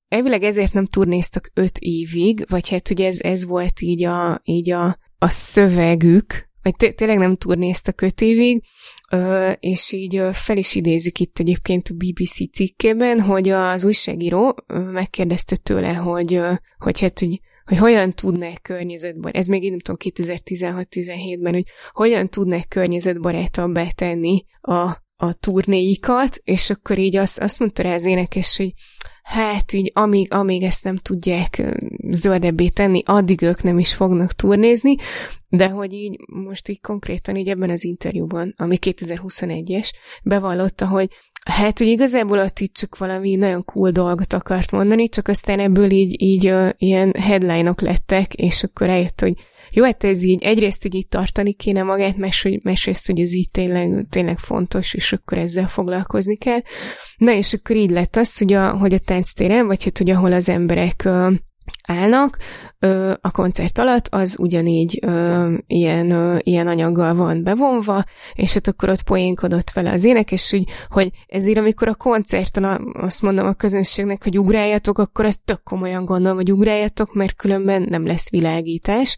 elvileg 0.07 0.43
ezért 0.43 0.73
nem 0.73 0.85
turnéztak 0.85 1.51
öt 1.53 1.77
évig, 1.79 2.45
vagy 2.49 2.69
hát 2.69 2.89
ugye 2.89 3.07
ez, 3.07 3.19
ez 3.21 3.45
volt 3.45 3.81
így 3.81 4.03
a, 4.03 4.41
így 4.43 4.71
a, 4.71 4.97
a 5.17 5.29
szövegük, 5.29 6.49
vagy 6.61 6.93
tényleg 6.95 7.17
nem 7.17 7.35
turnéztak 7.35 8.01
öt 8.01 8.21
évig, 8.21 8.63
és 9.59 9.91
így 9.91 10.21
fel 10.31 10.57
is 10.57 10.75
idézik 10.75 11.19
itt 11.19 11.39
egyébként 11.39 11.89
a 11.89 11.93
BBC 11.93 12.51
cikkében, 12.51 13.21
hogy 13.21 13.49
az 13.49 13.85
újságíró 13.85 14.55
megkérdezte 14.91 15.55
tőle, 15.55 15.93
hogy, 15.93 16.41
hogy 16.77 16.99
hát, 16.99 17.19
hogy 17.19 17.39
hogy 17.65 17.77
hogyan 17.77 18.13
tudnák 18.13 18.61
környezetbarát, 18.61 19.35
ez 19.35 19.47
még 19.47 19.63
én 19.63 19.69
nem 19.69 19.79
tudom 19.79 19.97
2016-17-ben, 20.15 21.53
hogy 21.53 21.65
hogyan 21.91 22.29
tudnák 22.29 22.67
környezetbarátabbá 22.67 23.87
tenni 23.89 24.45
a, 24.61 25.04
a 25.17 25.33
turnéikat, 25.33 26.37
és 26.43 26.69
akkor 26.69 26.97
így 26.97 27.15
azt, 27.15 27.39
azt 27.39 27.59
mondta 27.59 27.83
rá 27.83 27.93
az 27.93 28.05
énekes, 28.05 28.57
hogy 28.57 28.73
hát 29.23 29.73
így 29.73 29.91
amíg, 29.93 30.33
amíg 30.33 30.63
ezt 30.63 30.83
nem 30.83 30.95
tudják 30.95 31.77
zöldebbé 32.11 32.69
tenni, 32.69 33.01
addig 33.05 33.41
ők 33.41 33.63
nem 33.63 33.79
is 33.79 33.93
fognak 33.93 34.31
turnézni, 34.33 34.95
de 35.49 35.69
hogy 35.69 35.93
így 35.93 36.19
most 36.27 36.69
így 36.69 36.81
konkrétan 36.81 37.35
így 37.35 37.49
ebben 37.49 37.69
az 37.69 37.83
interjúban, 37.83 38.53
ami 38.57 38.77
2021-es, 38.81 39.89
bevallotta, 40.23 40.87
hogy 40.87 41.09
hát, 41.49 41.77
hogy 41.77 41.87
igazából 41.87 42.39
ott 42.39 42.59
itt 42.59 42.73
csak 42.73 42.97
valami 42.97 43.35
nagyon 43.35 43.65
cool 43.65 43.91
dolgot 43.91 44.33
akart 44.33 44.71
mondani, 44.71 45.09
csak 45.09 45.27
aztán 45.27 45.59
ebből 45.59 45.91
így, 45.91 46.21
így 46.21 46.47
uh, 46.47 46.69
ilyen 46.77 47.13
headline-ok 47.19 47.81
lettek, 47.81 48.33
és 48.33 48.63
akkor 48.63 48.89
eljött, 48.89 49.21
hogy 49.21 49.33
jó, 49.71 49.83
hát 49.83 50.03
ez 50.03 50.23
így 50.23 50.43
egyrészt 50.43 50.85
így, 50.85 50.95
így 50.95 51.07
tartani 51.07 51.53
kéne 51.53 51.83
magát, 51.83 52.17
másrészt, 52.63 53.05
hogy 53.05 53.19
ez 53.19 53.33
így 53.33 53.51
tényleg, 53.51 54.05
tényleg 54.09 54.39
fontos, 54.39 54.93
és 54.93 55.13
akkor 55.13 55.37
ezzel 55.37 55.67
foglalkozni 55.67 56.37
kell. 56.37 56.59
Na 57.17 57.31
és 57.31 57.53
akkor 57.53 57.75
így 57.75 57.89
lett 57.89 58.15
az, 58.15 58.37
hogy 58.37 58.53
a, 58.53 58.77
hogy 58.77 58.93
a 58.93 58.99
tánctéren, 58.99 59.67
vagy 59.67 59.83
hát, 59.83 59.97
hogy 59.97 60.09
ahol 60.09 60.33
az 60.33 60.49
emberek 60.49 61.09
állnak, 61.87 62.37
a 63.21 63.31
koncert 63.31 63.77
alatt 63.77 64.07
az 64.09 64.35
ugyanígy 64.39 64.99
ilyen, 65.67 66.39
ilyen 66.43 66.67
anyaggal 66.67 67.13
van 67.13 67.43
bevonva, 67.43 68.03
és 68.33 68.53
hát 68.53 68.67
akkor 68.67 68.89
ott 68.89 69.03
poénkodott 69.03 69.71
vele 69.71 69.91
az 69.91 70.03
énekes, 70.03 70.51
hogy, 70.51 70.63
hogy 70.89 71.09
ezért 71.27 71.57
amikor 71.57 71.87
a 71.87 71.95
koncerten 71.95 72.93
azt 72.93 73.21
mondom 73.21 73.47
a 73.47 73.53
közönségnek, 73.53 74.23
hogy 74.23 74.39
ugráljatok, 74.39 74.97
akkor 74.97 75.25
ezt 75.25 75.43
tök 75.45 75.63
komolyan 75.63 76.05
gondolom, 76.05 76.37
hogy 76.37 76.51
ugráljatok, 76.51 77.13
mert 77.13 77.35
különben 77.35 77.85
nem 77.89 78.05
lesz 78.05 78.29
világítás, 78.29 79.17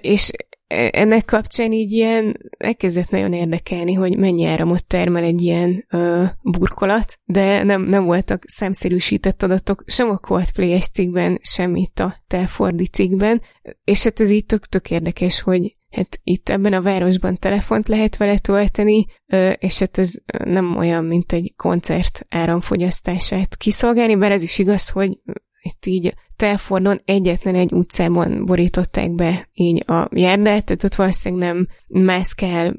és 0.00 0.30
e, 0.32 0.49
ennek 0.90 1.24
kapcsán 1.24 1.72
így 1.72 1.92
ilyen 1.92 2.36
elkezdett 2.58 3.10
nagyon 3.10 3.32
érdekelni, 3.32 3.92
hogy 3.92 4.16
mennyi 4.16 4.46
áramot 4.46 4.86
termel 4.86 5.22
egy 5.22 5.42
ilyen 5.42 5.86
ö, 5.90 6.24
burkolat, 6.42 7.18
de 7.24 7.62
nem, 7.62 7.82
nem 7.82 8.04
voltak 8.04 8.42
szemszerűsített 8.46 9.42
adatok 9.42 9.84
sem 9.86 10.10
a 10.10 10.18
Coldplay-es 10.18 10.88
cikkben, 10.88 11.38
sem 11.42 11.76
itt 11.76 11.98
a 11.98 12.14
Telfordi 12.26 12.86
cikkben, 12.86 13.42
és 13.84 14.02
hát 14.02 14.20
ez 14.20 14.30
így 14.30 14.46
tök, 14.46 14.66
tök 14.66 14.90
érdekes, 14.90 15.40
hogy 15.40 15.72
hát 15.90 16.20
itt 16.22 16.48
ebben 16.48 16.72
a 16.72 16.82
városban 16.82 17.38
telefont 17.38 17.88
lehet 17.88 18.16
vele 18.16 18.38
tölteni, 18.38 19.06
és 19.58 19.78
hát 19.78 19.98
ez 19.98 20.12
nem 20.44 20.76
olyan, 20.76 21.04
mint 21.04 21.32
egy 21.32 21.52
koncert 21.56 22.26
áramfogyasztását 22.28 23.56
kiszolgálni, 23.56 24.16
bár 24.16 24.32
ez 24.32 24.42
is 24.42 24.58
igaz, 24.58 24.88
hogy 24.88 25.18
itt 25.62 25.86
így 25.86 26.14
Telfordon 26.36 27.00
egyetlen 27.04 27.54
egy 27.54 27.72
utcában 27.72 28.44
borították 28.44 29.10
be 29.10 29.48
így 29.52 29.90
a 29.90 30.08
járdát, 30.10 30.64
tehát 30.64 30.84
ott 30.84 30.94
valószínűleg 30.94 31.46
nem 31.48 31.68
mászkál, 31.86 32.74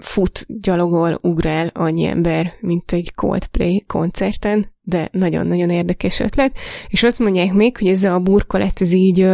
fut, 0.00 0.46
gyalogol, 0.48 1.18
ugrál 1.22 1.70
annyi 1.74 2.04
ember, 2.04 2.52
mint 2.60 2.92
egy 2.92 3.14
Coldplay 3.14 3.84
koncerten, 3.86 4.74
de 4.82 5.08
nagyon-nagyon 5.12 5.70
érdekes 5.70 6.20
ötlet. 6.20 6.58
És 6.88 7.02
azt 7.02 7.18
mondják 7.18 7.52
még, 7.52 7.78
hogy 7.78 7.88
ez 7.88 8.04
a 8.04 8.18
burkolat, 8.18 8.80
ez 8.80 8.92
így 8.92 9.28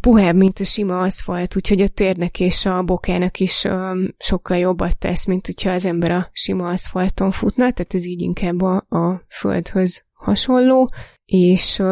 puhább, 0.00 0.36
mint 0.36 0.58
a 0.58 0.64
sima 0.64 1.00
aszfalt, 1.00 1.56
úgyhogy 1.56 1.80
a 1.80 1.88
térnek 1.88 2.40
és 2.40 2.64
a 2.64 2.82
bokának 2.82 3.40
is 3.40 3.64
um, 3.64 4.14
sokkal 4.18 4.56
jobbat 4.56 4.98
tesz, 4.98 5.24
mint 5.24 5.46
hogyha 5.46 5.70
az 5.70 5.86
ember 5.86 6.10
a 6.10 6.28
sima 6.32 6.68
aszfalton 6.68 7.30
futna, 7.30 7.70
tehát 7.70 7.94
ez 7.94 8.04
így 8.04 8.20
inkább 8.20 8.62
a, 8.62 8.76
a 8.88 9.24
földhöz 9.28 10.04
hasonló, 10.12 10.90
és 11.26 11.82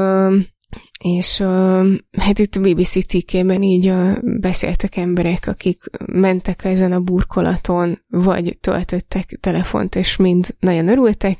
és 1.04 1.38
hát 2.18 2.38
itt 2.38 2.54
a 2.54 2.60
BBC 2.60 3.06
cikkében 3.06 3.62
így 3.62 3.92
beszéltek 4.22 4.96
emberek, 4.96 5.46
akik 5.46 5.82
mentek 6.06 6.64
ezen 6.64 6.92
a 6.92 7.00
burkolaton, 7.00 8.02
vagy 8.08 8.58
töltöttek 8.60 9.38
telefont, 9.40 9.94
és 9.94 10.16
mind 10.16 10.54
nagyon 10.58 10.88
örültek, 10.88 11.38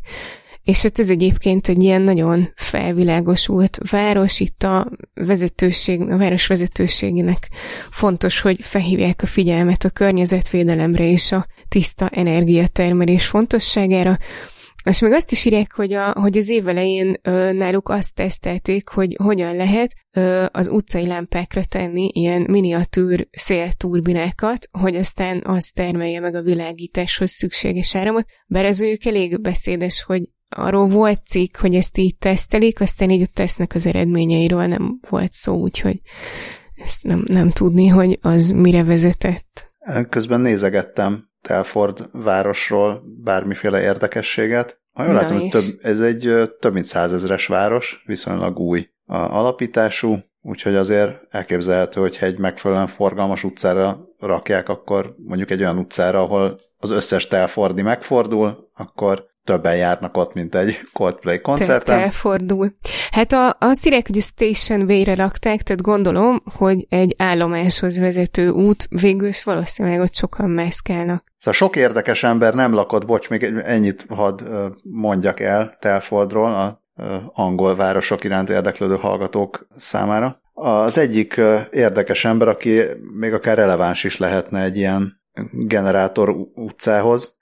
és 0.64 0.82
hát 0.82 0.99
ez 0.99 1.11
egyébként 1.11 1.68
egy 1.68 1.82
ilyen 1.82 2.03
nagyon 2.03 2.53
felvilágosult 2.55 3.78
város, 3.90 4.40
itt 4.40 4.62
a 4.62 4.90
vezetőség, 5.14 6.01
a 6.01 6.16
város 6.16 6.47
vezetőségének 6.47 7.49
fontos, 7.90 8.40
hogy 8.40 8.57
felhívják 8.61 9.22
a 9.22 9.26
figyelmet 9.26 9.84
a 9.84 9.90
környezetvédelemre 9.90 11.11
és 11.11 11.32
a 11.32 11.47
tiszta 11.68 12.09
energiatermelés 12.09 13.26
fontosságára, 13.26 14.18
és 14.91 14.99
még 15.01 15.12
azt 15.12 15.32
is 15.32 15.45
írják, 15.45 15.72
hogy, 15.72 15.93
a, 15.93 16.12
hogy 16.12 16.37
az 16.37 16.49
év 16.49 16.68
elején 16.68 17.16
ö, 17.22 17.53
náluk 17.53 17.89
azt 17.89 18.14
tesztelték, 18.14 18.89
hogy 18.89 19.16
hogyan 19.22 19.57
lehet 19.57 19.93
ö, 20.12 20.45
az 20.53 20.68
utcai 20.68 21.07
lámpákra 21.07 21.64
tenni 21.64 22.11
ilyen 22.12 22.43
miniatűr 22.49 23.28
szélturbinákat, 23.30 24.68
hogy 24.70 24.97
aztán 24.97 25.43
az 25.45 25.70
termelje 25.70 26.20
meg 26.20 26.35
a 26.35 26.43
világításhoz 26.43 27.30
szükséges 27.30 27.95
áramot. 27.95 28.26
Bár 28.47 28.74
ők 28.80 29.05
elég 29.05 29.41
beszédes, 29.41 30.03
hogy 30.03 30.22
arról 30.49 30.87
volt 30.89 31.26
cikk, 31.26 31.57
hogy 31.57 31.74
ezt 31.74 31.99
így 31.99 32.16
tesztelik, 32.16 32.80
aztán 32.80 33.11
így 33.11 33.30
tesznek 33.32 33.74
az 33.74 33.87
eredményeiről 33.87 34.66
nem 34.66 34.99
volt 35.09 35.32
szó, 35.32 35.55
úgyhogy 35.55 36.01
ezt 36.85 37.03
nem, 37.03 37.24
nem 37.26 37.51
tudni, 37.51 37.87
hogy 37.87 38.18
az 38.22 38.51
mire 38.51 38.85
vezetett. 38.85 39.72
Közben 40.09 40.41
nézegettem 40.41 41.32
Telford 41.49 42.09
városról 42.12 43.03
bármiféle 43.22 43.80
érdekességet. 43.80 44.80
Ha 44.92 45.05
jól 45.05 45.14
látom, 45.14 45.36
ez, 45.36 45.42
több, 45.42 45.62
ez 45.82 46.01
egy 46.01 46.51
több 46.61 46.72
mint 46.72 46.84
százezres 46.84 47.47
város, 47.47 48.03
viszonylag 48.07 48.59
új 48.59 48.88
a 49.07 49.16
alapítású, 49.16 50.18
úgyhogy 50.42 50.74
azért 50.74 51.20
elképzelhető, 51.30 52.01
hogy 52.01 52.18
egy 52.20 52.38
megfelelően 52.38 52.86
forgalmas 52.86 53.45
utcára 53.45 54.09
rakják, 54.18 54.68
akkor 54.68 55.14
mondjuk 55.26 55.51
egy 55.51 55.61
olyan 55.61 55.78
utcára, 55.78 56.22
ahol 56.22 56.59
az 56.76 56.90
összes 56.90 57.26
Telfordi 57.26 57.82
megfordul, 57.82 58.70
akkor 58.74 59.26
többen 59.45 59.76
járnak 59.76 60.16
ott, 60.16 60.34
mint 60.34 60.55
egy 60.55 60.78
Coldplay 60.92 61.40
koncerten. 61.40 61.99
Elfordul. 61.99 62.74
Hát 63.11 63.32
a, 63.32 63.57
azt 63.59 63.86
írják, 63.86 64.07
hogy 64.07 64.18
a 64.18 64.20
Station 64.20 64.82
Way-re 64.82 65.14
rakták, 65.14 65.62
tehát 65.62 65.82
gondolom, 65.82 66.42
hogy 66.57 66.86
egy 66.88 67.14
állomáshoz 67.18 67.99
vezető 67.99 68.49
út, 68.49 68.86
végül 68.90 69.28
is 69.28 69.45
valószínűleg 69.45 70.01
ott 70.01 70.14
sokan 70.14 70.51
mászkálnak. 70.51 71.24
Szóval 71.38 71.53
sok 71.53 71.76
érdekes 71.76 72.22
ember 72.22 72.55
nem 72.55 72.74
lakott, 72.74 73.07
bocs, 73.07 73.30
még 73.30 73.42
ennyit 73.64 74.07
hadd 74.09 74.42
mondjak 74.82 75.40
el 75.40 75.76
Telfordról, 75.80 76.55
a 76.55 76.82
angol 77.32 77.74
városok 77.74 78.24
iránt 78.24 78.51
érdeklődő 78.51 78.97
hallgatók 78.97 79.66
számára. 79.76 80.40
Az 80.53 80.99
egyik 80.99 81.40
érdekes 81.70 82.24
ember, 82.24 82.49
aki 82.49 82.80
még 83.18 83.32
akár 83.32 83.57
releváns 83.57 84.05
is 84.05 84.18
lehetne 84.18 84.62
egy 84.62 84.76
ilyen 84.76 85.20
generátor 85.53 86.36
utcához, 86.55 87.36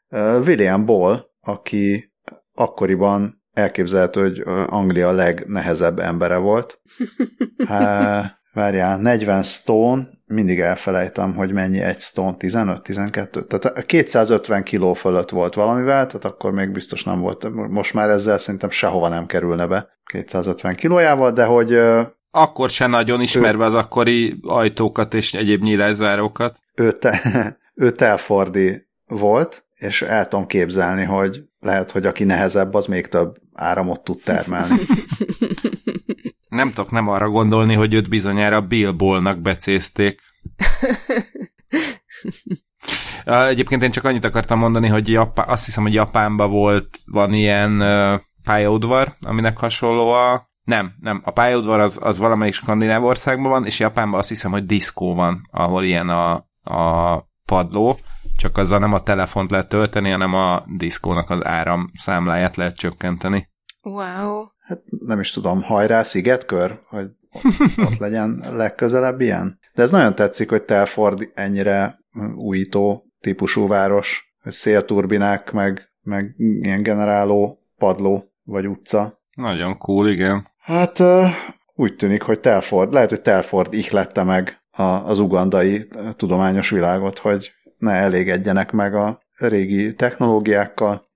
William 0.46 0.84
Ball, 0.84 1.30
aki 1.42 2.12
akkoriban 2.54 3.42
elképzelhető, 3.52 4.20
hogy 4.20 4.42
Anglia 4.66 5.10
legnehezebb 5.10 5.98
embere 5.98 6.36
volt. 6.36 6.80
Há, 7.68 8.38
várjál, 8.52 8.98
40 8.98 9.42
stone, 9.42 10.08
mindig 10.26 10.60
elfelejtem, 10.60 11.34
hogy 11.34 11.52
mennyi 11.52 11.80
egy 11.80 12.00
stone, 12.00 12.36
15, 12.36 12.82
12, 12.82 13.44
tehát 13.44 13.86
250 13.86 14.62
kiló 14.62 14.94
fölött 14.94 15.30
volt 15.30 15.54
valamivel, 15.54 16.06
tehát 16.06 16.24
akkor 16.24 16.52
még 16.52 16.70
biztos 16.70 17.04
nem 17.04 17.20
volt, 17.20 17.48
most 17.68 17.94
már 17.94 18.10
ezzel 18.10 18.38
szerintem 18.38 18.70
sehova 18.70 19.08
nem 19.08 19.26
kerülne 19.26 19.66
be 19.66 19.88
250 20.04 20.74
kilójával, 20.74 21.32
de 21.32 21.44
hogy 21.44 21.78
akkor 22.34 22.70
se 22.70 22.86
nagyon 22.86 23.20
ismerve 23.20 23.64
ő, 23.64 23.66
az 23.66 23.74
akkori 23.74 24.38
ajtókat 24.42 25.14
és 25.14 25.34
egyéb 25.34 25.62
nyílászárókat. 25.62 26.58
Ő, 26.74 26.92
te, 26.92 27.20
ő 27.74 27.90
Telfordi 27.90 28.86
volt, 29.06 29.64
és 29.82 30.02
el 30.02 30.28
tudom 30.28 30.46
képzelni, 30.46 31.04
hogy 31.04 31.42
lehet, 31.60 31.90
hogy 31.90 32.06
aki 32.06 32.24
nehezebb, 32.24 32.74
az 32.74 32.86
még 32.86 33.06
több 33.06 33.36
áramot 33.52 34.04
tud 34.04 34.20
termelni. 34.24 34.74
Nem 36.48 36.68
tudok 36.68 36.90
nem 36.90 37.08
arra 37.08 37.28
gondolni, 37.28 37.74
hogy 37.74 37.94
őt 37.94 38.08
bizonyára 38.08 38.60
Bill 38.60 38.90
Ballnak 38.90 39.38
becézték. 39.40 40.20
Egyébként 43.24 43.82
én 43.82 43.90
csak 43.90 44.04
annyit 44.04 44.24
akartam 44.24 44.58
mondani, 44.58 44.88
hogy 44.88 45.08
Japán, 45.08 45.48
azt 45.48 45.64
hiszem, 45.64 45.82
hogy 45.82 45.94
Japánban 45.94 46.50
volt, 46.50 46.98
van 47.06 47.32
ilyen 47.32 47.82
pályaudvar, 48.44 49.12
aminek 49.20 49.58
hasonló 49.58 50.08
a... 50.08 50.50
Nem, 50.64 50.92
nem, 51.00 51.20
a 51.24 51.30
pályaudvar 51.30 51.80
az, 51.80 51.98
az 52.02 52.18
valamelyik 52.18 52.54
skandináv 52.54 53.04
országban 53.04 53.50
van, 53.50 53.66
és 53.66 53.78
Japánban 53.78 54.18
azt 54.18 54.28
hiszem, 54.28 54.50
hogy 54.50 54.66
diszkó 54.66 55.14
van, 55.14 55.48
ahol 55.50 55.84
ilyen 55.84 56.08
a, 56.08 56.32
a 56.62 57.18
padló, 57.44 57.98
csak 58.42 58.58
azzal 58.58 58.78
nem 58.78 58.92
a 58.92 59.02
telefont 59.02 59.50
lehet 59.50 59.68
tölteni, 59.68 60.10
hanem 60.10 60.34
a 60.34 60.64
diszkónak 60.76 61.30
az 61.30 61.44
áram 61.44 61.90
számláját 61.94 62.56
lehet 62.56 62.76
csökkenteni. 62.76 63.48
Wow. 63.82 64.44
Hát 64.58 64.82
nem 65.06 65.20
is 65.20 65.30
tudom, 65.30 65.62
hajrá 65.62 66.02
szigetkör, 66.02 66.80
hogy 66.88 67.06
ott 67.76 67.98
legyen 67.98 68.42
legközelebb 68.50 69.20
ilyen. 69.20 69.58
De 69.74 69.82
ez 69.82 69.90
nagyon 69.90 70.14
tetszik, 70.14 70.48
hogy 70.50 70.62
Telford 70.62 71.30
ennyire 71.34 71.98
újító 72.34 73.06
típusú 73.20 73.66
város, 73.66 74.34
hogy 74.42 74.52
szélturbinák, 74.52 75.52
meg, 75.52 75.92
meg 76.02 76.34
ilyen 76.38 76.82
generáló 76.82 77.58
padló 77.78 78.32
vagy 78.42 78.68
utca. 78.68 79.20
Nagyon 79.34 79.78
cool, 79.78 80.08
igen. 80.08 80.46
Hát 80.58 81.02
úgy 81.74 81.96
tűnik, 81.96 82.22
hogy 82.22 82.40
Telford, 82.40 82.92
lehet, 82.92 83.08
hogy 83.08 83.22
Telford 83.22 83.74
ihlette 83.74 84.22
meg 84.22 84.62
az 85.04 85.18
ugandai 85.18 85.88
tudományos 86.16 86.70
világot, 86.70 87.18
hogy 87.18 87.52
ne 87.82 87.92
elégedjenek 87.92 88.72
meg 88.72 88.94
a 88.94 89.20
régi 89.36 89.94
technológiákkal. 89.94 91.08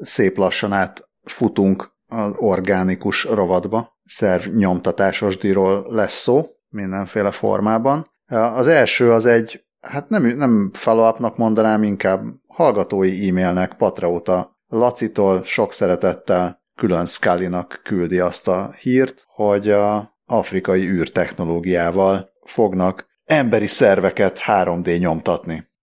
Szép 0.00 0.36
lassan 0.36 0.72
átfutunk 0.72 1.90
az 2.06 2.32
organikus 2.36 3.24
rovatba. 3.24 3.98
Szerv 4.04 4.54
nyomtatásos 4.54 5.36
díról 5.36 5.86
lesz 5.90 6.20
szó 6.20 6.46
mindenféle 6.68 7.30
formában. 7.30 8.10
Az 8.28 8.68
első 8.68 9.12
az 9.12 9.26
egy, 9.26 9.64
hát 9.80 10.08
nem, 10.08 10.26
nem 10.26 10.70
follow 10.72 11.32
mondanám, 11.36 11.82
inkább 11.82 12.22
hallgatói 12.46 13.28
e-mailnek 13.28 13.74
Patrauta 13.74 14.56
Lacitól 14.68 15.42
sok 15.42 15.72
szeretettel 15.72 16.62
külön 16.74 17.06
Scully-nak 17.06 17.80
küldi 17.84 18.18
azt 18.18 18.48
a 18.48 18.72
hírt, 18.80 19.24
hogy 19.28 19.70
a 19.70 20.16
afrikai 20.24 20.88
űrtechnológiával 20.88 22.30
fognak 22.44 23.06
emberi 23.24 23.66
szerveket 23.66 24.40
3D 24.46 24.98
nyomtatni. 24.98 25.74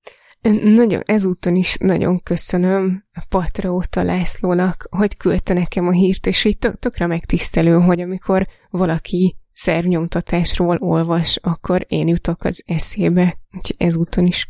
Nagyon, 0.51 1.01
ezúton 1.05 1.55
is 1.55 1.77
nagyon 1.77 2.23
köszönöm 2.23 3.03
Patraóta 3.29 4.03
Lászlónak, 4.03 4.87
hogy 4.89 5.17
küldte 5.17 5.53
nekem 5.53 5.87
a 5.87 5.91
hírt, 5.91 6.27
és 6.27 6.45
így 6.45 6.57
tök, 6.57 6.75
tökre 6.75 7.07
megtisztelő, 7.07 7.79
hogy 7.79 8.01
amikor 8.01 8.47
valaki 8.69 9.35
szervnyomtatásról 9.53 10.77
olvas, 10.79 11.39
akkor 11.41 11.85
én 11.87 12.07
jutok 12.07 12.43
az 12.43 12.63
eszébe. 12.67 13.37
Úgyhogy 13.57 13.75
ezúton 13.77 14.25
is 14.25 14.47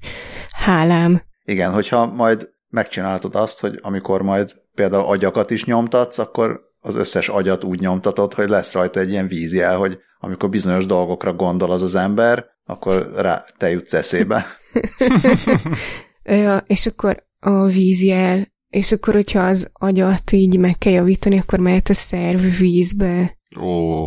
hálám. 0.51 1.21
Igen, 1.45 1.71
hogyha 1.71 2.05
majd 2.05 2.49
megcsináltad 2.69 3.35
azt, 3.35 3.59
hogy 3.59 3.79
amikor 3.81 4.21
majd 4.21 4.55
például 4.75 5.05
agyakat 5.05 5.51
is 5.51 5.65
nyomtatsz, 5.65 6.17
akkor 6.17 6.61
az 6.79 6.95
összes 6.95 7.29
agyat 7.29 7.63
úgy 7.63 7.79
nyomtatod, 7.79 8.33
hogy 8.33 8.49
lesz 8.49 8.73
rajta 8.73 8.99
egy 8.99 9.09
ilyen 9.09 9.27
vízjel, 9.27 9.77
hogy 9.77 9.97
amikor 10.19 10.49
bizonyos 10.49 10.85
dolgokra 10.85 11.33
gondol 11.33 11.71
az 11.71 11.81
az 11.81 11.95
ember, 11.95 12.45
akkor 12.65 13.11
rá 13.15 13.45
te 13.57 13.69
jutsz 13.69 13.93
eszébe. 13.93 14.45
ja, 16.23 16.63
és 16.67 16.85
akkor 16.85 17.27
a 17.39 17.65
vízjel, 17.65 18.47
és 18.69 18.91
akkor, 18.91 19.13
hogyha 19.13 19.39
az 19.39 19.69
agyat 19.73 20.31
így 20.31 20.59
meg 20.59 20.77
kell 20.77 20.93
javítani, 20.93 21.39
akkor 21.39 21.59
mehet 21.59 21.89
a 21.89 21.93
szerv 21.93 22.41
vízbe. 22.59 23.37
Ó. 23.61 24.05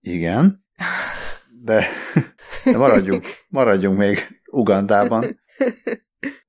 Igen, 0.00 0.64
de, 1.62 1.86
de 2.64 2.76
maradjunk, 2.76 3.24
maradjunk 3.48 3.98
még 3.98 4.18
Ugandában. 4.50 5.40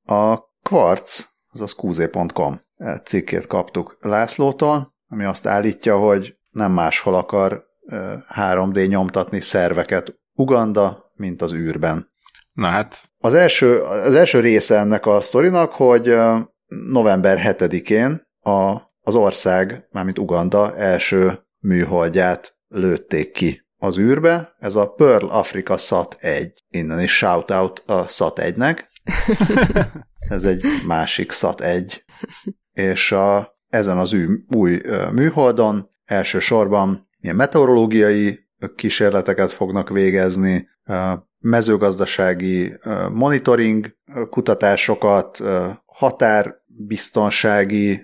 A 0.03 0.39
Quartz, 0.61 1.29
azaz 1.47 1.73
qz.com 1.73 2.61
cikkét 3.03 3.47
kaptuk 3.47 3.97
Lászlótól, 3.99 4.95
ami 5.07 5.23
azt 5.23 5.45
állítja, 5.45 5.97
hogy 5.97 6.37
nem 6.49 6.71
máshol 6.71 7.15
akar 7.15 7.65
3D 8.35 8.87
nyomtatni 8.87 9.41
szerveket 9.41 10.19
Uganda, 10.33 11.11
mint 11.13 11.41
az 11.41 11.53
űrben. 11.53 12.11
Na 12.57 12.67
hát. 12.67 13.01
Az 13.17 13.33
első, 13.33 13.81
az 13.81 14.15
első 14.15 14.39
része 14.39 14.77
ennek 14.77 15.05
a 15.05 15.21
sztorinak, 15.21 15.71
hogy 15.71 16.15
november 16.67 17.55
7-én 17.57 18.27
a, 18.39 18.81
az 19.01 19.15
ország, 19.15 19.87
mármint 19.91 20.19
Uganda 20.19 20.75
első 20.77 21.39
műholdját 21.59 22.57
lőtték 22.67 23.31
ki 23.31 23.67
az 23.77 23.97
űrbe. 23.97 24.55
Ez 24.59 24.75
a 24.75 24.89
Pearl 24.89 25.25
Africa 25.25 25.77
Sat 25.77 26.17
1. 26.19 26.63
Innen 26.69 26.99
is 26.99 27.17
shout-out 27.17 27.83
a 27.85 28.07
Sat 28.07 28.39
1-nek. 28.41 28.79
Ez 30.29 30.45
egy 30.45 30.63
másik 30.87 31.31
Sat 31.31 31.61
1. 31.61 32.03
És 32.71 33.11
a, 33.11 33.57
ezen 33.67 33.97
az 33.97 34.13
új, 34.13 34.25
új 34.55 34.81
műholdon 35.11 35.89
elsősorban 36.05 37.09
ilyen 37.19 37.35
meteorológiai 37.35 38.39
kísérleteket 38.75 39.51
fognak 39.51 39.89
végezni, 39.89 40.67
mezőgazdasági 41.39 42.77
monitoring 43.11 43.95
kutatásokat, 44.29 45.43
határbiztonsági 45.85 48.01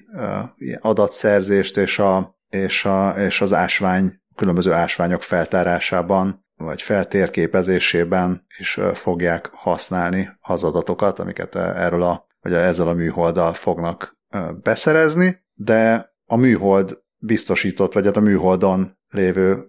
adatszerzést 0.80 1.78
és, 1.78 2.00
a, 2.00 2.38
és, 2.50 2.86
a, 2.86 3.16
és 3.18 3.42
az 3.42 3.54
ásvány, 3.54 4.22
különböző 4.36 4.72
ásványok 4.72 5.24
feltárásában 5.24 6.46
vagy 6.56 6.82
feltérképezésében 6.82 8.46
is 8.58 8.80
fogják 8.94 9.50
használni 9.54 10.30
az 10.42 10.64
adatokat, 10.64 11.20
amiket 11.20 11.56
erről 11.56 12.04
a, 12.04 12.28
vagy 12.42 12.54
ezzel 12.54 12.88
a 12.88 12.94
műholddal 12.94 13.54
fognak 13.54 14.18
beszerezni, 14.64 15.46
de 15.54 16.12
a 16.26 16.36
műhold 16.36 17.02
biztosított, 17.18 17.94
vagy 17.94 18.06
hát 18.06 18.18
a 18.18 18.22
műholdon 18.22 18.98
lévő 19.10 19.68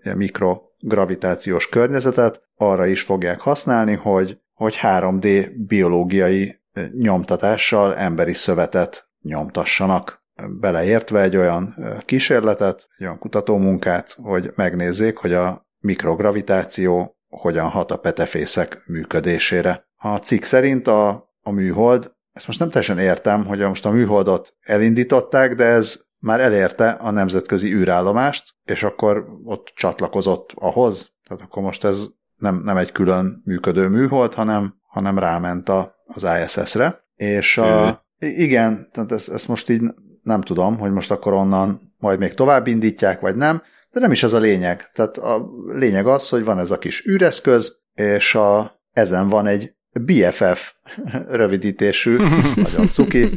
mikrogravitációs 0.85 1.69
környezetet 1.69 2.43
arra 2.57 2.87
is 2.87 3.03
fogják 3.03 3.41
használni, 3.41 3.95
hogy, 3.95 4.39
hogy 4.53 4.79
3D 4.83 5.51
biológiai 5.67 6.63
nyomtatással 6.99 7.97
emberi 7.97 8.33
szövetet 8.33 9.09
nyomtassanak 9.23 10.23
beleértve 10.61 11.21
egy 11.21 11.37
olyan 11.37 11.75
kísérletet, 12.01 12.89
egy 12.97 13.05
olyan 13.05 13.19
kutatómunkát, 13.19 14.17
hogy 14.23 14.53
megnézzék, 14.55 15.17
hogy 15.17 15.33
a 15.33 15.67
mikrogravitáció 15.79 17.17
hogyan 17.29 17.69
hat 17.69 17.91
a 17.91 17.99
petefészek 17.99 18.83
működésére. 18.87 19.89
A 19.97 20.17
cikk 20.17 20.43
szerint 20.43 20.87
a, 20.87 21.09
a 21.43 21.51
műhold, 21.51 22.13
ezt 22.33 22.47
most 22.47 22.59
nem 22.59 22.71
teljesen 22.71 22.99
értem, 22.99 23.45
hogy 23.47 23.59
most 23.59 23.87
a 23.87 23.91
műholdot 23.91 24.57
elindították, 24.61 25.55
de 25.55 25.65
ez 25.65 26.05
már 26.25 26.41
elérte 26.41 26.91
a 26.91 27.11
nemzetközi 27.11 27.73
űrállomást, 27.73 28.55
és 28.65 28.83
akkor 28.83 29.27
ott 29.45 29.73
csatlakozott 29.75 30.53
ahhoz, 30.55 31.13
tehát 31.29 31.43
akkor 31.43 31.63
most 31.63 31.85
ez 31.85 32.07
nem, 32.37 32.63
nem 32.65 32.77
egy 32.77 32.93
külön 32.93 33.43
működő 33.45 33.89
műhold, 33.89 34.35
hanem, 34.35 34.75
hanem 34.83 35.19
ráment 35.19 35.69
a, 35.69 35.95
az 36.07 36.27
ISS-re, 36.43 37.05
és 37.15 37.59
a, 37.59 38.05
igen, 38.19 38.89
tehát 38.93 39.13
ezt, 39.13 39.29
ezt 39.29 39.49
most 39.49 39.69
így 39.69 39.83
nem 40.23 40.41
tudom, 40.41 40.79
hogy 40.79 40.93
most 40.93 41.11
akkor 41.11 41.33
onnan 41.33 41.95
majd 41.99 42.19
még 42.19 42.35
tovább 42.35 42.67
indítják, 42.67 43.21
vagy 43.21 43.37
nem, 43.37 43.63
de 43.91 44.01
nem 44.01 44.13
is 44.13 44.23
ez 44.23 44.33
a 44.33 44.39
lényeg. 44.39 44.91
Tehát 44.93 45.17
a 45.17 45.51
lényeg 45.67 46.07
az, 46.07 46.29
hogy 46.29 46.45
van 46.45 46.59
ez 46.59 46.71
a 46.71 46.79
kis 46.79 47.07
űreszköz, 47.07 47.79
és 47.95 48.35
a, 48.35 48.81
ezen 48.93 49.27
van 49.27 49.47
egy 49.47 49.75
BFF 49.93 50.73
rövidítésű, 51.41 52.17
nagyon 52.55 52.87
cuki, 52.87 53.31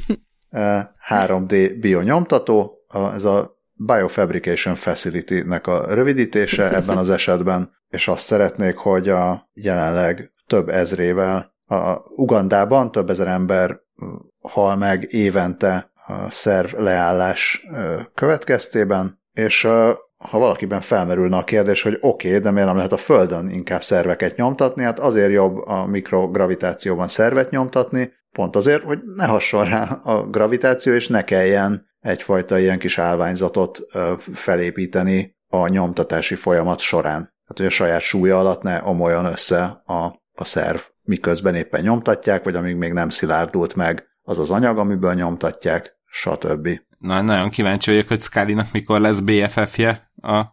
3D 1.10 1.78
bionyomtató, 1.80 2.77
ez 3.16 3.24
a 3.24 3.56
Biofabrication 3.74 4.76
Facility-nek 4.76 5.68
a 5.68 5.94
rövidítése 5.94 6.72
ebben 6.76 6.98
az 6.98 7.10
esetben, 7.10 7.72
és 7.90 8.08
azt 8.08 8.24
szeretnék, 8.24 8.76
hogy 8.76 9.10
a 9.10 9.50
jelenleg 9.54 10.32
több 10.48 10.70
ezrével 10.70 11.56
a 11.66 11.98
Ugandában 12.16 12.92
több 12.92 13.10
ezer 13.10 13.28
ember 13.28 13.80
hal 14.42 14.76
meg 14.76 15.08
évente 15.14 15.92
a 16.08 16.30
szerv 16.30 16.80
leállás 16.80 17.68
következtében, 18.14 19.22
és 19.34 19.62
ha 20.18 20.40
valakiben 20.40 20.82
felmerülne 20.82 21.38
a 21.38 21.44
kérdés, 21.44 21.82
hogy 21.82 21.98
oké, 22.02 22.28
okay, 22.28 22.40
de 22.40 22.52
miért 22.52 22.68
nem 22.68 22.76
lehet 22.76 22.92
a 22.92 22.98
Földön 22.98 23.50
inkább 23.50 23.84
szerveket 23.84 24.36
nyomtatni, 24.36 24.84
hát 24.84 25.00
azért 25.00 25.32
jobb 25.32 25.68
a 25.68 25.86
mikrogravitációban 25.86 27.08
szervet 27.08 27.50
nyomtatni, 27.50 28.14
pont 28.32 28.56
azért, 28.56 28.84
hogy 28.84 29.00
ne 29.16 29.26
hasson 29.26 29.66
rá 29.66 29.84
a 30.04 30.24
gravitáció, 30.24 30.94
és 30.94 31.08
ne 31.08 31.24
kelljen 31.24 31.86
egyfajta 32.08 32.60
ilyen 32.60 32.80
kis 32.80 32.98
állványzatot 32.98 33.80
felépíteni 34.34 35.36
a 35.48 35.68
nyomtatási 35.68 36.36
folyamat 36.36 36.80
során. 36.80 37.22
Tehát, 37.22 37.56
hogy 37.56 37.66
a 37.66 37.70
saját 37.70 38.02
súlya 38.02 38.40
alatt 38.40 38.62
ne 38.62 38.82
omoljon 38.84 39.26
össze 39.26 39.82
a, 39.86 40.04
a 40.34 40.44
szerv, 40.44 40.80
miközben 41.04 41.56
éppen 41.56 41.82
nyomtatják, 41.82 42.44
vagy 42.44 42.56
amíg 42.56 42.76
még 42.76 42.94
nem 42.94 43.10
szilárdult 43.10 43.76
meg 43.76 44.08
az 44.22 44.40
az 44.40 44.52
anyag, 44.52 44.78
amiből 44.78 45.14
nyomtatják, 45.14 45.98
stb. 46.06 46.70
Na, 46.98 47.22
nagyon 47.22 47.50
kíváncsi 47.50 47.92
vagyok, 47.92 48.08
hogy 48.08 48.22
scully 48.22 48.56
mikor 48.72 49.02
lesz 49.02 49.20
BFF-je 49.20 50.12
a 50.22 50.46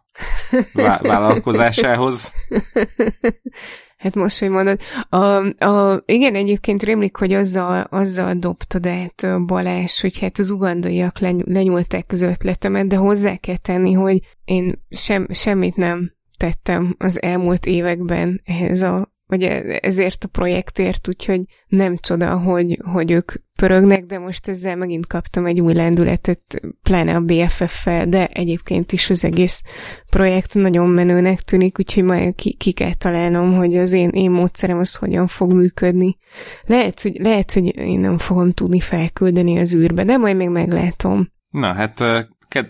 vállalkozásához. 1.01 2.33
Hát 4.05 4.15
most, 4.15 4.39
hogy 4.39 4.49
mondod. 4.49 4.79
A, 5.09 5.17
a, 5.65 6.03
igen, 6.05 6.35
egyébként 6.35 6.83
rémlik, 6.83 7.15
hogy 7.15 7.33
azzal, 7.33 7.87
azzal 7.89 8.33
dobtad 8.33 8.87
át 8.87 9.45
Balázs, 9.45 10.01
hogy 10.01 10.19
hát 10.19 10.39
az 10.39 10.49
ugandaiak 10.49 11.19
lenyúlták 11.45 12.05
az 12.11 12.21
ötletemet, 12.21 12.87
de 12.87 12.95
hozzá 12.95 13.35
kell 13.35 13.57
tenni, 13.57 13.91
hogy 13.91 14.19
én 14.43 14.85
sem, 14.89 15.27
semmit 15.31 15.75
nem 15.75 16.11
tettem 16.37 16.95
az 16.97 17.21
elmúlt 17.21 17.65
években 17.65 18.41
ehhez 18.45 18.81
a 18.81 19.13
vagy 19.27 19.43
ezért 19.81 20.23
a 20.23 20.27
projektért, 20.27 21.07
úgyhogy 21.07 21.41
nem 21.67 21.97
csoda, 21.97 22.37
hogy, 22.37 22.79
hogy 22.93 23.11
ők 23.11 23.31
pörögnek, 23.55 24.05
de 24.05 24.19
most 24.19 24.47
ezzel 24.47 24.75
megint 24.75 25.07
kaptam 25.07 25.45
egy 25.45 25.61
új 25.61 25.73
lendületet, 25.73 26.61
pláne 26.83 27.15
a 27.15 27.19
BFF-fel, 27.19 28.07
de 28.07 28.27
egyébként 28.27 28.91
is 28.91 29.09
az 29.09 29.23
egész 29.25 29.63
projekt 30.09 30.53
nagyon 30.53 30.89
menőnek 30.89 31.41
tűnik, 31.41 31.79
úgyhogy 31.79 32.03
majd 32.03 32.35
ki, 32.35 32.53
ki 32.53 32.71
kell 32.71 32.93
találnom, 32.93 33.55
hogy 33.55 33.77
az 33.77 33.93
én, 33.93 34.09
én 34.09 34.31
módszerem 34.31 34.77
az 34.77 34.95
hogyan 34.95 35.27
fog 35.27 35.53
működni. 35.53 36.17
Lehet 36.65 37.01
hogy, 37.01 37.17
lehet, 37.19 37.51
hogy 37.51 37.75
én 37.77 37.99
nem 37.99 38.17
fogom 38.17 38.51
tudni 38.51 38.79
felküldeni 38.79 39.59
az 39.59 39.75
űrbe, 39.75 40.03
de 40.03 40.17
majd 40.17 40.35
még 40.35 40.49
meglátom. 40.49 41.33
Na 41.49 41.73
hát 41.73 42.03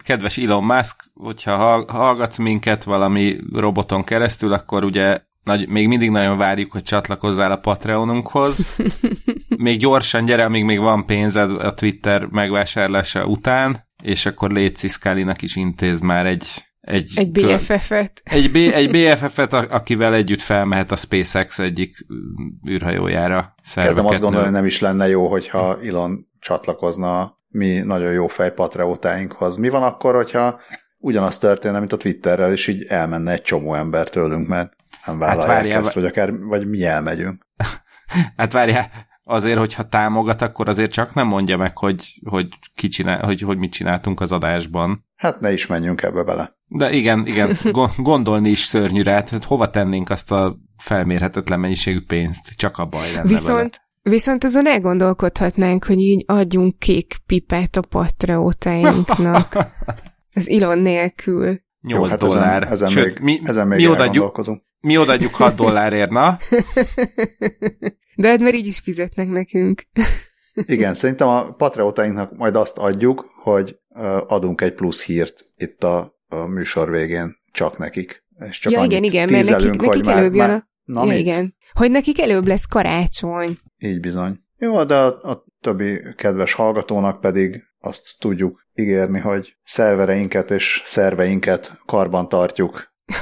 kedves 0.03 0.37
Elon 0.37 0.63
Musk, 0.63 0.95
hogyha 1.13 1.85
hallgatsz 1.87 2.37
minket 2.37 2.83
valami 2.83 3.37
roboton 3.53 4.03
keresztül, 4.03 4.53
akkor 4.53 4.83
ugye 4.83 5.19
nagy, 5.45 5.69
még 5.69 5.87
mindig 5.87 6.09
nagyon 6.09 6.37
várjuk, 6.37 6.71
hogy 6.71 6.83
csatlakozzál 6.83 7.51
a 7.51 7.57
Patreonunkhoz. 7.57 8.77
Még 9.57 9.79
gyorsan 9.79 10.25
gyere, 10.25 10.43
amíg 10.45 10.63
még 10.63 10.79
van 10.79 11.05
pénzed 11.05 11.51
a 11.51 11.73
Twitter 11.73 12.25
megvásárlása 12.25 13.25
után, 13.25 13.87
és 14.03 14.25
akkor 14.25 14.51
légy 14.51 14.77
Scully-nak 14.77 15.41
is 15.41 15.55
intéz 15.55 15.99
már 15.99 16.25
egy 16.25 16.47
egy, 16.81 17.11
egy 17.15 17.31
BFF-et. 17.31 18.21
Egy, 18.23 18.51
B, 18.51 18.55
egy 18.55 18.91
BFF-et, 18.91 19.53
akivel 19.53 20.13
együtt 20.13 20.41
felmehet 20.41 20.91
a 20.91 20.95
SpaceX 20.95 21.59
egyik 21.59 22.05
űrhajójára. 22.69 23.55
Kezdem 23.73 24.05
azt 24.05 24.21
gondolni, 24.21 24.45
hogy 24.45 24.55
nem 24.55 24.65
is 24.65 24.79
lenne 24.79 25.07
jó, 25.07 25.27
hogyha 25.27 25.79
Elon 25.83 26.27
csatlakozna 26.39 27.39
mi 27.47 27.79
nagyon 27.79 28.11
jó 28.11 28.27
fej 28.27 28.51
patriótáinkhoz. 28.51 29.57
Mi 29.57 29.69
van 29.69 29.83
akkor, 29.83 30.15
hogyha 30.15 30.59
ugyanaz 30.97 31.37
történne, 31.37 31.79
mint 31.79 31.93
a 31.93 31.97
Twitterrel, 31.97 32.51
és 32.51 32.67
így 32.67 32.83
elmenne 32.83 33.31
egy 33.31 33.41
csomó 33.41 33.73
ember 33.73 34.09
tőlünk, 34.09 34.47
mert 34.47 34.73
nem 35.05 35.17
vállalják 35.17 35.47
hát 35.47 35.55
várjál, 35.55 35.83
ezt, 35.83 35.93
vagy 35.93 36.05
akár, 36.05 36.37
vagy 36.37 36.69
mi 36.69 36.83
elmegyünk. 36.83 37.47
hát 38.37 38.51
várjál, 38.51 38.89
azért, 39.23 39.57
hogyha 39.57 39.87
támogat, 39.87 40.41
akkor 40.41 40.69
azért 40.69 40.91
csak 40.91 41.13
nem 41.13 41.27
mondja 41.27 41.57
meg, 41.57 41.77
hogy, 41.77 42.19
hogy, 42.25 42.47
ki 42.75 42.87
csinál, 42.87 43.25
hogy, 43.25 43.41
hogy 43.41 43.57
mit 43.57 43.71
csináltunk 43.71 44.21
az 44.21 44.31
adásban. 44.31 45.05
Hát 45.15 45.39
ne 45.39 45.51
is 45.51 45.67
menjünk 45.67 46.01
ebbe 46.01 46.23
bele. 46.23 46.57
De 46.67 46.91
igen, 46.91 47.25
igen, 47.25 47.57
gondolni 47.97 48.49
is 48.49 48.59
szörnyű 48.59 49.01
rá, 49.01 49.13
hát 49.13 49.43
hova 49.43 49.69
tennénk 49.69 50.09
azt 50.09 50.31
a 50.31 50.57
felmérhetetlen 50.77 51.59
mennyiségű 51.59 52.01
pénzt, 52.07 52.55
csak 52.55 52.77
a 52.77 52.85
baj 52.85 53.11
lenne 53.11 53.27
Viszont, 53.27 53.57
vele. 53.57 54.15
Viszont 54.15 54.43
azon 54.43 54.67
elgondolkodhatnánk, 54.67 55.85
hogy 55.85 55.99
így 55.99 56.23
adjunk 56.27 56.79
kék 56.79 57.17
pipát 57.25 57.75
a 57.75 57.81
patreótáinknak. 57.81 59.57
Az 60.35 60.49
Elon 60.49 60.79
nélkül. 60.79 61.45
8 61.45 61.63
Jó, 61.81 62.03
hát 62.03 62.19
dollár. 62.19 62.63
Ezen, 62.63 62.71
ezen 62.71 62.87
Sőt, 62.87 63.19
még, 63.19 63.39
mi, 63.39 63.47
ezen 63.49 63.67
még 63.67 63.77
mi 63.77 63.87
odaadjuk, 63.87 64.59
mi 64.79 64.97
odaadjuk 64.97 65.35
6 65.35 65.55
dollárért, 65.61 66.09
na? 66.09 66.37
De 68.15 68.27
hát 68.27 68.39
mert 68.39 68.55
így 68.55 68.67
is 68.67 68.79
fizetnek 68.79 69.29
nekünk. 69.29 69.83
Igen, 70.65 70.93
szerintem 70.93 71.27
a 71.27 71.53
patriotainknak 71.53 72.37
majd 72.37 72.55
azt 72.55 72.77
adjuk, 72.77 73.25
hogy 73.43 73.79
adunk 74.27 74.61
egy 74.61 74.73
plusz 74.73 75.05
hírt 75.05 75.45
itt 75.55 75.83
a, 75.83 76.19
a 76.27 76.35
műsor 76.35 76.91
végén 76.91 77.35
csak 77.51 77.77
nekik. 77.77 78.23
És 78.49 78.59
csak 78.59 78.71
ja, 78.71 78.83
igen, 78.83 79.03
igen, 79.03 79.29
mert 79.31 79.49
nekik, 79.49 79.81
nekik 79.81 80.07
előbb 80.07 80.35
jön 80.35 80.49
a... 80.49 80.67
Na, 80.83 81.05
ja, 81.05 81.17
igen. 81.17 81.55
Hogy 81.73 81.91
nekik 81.91 82.21
előbb 82.21 82.47
lesz 82.47 82.65
karácsony. 82.65 83.57
Így 83.77 83.99
bizony. 83.99 84.39
Jó, 84.57 84.83
de 84.83 84.95
a, 84.95 85.31
a 85.31 85.45
többi 85.61 86.01
kedves 86.15 86.53
hallgatónak 86.53 87.19
pedig 87.19 87.63
azt 87.79 88.15
tudjuk 88.19 88.64
ígérni, 88.75 89.19
hogy 89.19 89.57
szervereinket 89.63 90.51
és 90.51 90.81
szerveinket 90.85 91.79
karban 91.85 92.29
tartjuk. 92.29 92.93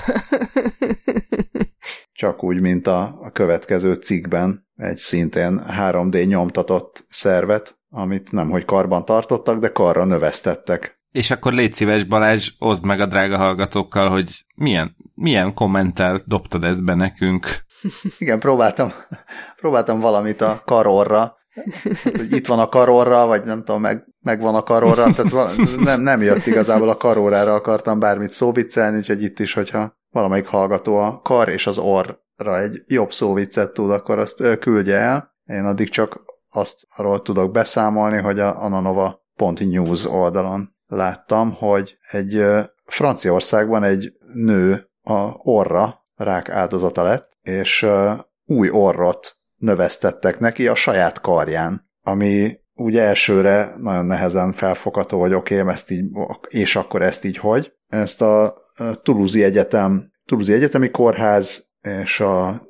Csak 2.13 2.43
úgy, 2.43 2.61
mint 2.61 2.87
a, 2.87 3.19
a 3.21 3.31
következő 3.31 3.93
cikkben 3.93 4.67
egy 4.75 4.97
szintén 4.97 5.65
3D 5.67 6.27
nyomtatott 6.27 7.05
szervet, 7.09 7.77
amit 7.89 8.31
nem 8.31 8.49
hogy 8.49 8.65
karban 8.65 9.05
tartottak, 9.05 9.59
de 9.59 9.71
karra 9.71 10.05
növesztettek. 10.05 11.01
És 11.11 11.31
akkor 11.31 11.53
légy 11.53 11.73
szíves, 11.73 12.03
Balázs, 12.03 12.51
oszd 12.59 12.85
meg 12.85 12.99
a 12.99 13.05
drága 13.05 13.37
hallgatókkal, 13.37 14.09
hogy 14.09 14.45
milyen, 14.55 14.95
milyen 15.13 15.53
kommentel 15.53 16.21
dobtad 16.25 16.63
ezt 16.63 16.83
be 16.83 16.93
nekünk. 16.93 17.47
Igen, 18.17 18.39
próbáltam, 18.39 18.93
próbáltam 19.55 19.99
valamit 19.99 20.41
a 20.41 20.61
karorra, 20.65 21.37
hogy 22.03 22.31
itt 22.31 22.47
van 22.47 22.59
a 22.59 22.69
karorra, 22.69 23.25
vagy 23.25 23.43
nem 23.43 23.63
tudom, 23.63 23.81
meg, 23.81 24.12
megvan 24.23 24.55
a 24.55 24.63
karorra, 24.63 25.13
tehát 25.13 25.77
nem, 25.77 26.01
nem 26.01 26.21
jött 26.21 26.45
igazából 26.45 26.89
a 26.89 26.95
karórára 26.95 27.53
akartam 27.53 27.99
bármit 27.99 28.31
szóviccelni, 28.31 28.97
úgyhogy 28.97 29.23
itt 29.23 29.39
is, 29.39 29.53
hogyha 29.53 29.97
valamelyik 30.09 30.47
hallgató 30.47 30.97
a 30.97 31.19
kar 31.23 31.49
és 31.49 31.67
az 31.67 31.77
orra 31.77 32.59
egy 32.59 32.83
jobb 32.87 33.11
szóviccet 33.11 33.73
tud, 33.73 33.91
akkor 33.91 34.19
azt 34.19 34.57
küldje 34.59 34.97
el. 34.97 35.35
Én 35.45 35.65
addig 35.65 35.89
csak 35.89 36.19
azt 36.49 36.75
arról 36.95 37.21
tudok 37.21 37.51
beszámolni, 37.51 38.17
hogy 38.17 38.39
a 38.39 38.63
ananova.news 38.63 40.05
oldalon 40.05 40.75
láttam, 40.85 41.53
hogy 41.53 41.97
egy 42.11 42.45
Franciaországban 42.85 43.83
egy 43.83 44.13
nő 44.33 44.89
a 45.01 45.19
orra 45.37 46.05
rák 46.15 46.49
áldozata 46.49 47.03
lett, 47.03 47.37
és 47.41 47.87
új 48.45 48.69
orrot 48.69 49.37
növesztettek 49.55 50.39
neki 50.39 50.67
a 50.67 50.75
saját 50.75 51.21
karján, 51.21 51.89
ami 52.01 52.61
úgy 52.75 52.97
elsőre 52.97 53.75
nagyon 53.77 54.05
nehezen 54.05 54.51
felfogható, 54.51 55.19
hogy 55.19 55.33
oké, 55.33 55.59
okay, 55.59 55.73
ezt 55.73 55.91
így, 55.91 56.05
és 56.47 56.75
akkor 56.75 57.01
ezt 57.01 57.25
így 57.25 57.37
hogy. 57.37 57.73
Ezt 57.87 58.21
a 58.21 58.57
Toulouse 59.03 59.43
Egyetem, 59.43 60.11
Toulouse 60.25 60.53
Egyetemi 60.53 60.89
Kórház 60.89 61.71
és 61.81 62.19
a, 62.19 62.67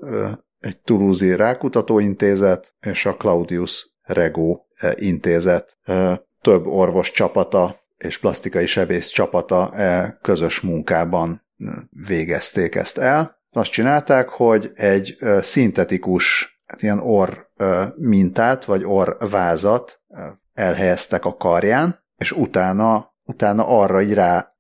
egy 0.60 0.78
Toulouse 0.78 1.36
Rákutatóintézet 1.36 2.76
és 2.80 3.06
a 3.06 3.16
Claudius 3.16 3.93
Rego 4.01 4.60
intézet 4.95 5.78
több 6.41 6.66
orvos 6.66 7.12
csapata 7.12 7.82
és 7.97 8.18
plastikai 8.18 8.66
sebész 8.66 9.08
csapata 9.08 9.74
közös 10.22 10.60
munkában 10.60 11.45
végezték 11.89 12.76
ezt 12.76 12.97
el. 12.97 13.41
Azt 13.51 13.72
csinálták, 13.72 14.30
hogy 14.30 14.72
egy 14.76 15.18
szintetikus 15.41 16.53
hát 16.74 16.82
ilyen 16.82 16.99
orr 16.99 17.38
mintát, 17.95 18.65
vagy 18.65 18.84
orr 18.84 19.30
vázat 19.30 20.01
elhelyeztek 20.53 21.26
a 21.26 21.36
karján, 21.36 22.03
és 22.17 22.32
utána, 22.32 23.13
utána 23.24 23.67
arra 23.67 24.01
így 24.01 24.13
rá, 24.13 24.53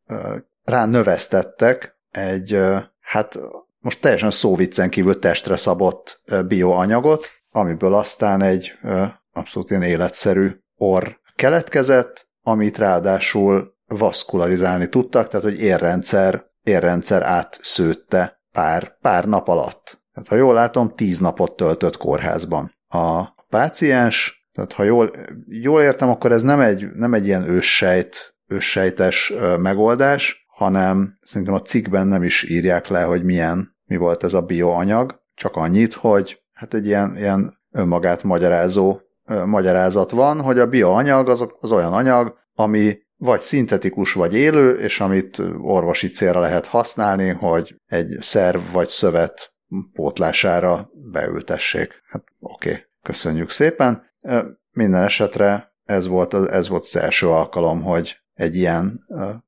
rá 0.63 0.85
növesztettek 0.85 1.97
egy, 2.11 2.59
hát 2.99 3.39
most 3.79 4.01
teljesen 4.01 4.31
szóviccen 4.31 4.89
kívül 4.89 5.19
testre 5.19 5.55
szabott 5.55 6.21
bioanyagot, 6.47 7.25
amiből 7.51 7.93
aztán 7.93 8.41
egy 8.41 8.71
abszolút 9.31 9.69
ilyen 9.69 9.83
életszerű 9.83 10.51
orr 10.75 11.07
keletkezett, 11.35 12.27
amit 12.41 12.77
ráadásul 12.77 13.75
vaszkularizálni 13.87 14.89
tudtak, 14.89 15.27
tehát 15.27 15.45
hogy 15.45 15.59
érrendszer, 15.59 16.45
érrendszer 16.63 17.21
átszőtte 17.21 18.41
pár, 18.51 18.97
pár 19.01 19.25
nap 19.25 19.47
alatt. 19.47 20.02
Tehát 20.13 20.29
ha 20.29 20.35
jól 20.35 20.53
látom, 20.53 20.95
tíz 20.95 21.19
napot 21.19 21.55
töltött 21.55 21.97
kórházban. 21.97 22.71
A 22.87 23.23
páciens, 23.49 24.47
tehát 24.51 24.73
ha 24.73 24.83
jól, 24.83 25.11
jól 25.47 25.81
értem, 25.81 26.09
akkor 26.09 26.31
ez 26.31 26.41
nem 26.41 26.59
egy, 26.59 26.91
nem 26.93 27.13
egy 27.13 27.25
ilyen 27.25 27.49
őssejt, 27.49 28.35
őssejtes 28.47 29.33
megoldás, 29.57 30.45
hanem 30.47 31.17
szerintem 31.21 31.55
a 31.55 31.61
cikkben 31.61 32.07
nem 32.07 32.23
is 32.23 32.49
írják 32.49 32.87
le, 32.87 33.01
hogy 33.01 33.23
milyen, 33.23 33.75
mi 33.85 33.95
volt 33.97 34.23
ez 34.23 34.33
a 34.33 34.41
bioanyag, 34.41 35.21
csak 35.35 35.55
annyit, 35.55 35.93
hogy 35.93 36.43
hát 36.53 36.73
egy 36.73 36.85
ilyen, 36.85 37.17
ilyen 37.17 37.61
önmagát 37.71 38.23
magyarázó 38.23 38.99
magyarázat 39.45 40.11
van, 40.11 40.41
hogy 40.41 40.59
a 40.59 40.67
bioanyag 40.67 41.29
az, 41.29 41.47
az 41.59 41.71
olyan 41.71 41.93
anyag, 41.93 42.37
ami 42.53 42.97
vagy 43.17 43.41
szintetikus, 43.41 44.13
vagy 44.13 44.33
élő, 44.33 44.79
és 44.79 44.99
amit 44.99 45.41
orvosi 45.61 46.09
célra 46.09 46.39
lehet 46.39 46.65
használni, 46.65 47.29
hogy 47.29 47.75
egy 47.85 48.17
szerv 48.19 48.61
vagy 48.73 48.87
szövet 48.87 49.52
pótlására 49.93 50.89
beültessék. 51.11 52.03
Hát 52.09 52.23
oké, 52.39 52.69
okay, 52.69 52.83
köszönjük 53.01 53.49
szépen. 53.49 54.03
Minden 54.71 55.03
esetre 55.03 55.73
ez 55.85 56.07
volt, 56.07 56.33
az, 56.33 56.49
ez 56.49 56.67
volt 56.67 56.83
az 56.83 56.95
első 56.95 57.27
alkalom, 57.27 57.81
hogy 57.81 58.17
egy 58.33 58.55
ilyen 58.55 59.05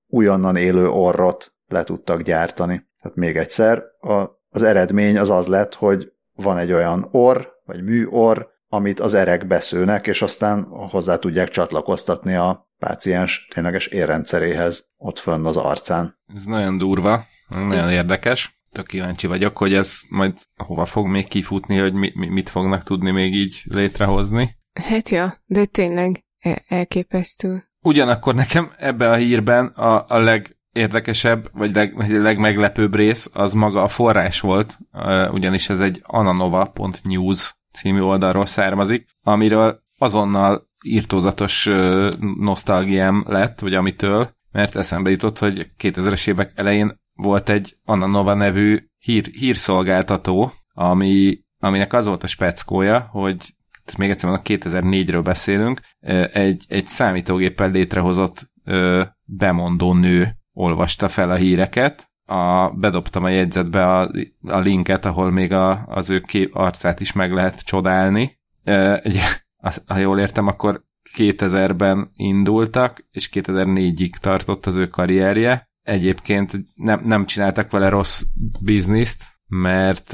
újonnan 0.08 0.56
élő 0.56 0.88
orrot 0.88 1.54
le 1.68 1.84
tudtak 1.84 2.22
gyártani. 2.22 2.88
Tehát 3.02 3.18
még 3.18 3.38
egyszer, 3.38 3.84
a, 4.00 4.24
az 4.50 4.62
eredmény 4.62 5.18
az 5.18 5.30
az 5.30 5.48
lett, 5.48 5.74
hogy 5.74 6.12
van 6.36 6.58
egy 6.58 6.72
olyan 6.72 7.08
orr, 7.12 7.48
vagy 7.66 7.84
műorr, 7.84 8.48
amit 8.68 9.00
az 9.00 9.14
erek 9.14 9.48
beszőnek, 9.48 10.08
és 10.08 10.22
aztán 10.22 10.64
hozzá 10.64 11.18
tudják 11.18 11.50
csatlakoztatni 11.50 12.36
a 12.36 12.70
páciens 12.80 13.48
tényleges 13.54 13.88
érrendszeréhez 13.88 14.90
ott 14.98 15.20
fönn 15.20 15.46
az 15.46 15.58
arcán. 15.58 16.18
Ez 16.36 16.44
nagyon 16.44 16.78
durva, 16.78 17.24
nagyon 17.50 17.92
érdekes 17.92 18.64
tök 18.76 18.88
kíváncsi 18.88 19.28
vagyok, 19.28 19.58
hogy 19.58 19.74
ez 19.74 20.02
majd 20.10 20.34
hova 20.56 20.86
fog 20.86 21.08
még 21.08 21.28
kifutni, 21.28 21.78
hogy 21.78 21.94
mi, 21.94 22.12
mi, 22.16 22.28
mit 22.28 22.50
fognak 22.50 22.84
tudni 22.84 23.12
még 23.12 23.34
így 23.34 23.62
létrehozni. 23.64 24.56
Hát 24.74 25.10
ja, 25.10 25.44
de 25.46 25.66
tényleg 25.66 26.26
elképesztő. 26.68 27.64
Ugyanakkor 27.82 28.36
nekem 28.36 28.72
ebben 28.78 29.12
a 29.12 29.16
hírben 29.16 29.66
a, 29.66 30.06
a 30.08 30.20
legérdekesebb, 30.20 31.50
vagy 31.54 31.76
leg, 31.76 31.96
vagy 31.96 32.10
legmeglepőbb 32.10 32.96
rész 32.96 33.30
az 33.34 33.54
maga 33.54 33.84
a 33.84 33.88
forrás 33.88 34.40
volt, 34.40 34.78
ugyanis 35.32 35.70
ez 35.70 35.82
egy 35.82 36.02
ananova.news 36.04 37.56
című 37.72 38.00
oldalról 38.00 38.46
származik, 38.46 39.06
amiről 39.24 39.84
azonnal 39.98 40.70
írtózatos 40.86 41.70
nosztalgiám 42.40 43.24
lett, 43.28 43.60
vagy 43.60 43.74
amitől, 43.74 44.36
mert 44.52 44.76
eszembe 44.76 45.10
jutott, 45.10 45.40
hogy 45.40 45.72
2000-es 45.80 46.28
évek 46.28 46.52
elején 46.56 47.04
volt 47.16 47.50
egy 47.50 47.78
Ananova 47.84 48.34
nevű 48.34 48.88
hír, 48.98 49.26
hírszolgáltató, 49.26 50.52
ami, 50.74 51.40
aminek 51.60 51.94
az 51.94 52.06
volt 52.06 52.24
a 52.24 52.28
speckója, 52.28 53.00
hogy 53.12 53.56
még 53.98 54.10
egyszer 54.10 54.30
mondok, 54.30 54.46
2004-ről 54.50 55.22
beszélünk, 55.24 55.80
egy, 56.32 56.66
egy 56.68 56.88
számítógéppel 56.88 57.72
létrehozott 57.72 58.52
bemondó 59.24 59.94
nő 59.94 60.38
olvasta 60.54 61.08
fel 61.08 61.30
a 61.30 61.36
híreket, 61.36 62.10
a, 62.26 62.70
bedobtam 62.70 63.24
a 63.24 63.30
jegyzetbe 63.30 63.86
a, 63.86 64.12
a 64.42 64.60
linket, 64.60 65.06
ahol 65.06 65.32
még 65.32 65.52
a, 65.52 65.86
az 65.86 66.10
ő 66.10 66.20
kép 66.20 66.56
arcát 66.56 67.00
is 67.00 67.12
meg 67.12 67.32
lehet 67.32 67.64
csodálni. 67.64 68.40
E, 68.64 69.02
ugye, 69.06 69.22
az, 69.58 69.84
ha 69.88 69.98
jól 69.98 70.20
értem, 70.20 70.48
akkor 70.48 70.84
2000-ben 71.18 72.10
indultak, 72.14 73.06
és 73.12 73.30
2004-ig 73.34 74.10
tartott 74.10 74.66
az 74.66 74.76
ő 74.76 74.88
karrierje, 74.88 75.70
egyébként 75.86 76.66
nem, 76.76 77.02
nem 77.04 77.26
csináltak 77.26 77.72
vele 77.72 77.90
rossz 77.90 78.24
bizniszt, 78.62 79.24
mert 79.48 80.10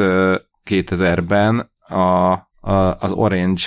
2000-ben 0.65 1.72
a, 1.88 2.32
a, 2.59 2.97
az 2.99 3.11
Orange 3.11 3.61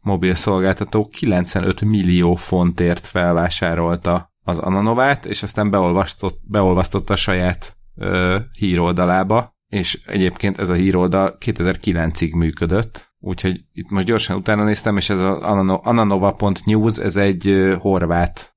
mobil 0.00 0.34
szolgáltató 0.34 1.08
95 1.08 1.80
millió 1.80 2.34
fontért 2.34 3.06
felvásárolta 3.06 4.32
az 4.44 4.58
Ananovát, 4.58 5.26
és 5.26 5.42
aztán 5.42 5.70
beolvastott, 5.70 6.40
beolvasztotta 6.42 7.12
a 7.12 7.16
saját 7.16 7.76
ö, 7.96 8.38
híroldalába, 8.52 9.54
és 9.68 10.00
egyébként 10.06 10.58
ez 10.58 10.68
a 10.68 10.74
híroldal 10.74 11.36
2009-ig 11.40 12.36
működött, 12.36 13.12
úgyhogy 13.18 13.64
itt 13.72 13.90
most 13.90 14.06
gyorsan 14.06 14.36
utána 14.36 14.64
néztem, 14.64 14.96
és 14.96 15.10
ez 15.10 15.20
az 15.20 15.38
ananova.news, 15.82 16.98
ez 16.98 17.16
egy 17.16 17.74
horvát 17.78 18.54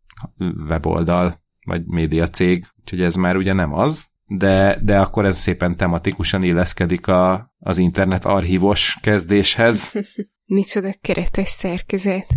weboldal, 0.68 1.43
vagy 1.64 1.86
média 1.86 2.28
cég, 2.28 2.66
úgyhogy 2.80 3.02
ez 3.02 3.16
már 3.16 3.36
ugye 3.36 3.54
nem 3.54 3.74
az, 3.74 4.08
de, 4.26 4.78
de 4.82 5.00
akkor 5.00 5.26
ez 5.26 5.38
szépen 5.38 5.78
tematikusan 5.78 6.44
illeszkedik 6.44 7.08
a, 7.08 7.54
az 7.60 7.78
internet 7.78 8.26
archívos 8.26 8.98
kezdéshez. 9.02 9.94
Micsoda 10.46 10.94
keretes 11.02 11.50
szerkezet. 11.50 12.28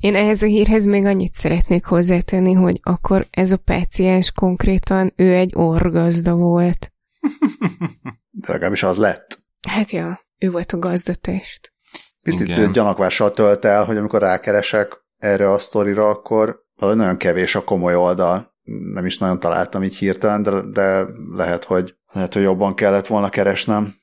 Én 0.00 0.14
ehhez 0.14 0.42
a 0.42 0.46
hírhez 0.46 0.84
még 0.84 1.04
annyit 1.04 1.34
szeretnék 1.34 1.84
hozzátenni, 1.84 2.52
hogy 2.52 2.80
akkor 2.82 3.26
ez 3.30 3.52
a 3.52 3.56
páciens 3.56 4.32
konkrétan 4.32 5.12
ő 5.16 5.34
egy 5.34 5.52
orgazda 5.54 6.34
volt. 6.34 6.92
De 8.40 8.52
legalábbis 8.52 8.82
az 8.82 8.96
lett. 8.96 9.38
Hát 9.68 9.90
ja, 9.90 10.20
ő 10.38 10.50
volt 10.50 10.72
a 10.72 10.78
gazdatest. 10.78 11.72
Picit 12.22 12.48
Igen. 12.48 12.72
gyanakvással 12.72 13.32
tölt 13.32 13.64
el, 13.64 13.84
hogy 13.84 13.96
amikor 13.96 14.20
rákeresek 14.20 15.04
erre 15.18 15.52
a 15.52 15.58
sztorira, 15.58 16.08
akkor 16.08 16.64
nagyon 16.76 17.16
kevés 17.16 17.54
a 17.54 17.64
komoly 17.64 17.94
oldal. 17.94 18.56
Nem 18.92 19.06
is 19.06 19.18
nagyon 19.18 19.40
találtam 19.40 19.82
így 19.82 19.96
hirtelen, 19.96 20.42
de, 20.42 20.50
de 20.72 21.06
lehet, 21.34 21.64
hogy 21.64 21.94
lehet, 22.12 22.34
hogy 22.34 22.42
jobban 22.42 22.74
kellett 22.74 23.06
volna 23.06 23.28
keresnem. 23.28 23.94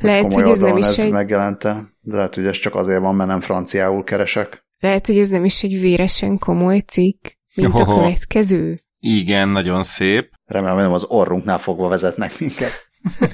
Lehet, 0.00 0.34
hogy 0.34 0.48
ez 0.48 0.58
nem 0.58 0.76
is 0.76 0.86
ez 0.86 0.98
egy, 0.98 1.10
megjelente, 1.10 1.96
de 2.00 2.16
lehet, 2.16 2.34
hogy 2.34 2.46
ez 2.46 2.56
csak 2.56 2.74
azért 2.74 3.00
van, 3.00 3.14
mert 3.14 3.28
nem 3.28 3.40
franciául 3.40 4.04
keresek. 4.04 4.66
lehet, 4.78 5.06
hogy 5.06 5.18
ez 5.18 5.28
nem 5.28 5.44
is 5.44 5.62
egy 5.62 5.80
véresen 5.80 6.38
komoly 6.38 6.78
cikk, 6.78 7.26
mint 7.54 7.74
a 7.74 7.78
Johoho. 7.78 7.98
következő. 8.00 8.80
Igen, 8.98 9.48
nagyon 9.48 9.84
szép. 9.84 10.30
Remélem, 10.44 10.74
hogy 10.74 10.84
nem 10.84 10.92
az 10.92 11.04
orrunknál 11.04 11.58
fogva 11.58 11.88
vezetnek 11.88 12.40
minket. 12.40 12.88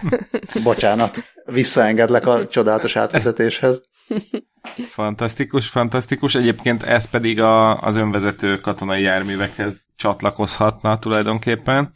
Bocsánat, 0.63 1.25
visszaengedlek 1.45 2.27
a 2.27 2.49
csodálatos 2.49 2.97
átvezetéshez. 2.97 3.83
Fantasztikus, 4.83 5.69
fantasztikus. 5.69 6.35
Egyébként 6.35 6.83
ez 6.83 7.11
pedig 7.11 7.41
a, 7.41 7.81
az 7.81 7.97
önvezető 7.97 8.59
katonai 8.59 9.03
járművekhez 9.03 9.89
csatlakozhatna 9.97 10.99
tulajdonképpen, 10.99 11.93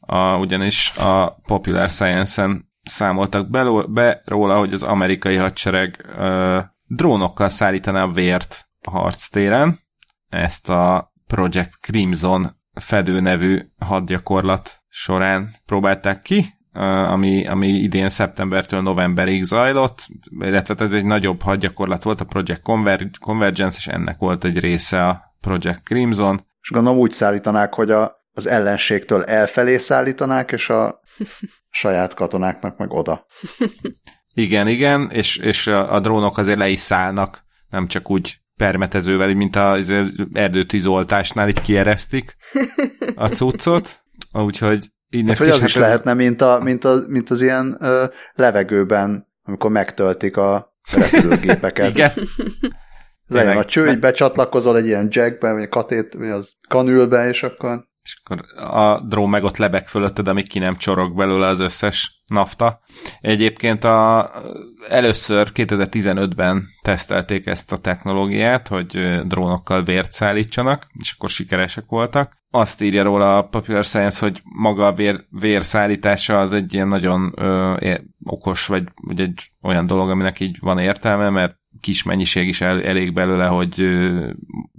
a, 0.00 0.36
ugyanis 0.36 0.96
a 0.96 1.40
Popular 1.46 1.88
Science-en 1.88 2.72
számoltak 2.82 3.50
be, 3.50 3.64
be 3.88 4.22
róla, 4.24 4.58
hogy 4.58 4.72
az 4.72 4.82
amerikai 4.82 5.36
hadsereg 5.36 6.04
ö, 6.16 6.60
drónokkal 6.86 7.48
szállítaná 7.48 8.02
a 8.02 8.10
vért 8.10 8.68
a 8.80 8.90
harctéren. 8.90 9.78
Ezt 10.28 10.68
a 10.68 11.12
Project 11.26 11.80
Crimson 11.80 12.56
fedő 12.72 13.20
nevű 13.20 13.60
hadgyakorlat 13.78 14.82
során 14.88 15.50
próbálták 15.66 16.22
ki, 16.22 16.55
ami, 16.82 17.46
ami 17.46 17.68
idén 17.68 18.08
szeptembertől 18.08 18.82
novemberig 18.82 19.44
zajlott, 19.44 20.06
illetve 20.38 20.74
ez 20.78 20.92
egy 20.92 21.04
nagyobb 21.04 21.42
hadgyakorlat 21.42 22.02
volt, 22.02 22.20
a 22.20 22.24
Project 22.24 22.62
Conver- 22.62 23.18
Convergence, 23.18 23.76
és 23.78 23.86
ennek 23.86 24.18
volt 24.18 24.44
egy 24.44 24.58
része 24.58 25.06
a 25.06 25.34
Project 25.40 25.82
Crimson. 25.82 26.46
És 26.60 26.70
gondolom 26.70 26.98
úgy 26.98 27.12
szállítanák, 27.12 27.74
hogy 27.74 27.90
a, 27.90 28.24
az 28.32 28.46
ellenségtől 28.46 29.24
elfelé 29.24 29.76
szállítanák, 29.76 30.52
és 30.52 30.70
a 30.70 31.00
saját 31.70 32.14
katonáknak 32.14 32.76
meg 32.76 32.92
oda. 32.92 33.26
Igen, 34.34 34.68
igen, 34.68 35.10
és, 35.10 35.36
és 35.36 35.66
a, 35.66 35.94
a 35.94 36.00
drónok 36.00 36.38
azért 36.38 36.58
le 36.58 36.68
is 36.68 36.78
szállnak, 36.78 37.44
nem 37.68 37.86
csak 37.86 38.10
úgy 38.10 38.40
permetezővel, 38.56 39.34
mint 39.34 39.56
az 39.56 39.94
erdőtűzoltásnál 40.32 41.48
itt 41.48 41.60
kieresztik 41.60 42.36
a 43.14 43.28
cuccot, 43.28 44.04
úgyhogy 44.46 44.90
így 45.16 45.26
Hát, 45.28 45.36
hogy 45.38 45.48
az 45.48 45.62
is 45.64 45.76
ez- 45.76 45.82
lehetne, 45.82 46.14
mint, 46.14 46.42
a, 46.42 46.58
mint, 46.62 46.84
a, 46.84 47.04
mint 47.06 47.30
az 47.30 47.42
ilyen 47.42 47.76
ö, 47.80 48.04
levegőben, 48.34 49.26
amikor 49.44 49.70
megtöltik 49.70 50.36
a 50.36 50.74
repülőgépeket. 50.96 51.88
Igen, 51.90 52.10
Legyen 53.28 53.46
a 53.46 53.50
Tényleg. 53.50 53.64
csőgy, 53.66 53.98
becsatlakozol 53.98 54.76
egy 54.76 54.86
ilyen 54.86 55.06
jackbe, 55.10 55.52
vagy 55.52 55.62
a 55.62 55.68
katét, 55.68 56.14
vagy 56.14 56.28
az 56.28 56.52
kanülbe, 56.68 57.28
és 57.28 57.42
akkor 57.42 57.88
és 58.06 58.16
akkor 58.24 58.64
a 58.68 59.00
drón 59.00 59.28
meg 59.28 59.44
ott 59.44 59.56
lebeg 59.56 59.88
fölötted, 59.88 60.28
amíg 60.28 60.48
ki 60.48 60.58
nem 60.58 60.76
csorog 60.76 61.16
belőle 61.16 61.46
az 61.46 61.60
összes 61.60 62.22
nafta. 62.26 62.80
Egyébként 63.20 63.84
a, 63.84 64.30
először 64.88 65.50
2015-ben 65.54 66.64
tesztelték 66.82 67.46
ezt 67.46 67.72
a 67.72 67.76
technológiát, 67.76 68.68
hogy 68.68 69.20
drónokkal 69.26 69.82
vért 69.82 70.12
szállítsanak, 70.12 70.86
és 70.92 71.12
akkor 71.16 71.30
sikeresek 71.30 71.84
voltak. 71.88 72.44
Azt 72.50 72.82
írja 72.82 73.02
róla 73.02 73.38
a 73.38 73.48
Popular 73.48 73.84
Science, 73.84 74.24
hogy 74.24 74.40
maga 74.44 74.86
a 74.86 74.92
vér, 74.92 75.24
vérszállítása 75.30 76.40
az 76.40 76.52
egy 76.52 76.74
ilyen 76.74 76.88
nagyon 76.88 77.32
ö, 77.36 77.94
okos, 78.24 78.66
vagy, 78.66 78.84
vagy 78.94 79.20
egy 79.20 79.50
olyan 79.62 79.86
dolog, 79.86 80.10
aminek 80.10 80.40
így 80.40 80.56
van 80.60 80.78
értelme, 80.78 81.30
mert 81.30 81.56
kis 81.80 82.02
mennyiség 82.02 82.48
is 82.48 82.60
el, 82.60 82.82
elég 82.82 83.12
belőle, 83.12 83.46
hogy 83.46 83.80
ö, 83.80 84.30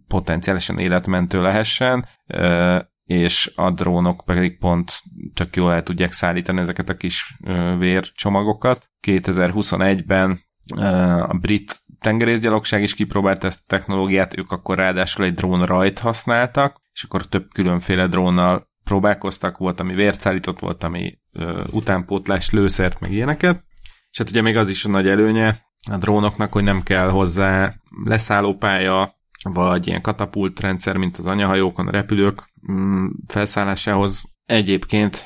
potenciálisan 0.08 0.80
életmentő 0.80 1.42
lehessen, 1.42 2.06
ö, 2.28 2.80
és 3.08 3.52
a 3.56 3.72
drónok 3.72 4.24
pedig 4.26 4.58
pont 4.58 5.02
tök 5.34 5.56
jól 5.56 5.74
el 5.74 5.84
tudják 5.84 6.12
szállítani 6.12 6.60
ezeket 6.60 6.90
a 6.90 6.98
kis 6.98 7.38
vércsomagokat. 7.78 8.90
2021-ben 9.08 10.40
ö, 10.76 10.84
a 11.28 11.38
brit 11.42 11.84
tengerészgyalogság 12.00 12.82
is 12.82 12.94
kipróbálta 12.94 13.48
ezt 13.48 13.62
a 13.62 13.68
technológiát, 13.68 14.38
ők 14.38 14.52
akkor 14.52 14.78
ráadásul 14.78 15.26
egy 15.26 15.34
drón 15.34 15.66
rajt 15.66 16.00
használtak, 16.00 16.82
és 16.94 17.04
akkor 17.04 17.26
több 17.26 17.48
különféle 17.54 18.08
drónnal 18.08 18.70
próbálkoztak, 18.84 19.58
volt, 19.58 19.80
ami 19.80 19.94
vért 19.94 20.20
szállított, 20.20 20.60
volt, 20.60 20.84
ami 20.84 21.18
ö, 21.32 21.64
utánpótlás, 21.72 22.52
lőszert, 22.52 23.00
meg 23.00 23.12
ilyeneket. 23.12 23.64
És 24.12 24.18
hát 24.18 24.30
ugye 24.30 24.42
még 24.42 24.58
az 24.58 24.70
is 24.70 24.86
a 24.86 24.90
nagy 24.90 25.08
előnye 25.08 25.56
a 25.92 25.98
drónoknak, 25.98 26.52
hogy 26.52 26.64
nem 26.64 26.84
kell 26.84 27.10
hozzá 27.10 27.74
leszállópálya, 28.06 29.17
vagy 29.44 29.88
ilyen 29.88 30.02
katapult 30.02 30.60
rendszer, 30.60 30.98
mint 30.98 31.18
az 31.18 31.26
anyahajókon, 31.26 31.88
a 31.88 31.92
repülők 31.92 32.44
mm, 32.72 33.06
felszállásához. 33.28 34.24
Egyébként 34.46 35.24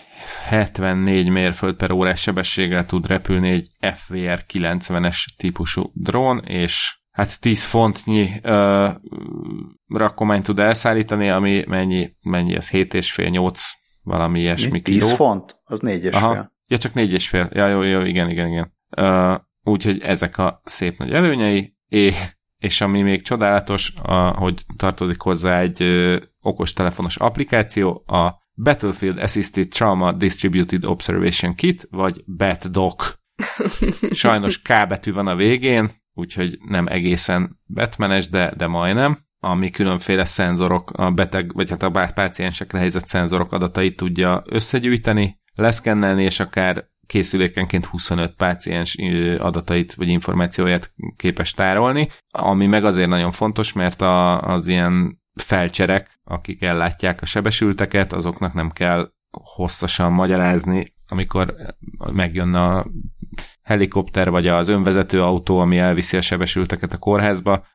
74 0.48 1.30
mérföld 1.30 1.76
per 1.76 1.92
órás 1.92 2.22
sebességgel 2.22 2.86
tud 2.86 3.08
repülni 3.08 3.50
egy 3.50 3.68
FVR 3.94 4.46
90-es 4.54 5.18
típusú 5.38 5.92
drón, 5.94 6.40
és 6.40 7.00
hát 7.12 7.42
10 7.42 7.64
fontnyi 7.64 8.30
ö, 8.42 8.90
rakományt 9.88 10.44
tud 10.44 10.60
elszállítani, 10.60 11.30
ami 11.30 11.64
mennyi, 11.68 12.16
mennyi 12.22 12.56
az 12.56 12.70
7,5-8 12.70 13.60
valami 14.04 14.40
ilyesmi 14.40 14.82
10 14.82 15.04
kiló. 15.04 15.16
font, 15.16 15.62
az 15.64 15.80
négy 15.80 16.04
és 16.04 16.14
Aha. 16.14 16.34
fél. 16.34 16.54
Ja, 16.68 16.78
csak 16.78 16.94
négy 16.94 17.14
és 17.14 17.30
fél. 17.30 17.50
Ja, 17.54 17.68
jó, 17.68 17.82
jó, 17.82 18.02
igen, 18.02 18.30
igen, 18.30 18.48
igen. 18.48 18.74
Úgyhogy 19.64 20.02
ezek 20.02 20.38
a 20.38 20.62
szép 20.66 20.98
nagy 20.98 21.12
előnyei, 21.12 21.76
és, 21.88 22.36
és 22.62 22.82
ami 22.82 23.02
még 23.02 23.22
csodálatos, 23.22 23.94
a, 24.02 24.14
hogy 24.14 24.66
tartozik 24.76 25.22
hozzá 25.22 25.60
egy 25.60 25.82
ö, 25.82 26.18
okos 26.42 26.74
telefonos 26.74 27.18
applikáció, 27.18 28.04
a 28.08 28.34
Battlefield 28.56 29.18
Assisted 29.18 29.68
Trauma 29.68 30.12
Distributed 30.12 30.86
Observation 30.86 31.56
Kit, 31.56 31.88
vagy 31.90 32.24
BATDOC. 32.26 33.14
Sajnos 34.12 34.62
K 34.62 34.88
betű 34.88 35.14
van 35.14 35.28
a 35.28 35.36
végén, 35.36 35.90
úgyhogy 36.14 36.58
nem 36.68 36.88
egészen 36.88 37.60
Batmanes, 37.68 38.30
de, 38.30 38.54
de 38.58 38.68
majdnem 38.68 39.18
ami 39.44 39.70
különféle 39.70 40.26
szenzorok, 40.26 40.92
a 40.92 41.12
beteg, 41.12 41.54
vagy 41.54 41.70
hát 41.70 41.84
a 41.84 42.12
páciensekre 42.14 42.78
helyezett 42.78 43.08
szenzorok 43.08 43.52
adatait 43.52 43.96
tudja 43.96 44.44
összegyűjteni, 44.46 45.40
leszkennelni, 45.54 46.24
és 46.24 46.40
akár 46.40 46.90
készülékenként 47.12 47.86
25 47.86 48.36
páciens 48.36 48.98
adatait 49.40 49.94
vagy 49.94 50.08
információját 50.08 50.94
képes 51.16 51.54
tárolni, 51.54 52.08
ami 52.30 52.66
meg 52.66 52.86
azért 52.86 53.10
nagyon 53.10 53.32
fontos, 53.32 53.74
mert 53.74 54.02
a, 54.02 54.42
az 54.42 54.68
ilyen 54.68 55.22
felcserek, 55.34 56.20
akik 56.24 56.62
ellátják 56.62 57.22
a 57.22 57.26
sebesülteket, 57.26 58.14
azoknak 58.14 58.54
nem 58.54 58.70
kell 58.70 59.12
hosszasan 59.56 60.12
magyarázni, 60.12 60.94
amikor 61.08 61.56
megjön 62.12 62.54
a 62.54 62.86
helikopter, 63.62 64.30
vagy 64.30 64.48
az 64.48 64.68
önvezető 64.68 65.22
autó, 65.22 65.60
ami 65.60 65.78
elviszi 65.78 66.18
a 66.18 66.22
sebesülteket 66.22 66.94
a 66.94 66.98
kórházba, 66.98 67.66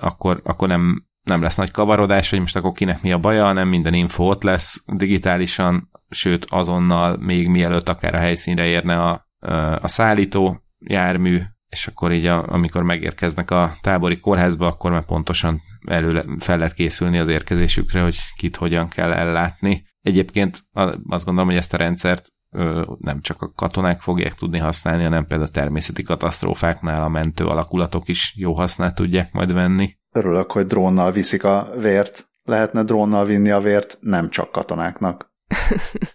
akkor, 0.00 0.40
akkor 0.44 0.68
nem, 0.68 1.06
nem 1.22 1.42
lesz 1.42 1.56
nagy 1.56 1.70
kavarodás, 1.70 2.30
hogy 2.30 2.40
most 2.40 2.56
akkor 2.56 2.72
kinek 2.72 3.02
mi 3.02 3.12
a 3.12 3.18
baja, 3.18 3.44
hanem 3.44 3.68
minden 3.68 3.94
info 3.94 4.24
ott 4.24 4.42
lesz 4.42 4.84
digitálisan, 4.86 5.90
sőt 6.08 6.44
azonnal 6.48 7.16
még 7.16 7.48
mielőtt 7.48 7.88
akár 7.88 8.14
a 8.14 8.18
helyszínre 8.18 8.64
érne 8.64 9.02
a, 9.02 9.26
a 9.80 9.88
szállító 9.88 10.60
jármű, 10.78 11.40
és 11.68 11.86
akkor 11.86 12.12
így, 12.12 12.26
a, 12.26 12.44
amikor 12.48 12.82
megérkeznek 12.82 13.50
a 13.50 13.72
tábori 13.80 14.20
kórházba, 14.20 14.66
akkor 14.66 14.90
már 14.90 15.04
pontosan 15.04 15.60
előle 15.86 16.24
fel 16.38 16.58
lehet 16.58 16.74
készülni 16.74 17.18
az 17.18 17.28
érkezésükre, 17.28 18.02
hogy 18.02 18.16
kit 18.36 18.56
hogyan 18.56 18.88
kell 18.88 19.12
ellátni. 19.12 19.84
Egyébként 20.00 20.64
azt 21.08 21.24
gondolom, 21.24 21.48
hogy 21.48 21.58
ezt 21.58 21.74
a 21.74 21.76
rendszert 21.76 22.28
nem 22.98 23.20
csak 23.20 23.42
a 23.42 23.52
katonák 23.54 24.00
fogják 24.00 24.34
tudni 24.34 24.58
használni, 24.58 25.02
hanem 25.02 25.26
például 25.26 25.48
a 25.48 25.52
természeti 25.52 26.02
katasztrófáknál 26.02 27.02
a 27.02 27.08
mentő 27.08 27.46
alakulatok 27.46 28.08
is 28.08 28.34
jó 28.36 28.52
hasznát 28.52 28.94
tudják 28.94 29.32
majd 29.32 29.52
venni. 29.52 29.96
Örülök, 30.12 30.52
hogy 30.52 30.66
drónnal 30.66 31.12
viszik 31.12 31.44
a 31.44 31.70
vért. 31.78 32.28
Lehetne 32.42 32.82
drónnal 32.82 33.24
vinni 33.24 33.50
a 33.50 33.60
vért 33.60 33.98
nem 34.00 34.30
csak 34.30 34.50
katonáknak, 34.52 35.25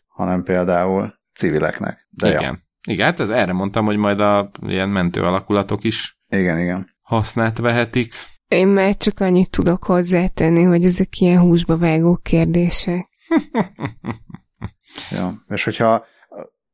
hanem 0.07 0.43
például 0.43 1.13
civileknek. 1.33 2.07
De 2.09 2.27
igen. 2.27 2.41
Ja. 2.41 2.57
Igen, 2.93 3.05
hát 3.05 3.19
ez 3.19 3.29
erre 3.29 3.53
mondtam, 3.53 3.85
hogy 3.85 3.97
majd 3.97 4.19
a 4.19 4.51
ilyen 4.67 4.89
mentő 4.89 5.21
alakulatok 5.21 5.83
is 5.83 6.19
Igen, 6.29 6.59
igen. 6.59 6.95
hasznát 7.01 7.57
vehetik. 7.57 8.13
Én 8.47 8.67
már 8.67 8.97
csak 8.97 9.19
annyit 9.19 9.49
tudok 9.49 9.83
hozzátenni, 9.83 10.63
hogy 10.63 10.83
ezek 10.83 11.19
ilyen 11.19 11.39
húsba 11.39 11.77
vágó 11.77 12.15
kérdések. 12.15 13.09
Ja. 15.11 15.43
És 15.47 15.63
hogyha 15.63 16.05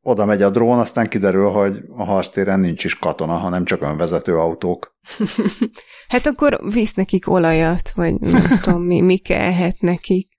oda 0.01 0.25
megy 0.25 0.41
a 0.41 0.49
drón, 0.49 0.79
aztán 0.79 1.07
kiderül, 1.07 1.49
hogy 1.49 1.83
a 1.97 2.03
harctéren 2.03 2.59
nincs 2.59 2.83
is 2.83 2.99
katona, 2.99 3.37
hanem 3.37 3.65
csak 3.65 3.81
önvezető 3.81 4.37
autók. 4.37 4.95
hát 6.13 6.25
akkor 6.25 6.59
visz 6.73 6.93
nekik 6.93 7.29
olajat, 7.29 7.91
vagy 7.91 8.19
nem 8.19 8.59
tudom, 8.61 8.83
mi, 8.83 9.01
mi 9.01 9.17
kellhet 9.17 9.81
nekik. 9.81 10.29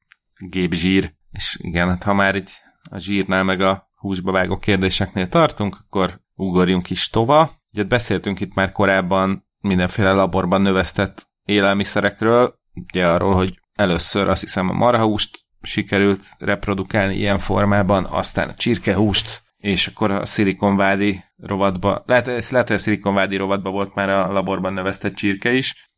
Gépzsír. 0.50 1.16
És 1.30 1.58
igen, 1.60 1.88
hát 1.88 2.02
ha 2.02 2.12
már 2.12 2.34
így 2.34 2.50
a 2.90 2.98
zsírnál 2.98 3.42
meg 3.42 3.60
a 3.60 3.90
húsba 3.94 4.32
vágó 4.32 4.58
kérdéseknél 4.58 5.28
tartunk, 5.28 5.76
akkor 5.80 6.20
ugorjunk 6.34 6.90
is 6.90 7.08
tova. 7.08 7.50
Ugye 7.72 7.84
beszéltünk 7.84 8.40
itt 8.40 8.54
már 8.54 8.72
korábban 8.72 9.46
mindenféle 9.60 10.12
laborban 10.12 10.60
növesztett 10.60 11.26
élelmiszerekről, 11.44 12.54
ugye 12.74 13.08
arról, 13.08 13.34
hogy 13.34 13.60
először 13.72 14.28
azt 14.28 14.40
hiszem 14.40 14.68
a 14.68 14.72
marhahúst 14.72 15.38
sikerült 15.62 16.20
reprodukálni 16.38 17.14
ilyen 17.14 17.38
formában, 17.38 18.04
aztán 18.04 18.48
a 18.48 18.54
csirkehúst, 18.54 19.42
és 19.56 19.86
akkor 19.86 20.10
a 20.10 20.26
szilikonvádi 20.26 21.24
rovatba, 21.36 22.02
lehet, 22.06 22.26
lehet, 22.26 22.66
hogy 22.68 22.76
a 22.76 22.78
szilikonvádi 22.78 23.36
rovatba 23.36 23.70
volt 23.70 23.94
már 23.94 24.08
a 24.10 24.32
laborban 24.32 24.72
növesztett 24.72 25.14
csirke 25.14 25.52
is, 25.52 25.90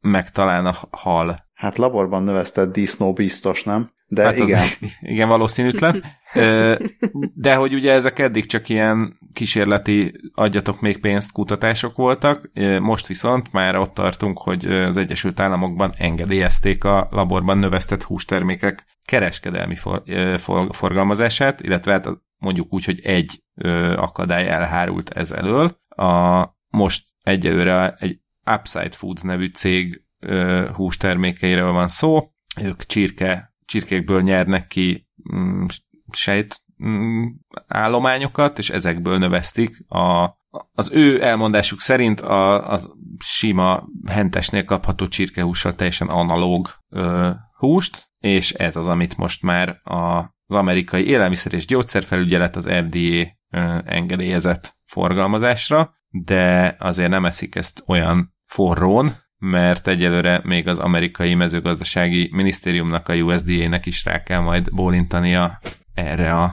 meg 0.00 0.30
talán 0.30 0.66
a 0.66 0.74
hal. 0.90 1.46
Hát 1.54 1.76
laborban 1.76 2.22
növesztett 2.22 2.72
disznó 2.72 3.12
biztos, 3.12 3.62
nem? 3.62 3.93
De 4.14 4.24
hát 4.24 4.38
igen. 4.38 4.60
Az, 4.60 4.78
igen, 5.00 5.28
valószínűtlen. 5.36 6.04
De 7.34 7.54
hogy 7.54 7.74
ugye 7.74 7.92
ezek 7.92 8.18
eddig 8.18 8.46
csak 8.46 8.68
ilyen 8.68 9.18
kísérleti 9.32 10.12
adjatok 10.34 10.80
még 10.80 10.98
pénzt 10.98 11.32
kutatások 11.32 11.96
voltak, 11.96 12.50
most 12.80 13.06
viszont 13.06 13.52
már 13.52 13.76
ott 13.76 13.94
tartunk, 13.94 14.38
hogy 14.38 14.66
az 14.66 14.96
Egyesült 14.96 15.40
Államokban 15.40 15.94
engedélyezték 15.98 16.84
a 16.84 17.08
laborban 17.10 17.58
növesztett 17.58 18.02
hústermékek 18.02 18.84
kereskedelmi 19.04 19.76
for, 19.76 20.02
for, 20.36 20.66
forgalmazását, 20.70 21.60
illetve 21.60 21.92
hát 21.92 22.08
mondjuk 22.36 22.72
úgy, 22.72 22.84
hogy 22.84 23.00
egy 23.00 23.42
akadály 23.96 24.48
elhárult 24.48 25.10
ez 25.10 25.30
elől. 25.30 25.78
A, 25.88 26.44
most 26.68 27.04
egyelőre 27.22 27.94
egy 27.98 28.18
Upside 28.46 28.90
Foods 28.90 29.22
nevű 29.22 29.46
cég 29.46 30.02
hústermékeiről 30.74 31.72
van 31.72 31.88
szó, 31.88 32.32
ők 32.62 32.86
csirke 32.86 33.53
csirkékből 33.64 34.22
nyernek 34.22 34.66
ki 34.66 35.08
mm, 35.34 35.64
sejt 36.12 36.62
mm, 36.84 37.24
állományokat, 37.66 38.58
és 38.58 38.70
ezekből 38.70 39.18
növesztik 39.18 39.84
a, 39.88 40.36
az 40.72 40.90
ő 40.92 41.22
elmondásuk 41.22 41.80
szerint 41.80 42.20
a, 42.20 42.72
a 42.72 42.80
sima 43.18 43.84
hentesnél 44.06 44.64
kapható 44.64 45.08
csirkehússal 45.08 45.74
teljesen 45.74 46.08
analóg 46.08 46.68
ö, 46.88 47.30
húst, 47.58 48.10
és 48.18 48.52
ez 48.52 48.76
az, 48.76 48.88
amit 48.88 49.16
most 49.16 49.42
már 49.42 49.80
a, 49.82 50.18
az 50.46 50.56
amerikai 50.56 51.06
élelmiszer 51.06 51.52
és 51.52 51.66
gyógyszerfelügyelet, 51.66 52.56
az 52.56 52.64
FDA 52.64 53.26
ö, 53.50 53.78
engedélyezett 53.84 54.76
forgalmazásra, 54.84 55.94
de 56.08 56.76
azért 56.78 57.10
nem 57.10 57.24
eszik 57.24 57.54
ezt 57.54 57.82
olyan 57.86 58.34
forrón, 58.44 59.12
mert 59.44 59.88
egyelőre 59.88 60.40
még 60.44 60.68
az 60.68 60.78
amerikai 60.78 61.34
mezőgazdasági 61.34 62.30
minisztériumnak, 62.32 63.08
a 63.08 63.14
USDA-nek 63.14 63.86
is 63.86 64.04
rá 64.04 64.22
kell 64.22 64.40
majd 64.40 64.74
bólintania 64.74 65.58
erre, 65.94 66.32
a, 66.32 66.50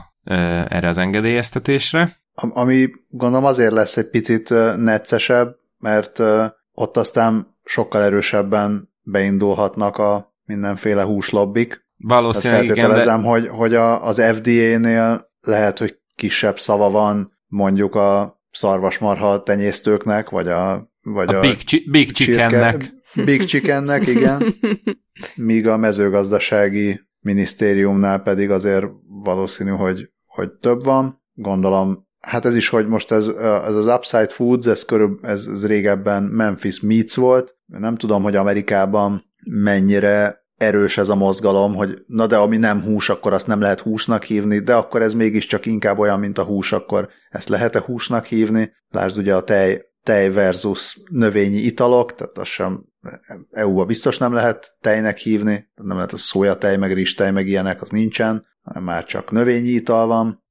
erre 0.68 0.88
az 0.88 0.98
engedélyeztetésre. 0.98 2.08
Ami 2.34 2.90
gondolom 3.08 3.44
azért 3.44 3.72
lesz 3.72 3.96
egy 3.96 4.10
picit 4.10 4.48
neccesebb, 4.76 5.56
mert 5.78 6.22
ott 6.72 6.96
aztán 6.96 7.56
sokkal 7.64 8.02
erősebben 8.02 8.88
beindulhatnak 9.02 9.98
a 9.98 10.34
mindenféle 10.44 11.02
húslobbik. 11.02 11.86
Valószínűleg 11.96 12.64
igen, 12.64 12.90
de... 12.90 13.12
hogy, 13.12 13.48
hogy 13.48 13.74
a, 13.74 14.06
az 14.06 14.22
FDA-nél 14.34 15.30
lehet, 15.40 15.78
hogy 15.78 15.98
kisebb 16.14 16.58
szava 16.58 16.90
van 16.90 17.38
mondjuk 17.46 17.94
a 17.94 18.40
szarvasmarha 18.50 19.42
tenyésztőknek, 19.42 20.28
vagy 20.28 20.48
a 20.48 20.91
vagy 21.02 21.34
a, 21.34 21.36
a 21.36 21.40
Big, 21.40 21.56
chi- 21.56 21.90
big 21.90 22.10
Chickennek. 22.10 22.94
Big 23.24 23.44
Chickennek, 23.44 24.06
igen. 24.06 24.42
Míg 25.36 25.66
a 25.66 25.76
mezőgazdasági 25.76 27.00
minisztériumnál 27.20 28.22
pedig 28.22 28.50
azért 28.50 28.86
valószínű, 29.06 29.70
hogy, 29.70 30.10
hogy 30.26 30.52
több 30.52 30.84
van. 30.84 31.22
Gondolom, 31.34 32.06
hát 32.18 32.44
ez 32.44 32.56
is, 32.56 32.68
hogy 32.68 32.88
most 32.88 33.10
ez, 33.12 33.26
ez 33.66 33.74
az 33.74 33.86
Upside 33.86 34.28
Foods, 34.28 34.66
ez, 34.66 34.84
körül, 34.84 35.18
ez, 35.22 35.46
ez 35.52 35.66
régebben 35.66 36.22
Memphis 36.22 36.80
Meats 36.80 37.14
volt. 37.14 37.56
Nem 37.66 37.96
tudom, 37.96 38.22
hogy 38.22 38.36
Amerikában 38.36 39.24
mennyire 39.44 40.40
erős 40.56 40.98
ez 40.98 41.08
a 41.08 41.14
mozgalom, 41.14 41.74
hogy 41.74 42.02
na 42.06 42.26
de 42.26 42.36
ami 42.36 42.56
nem 42.56 42.82
hús, 42.82 43.08
akkor 43.08 43.32
azt 43.32 43.46
nem 43.46 43.60
lehet 43.60 43.80
húsnak 43.80 44.22
hívni, 44.22 44.58
de 44.58 44.74
akkor 44.74 45.02
ez 45.02 45.14
mégiscsak 45.14 45.66
inkább 45.66 45.98
olyan, 45.98 46.18
mint 46.18 46.38
a 46.38 46.44
hús, 46.44 46.72
akkor 46.72 47.08
ezt 47.30 47.48
lehet-e 47.48 47.80
húsnak 47.80 48.24
hívni? 48.24 48.72
Lásd 48.88 49.18
ugye 49.18 49.34
a 49.34 49.44
tej 49.44 49.91
tej 50.02 50.30
versus 50.30 50.98
növényi 51.10 51.56
italok, 51.56 52.14
tehát 52.14 52.38
az 52.38 52.48
sem 52.48 52.84
EU-ba 53.50 53.84
biztos 53.84 54.18
nem 54.18 54.32
lehet 54.32 54.76
tejnek 54.80 55.18
hívni, 55.18 55.70
nem 55.74 55.96
lehet 55.96 56.12
a 56.12 56.16
szójatej, 56.16 56.76
meg 56.76 56.92
rizstej, 56.92 57.30
meg 57.30 57.46
ilyenek, 57.46 57.82
az 57.82 57.88
nincsen, 57.88 58.46
hanem 58.62 58.82
már 58.82 59.04
csak 59.04 59.30
növényi 59.30 59.68
ital 59.68 60.06
van. 60.06 60.44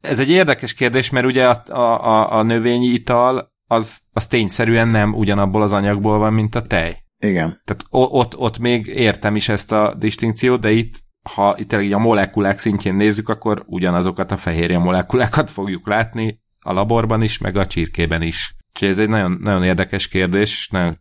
Ez 0.00 0.20
egy 0.20 0.30
érdekes 0.30 0.74
kérdés, 0.74 1.10
mert 1.10 1.26
ugye 1.26 1.48
a, 1.48 1.62
a, 1.72 2.38
a 2.38 2.42
növényi 2.42 2.86
ital 2.86 3.52
az, 3.66 3.98
az 4.12 4.26
tényszerűen 4.26 4.88
nem 4.88 5.14
ugyanabból 5.14 5.62
az 5.62 5.72
anyagból 5.72 6.18
van, 6.18 6.32
mint 6.32 6.54
a 6.54 6.62
tej. 6.62 6.96
Igen. 7.18 7.62
Tehát 7.64 7.84
ott, 7.90 8.36
ott 8.36 8.58
még 8.58 8.86
értem 8.86 9.36
is 9.36 9.48
ezt 9.48 9.72
a 9.72 9.94
distinkciót, 9.98 10.60
de 10.60 10.70
itt 10.70 10.94
ha 11.34 11.54
itt 11.58 11.72
a 11.72 11.98
molekulák 11.98 12.58
szintjén 12.58 12.94
nézzük, 12.94 13.28
akkor 13.28 13.64
ugyanazokat 13.66 14.32
a 14.32 14.36
fehérje 14.36 14.78
molekulákat 14.78 15.50
fogjuk 15.50 15.86
látni 15.86 16.40
a 16.58 16.72
laborban 16.72 17.22
is, 17.22 17.38
meg 17.38 17.56
a 17.56 17.66
csirkében 17.66 18.22
is. 18.22 18.56
Úgyhogy 18.72 18.88
ez 18.88 18.98
egy 18.98 19.08
nagyon, 19.08 19.38
nagyon 19.42 19.64
érdekes 19.64 20.08
kérdés, 20.08 20.50
és 20.50 20.68
nagyon 20.68 20.98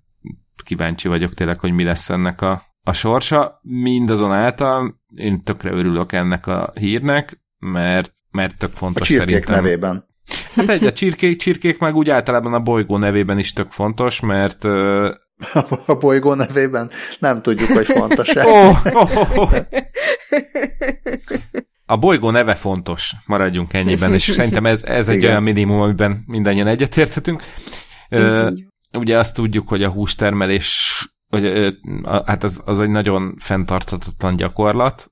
kíváncsi 0.63 1.07
vagyok 1.07 1.34
tényleg, 1.34 1.59
hogy 1.59 1.72
mi 1.72 1.84
lesz 1.84 2.09
ennek 2.09 2.41
a, 2.41 2.61
a 2.84 2.93
sorsa. 2.93 3.59
Mindazonáltal 3.61 5.01
én 5.15 5.43
tökre 5.43 5.72
örülök 5.72 6.11
ennek 6.11 6.47
a 6.47 6.72
hírnek, 6.76 7.41
mert, 7.59 8.11
mert 8.32 8.57
tök 8.57 8.72
fontos 8.72 9.09
a 9.09 9.13
szerintem. 9.13 9.55
nevében. 9.55 10.05
Hát 10.55 10.70
egy 10.70 10.86
a 10.86 10.91
csirkék, 10.91 11.39
csirkék 11.39 11.80
meg 11.80 11.95
úgy 11.95 12.09
általában 12.09 12.53
a 12.53 12.59
bolygó 12.59 12.97
nevében 12.97 13.39
is 13.39 13.53
tök 13.53 13.72
fontos, 13.72 14.20
mert 14.20 14.63
a 15.86 15.95
bolygó 15.99 16.34
nevében 16.34 16.91
nem 17.20 17.41
tudjuk, 17.41 17.70
hogy 17.70 17.86
fontos-e. 17.86 18.45
oh, 18.45 18.86
oh, 18.86 19.38
oh. 19.38 19.53
A 21.89 21.97
bolygó 21.97 22.29
neve 22.29 22.55
fontos, 22.55 23.13
maradjunk 23.25 23.73
ennyiben, 23.73 24.13
és 24.13 24.23
szerintem 24.23 24.65
ez, 24.65 24.83
ez 24.83 25.09
egy 25.09 25.25
olyan 25.25 25.43
minimum, 25.43 25.81
amiben 25.81 26.23
mindannyian 26.25 26.67
egyetérthetünk. 26.67 27.43
Ugye 28.93 29.19
azt 29.19 29.35
tudjuk, 29.35 29.67
hogy 29.67 29.83
a 29.83 29.89
hústermelés, 29.89 31.01
hogy, 31.27 31.75
hát 32.25 32.43
az, 32.43 32.61
az 32.65 32.81
egy 32.81 32.89
nagyon 32.89 33.35
fenntarthatatlan 33.39 34.35
gyakorlat, 34.35 35.11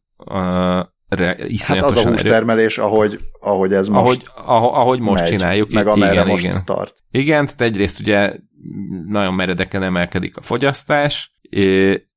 hát 1.58 1.82
az 1.82 1.98
a 1.98 2.10
hústermelés, 2.10 2.78
ahogy, 2.78 3.20
ahogy 3.40 3.74
ez 3.74 3.88
most 3.88 4.32
ahogy, 4.36 4.70
ahogy 4.74 5.00
most 5.00 5.22
megy, 5.22 5.30
csináljuk. 5.30 5.72
Meg 5.72 5.88
igen, 5.96 6.28
most 6.28 6.44
igen. 6.44 6.66
tart. 6.66 6.96
Igen, 7.12 7.46
tehát 7.46 7.62
egyrészt 7.62 8.00
ugye 8.00 8.34
nagyon 9.08 9.34
meredeken 9.34 9.84
emelkedik 9.84 10.38
a 10.38 10.42
fogyasztás, 10.42 11.40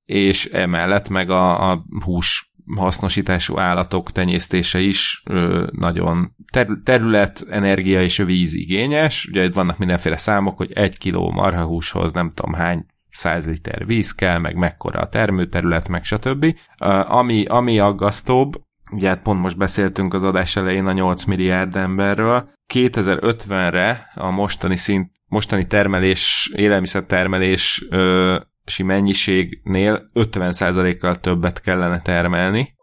és 0.04 0.44
emellett 0.44 1.08
meg 1.08 1.30
a, 1.30 1.70
a 1.70 1.84
hús 2.04 2.47
hasznosítású 2.76 3.58
állatok 3.58 4.12
tenyésztése 4.12 4.80
is 4.80 5.22
nagyon 5.70 6.34
ter- 6.52 6.82
terület, 6.84 7.46
energia 7.50 8.02
és 8.02 8.16
víz 8.16 8.54
igényes. 8.54 9.26
Ugye 9.30 9.50
vannak 9.50 9.78
mindenféle 9.78 10.16
számok, 10.16 10.56
hogy 10.56 10.72
egy 10.72 10.98
kiló 10.98 11.30
marhahúshoz 11.30 12.12
nem 12.12 12.30
tudom 12.30 12.52
hány 12.52 12.86
100 13.10 13.46
liter 13.46 13.86
víz 13.86 14.14
kell, 14.14 14.38
meg 14.38 14.56
mekkora 14.56 15.00
a 15.00 15.08
termőterület, 15.08 15.88
meg 15.88 16.04
stb. 16.04 16.44
Uh, 16.44 17.14
ami, 17.14 17.44
ami 17.44 17.78
aggasztóbb, 17.78 18.52
ugye 18.90 19.08
hát 19.08 19.22
pont 19.22 19.40
most 19.40 19.56
beszéltünk 19.56 20.14
az 20.14 20.24
adás 20.24 20.56
elején 20.56 20.86
a 20.86 20.92
8 20.92 21.24
milliárd 21.24 21.76
emberről, 21.76 22.50
2050-re 22.74 24.10
a 24.14 24.30
mostani 24.30 24.76
szint, 24.76 25.10
mostani 25.26 25.66
termelés, 25.66 26.52
élelmiszertermelés 26.54 27.86
ö, 27.90 28.36
mennyiségnél 28.82 30.10
50%-kal 30.14 31.20
többet 31.20 31.60
kellene 31.60 32.00
termelni, 32.00 32.76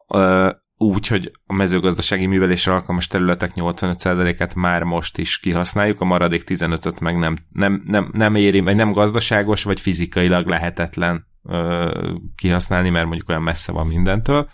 úgy, 0.78 1.08
hogy 1.08 1.32
a 1.46 1.54
mezőgazdasági 1.54 2.26
művelésre 2.26 2.74
alkalmas 2.74 3.08
területek 3.08 3.52
85%-át 3.56 4.56
már 4.56 4.84
most 4.84 5.18
is 5.18 5.40
kihasználjuk, 5.40 6.02
a 6.02 6.06
maradék 6.06 6.44
15-öt 6.46 7.00
meg 7.00 7.18
nem, 7.18 7.36
nem, 7.50 7.84
nem, 7.86 8.10
nem 8.14 8.36
éri, 8.36 8.60
vagy 8.60 8.76
nem 8.76 8.92
gazdaságos, 8.92 9.64
vagy 9.64 9.80
fizikailag 9.80 10.48
lehetetlen 10.48 11.26
kihasználni, 12.36 12.90
mert 12.90 13.06
mondjuk 13.06 13.30
olyan 13.30 13.42
messze 13.42 13.72
van 13.72 13.88
mindentől. 13.88 14.50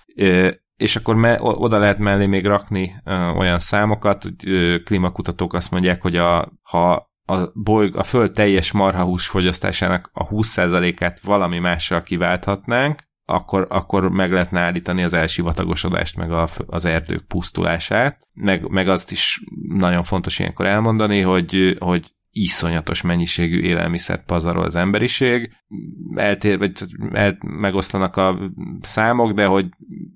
És 0.75 0.95
akkor 0.95 1.15
me, 1.15 1.37
oda 1.41 1.77
lehet 1.77 1.97
mellé 1.97 2.25
még 2.25 2.45
rakni 2.45 2.95
olyan 3.37 3.59
számokat, 3.59 4.23
hogy 4.23 4.35
klímakutatók 4.83 5.53
azt 5.53 5.71
mondják, 5.71 6.01
hogy 6.01 6.15
a, 6.15 6.51
ha 6.61 7.10
a, 7.31 7.51
bolyg, 7.53 7.95
a 7.95 8.03
föld 8.03 8.31
teljes 8.31 8.71
marhahús 8.71 9.27
fogyasztásának 9.27 10.09
a 10.13 10.27
20%-át 10.27 11.19
valami 11.19 11.59
mással 11.59 12.01
kiválthatnánk, 12.01 12.99
akkor, 13.25 13.67
akkor 13.69 14.09
meg 14.09 14.31
lehetne 14.31 14.59
állítani 14.59 15.03
az 15.03 15.13
elsivatagosodást, 15.13 16.15
meg 16.17 16.31
a, 16.31 16.47
az 16.65 16.85
erdők 16.85 17.21
pusztulását, 17.27 18.29
meg, 18.33 18.69
meg 18.69 18.87
azt 18.87 19.11
is 19.11 19.41
nagyon 19.67 20.03
fontos 20.03 20.39
ilyenkor 20.39 20.65
elmondani, 20.65 21.21
hogy, 21.21 21.75
hogy 21.79 22.11
iszonyatos 22.31 23.01
mennyiségű 23.01 23.61
élelmiszert 23.61 24.25
pazarol 24.25 24.63
az 24.63 24.75
emberiség. 24.75 25.51
Eltér, 26.15 26.57
vagy 26.57 26.71
el, 27.11 27.37
megoszlanak 27.45 28.15
a 28.15 28.51
számok, 28.81 29.31
de 29.31 29.45
hogy 29.45 29.69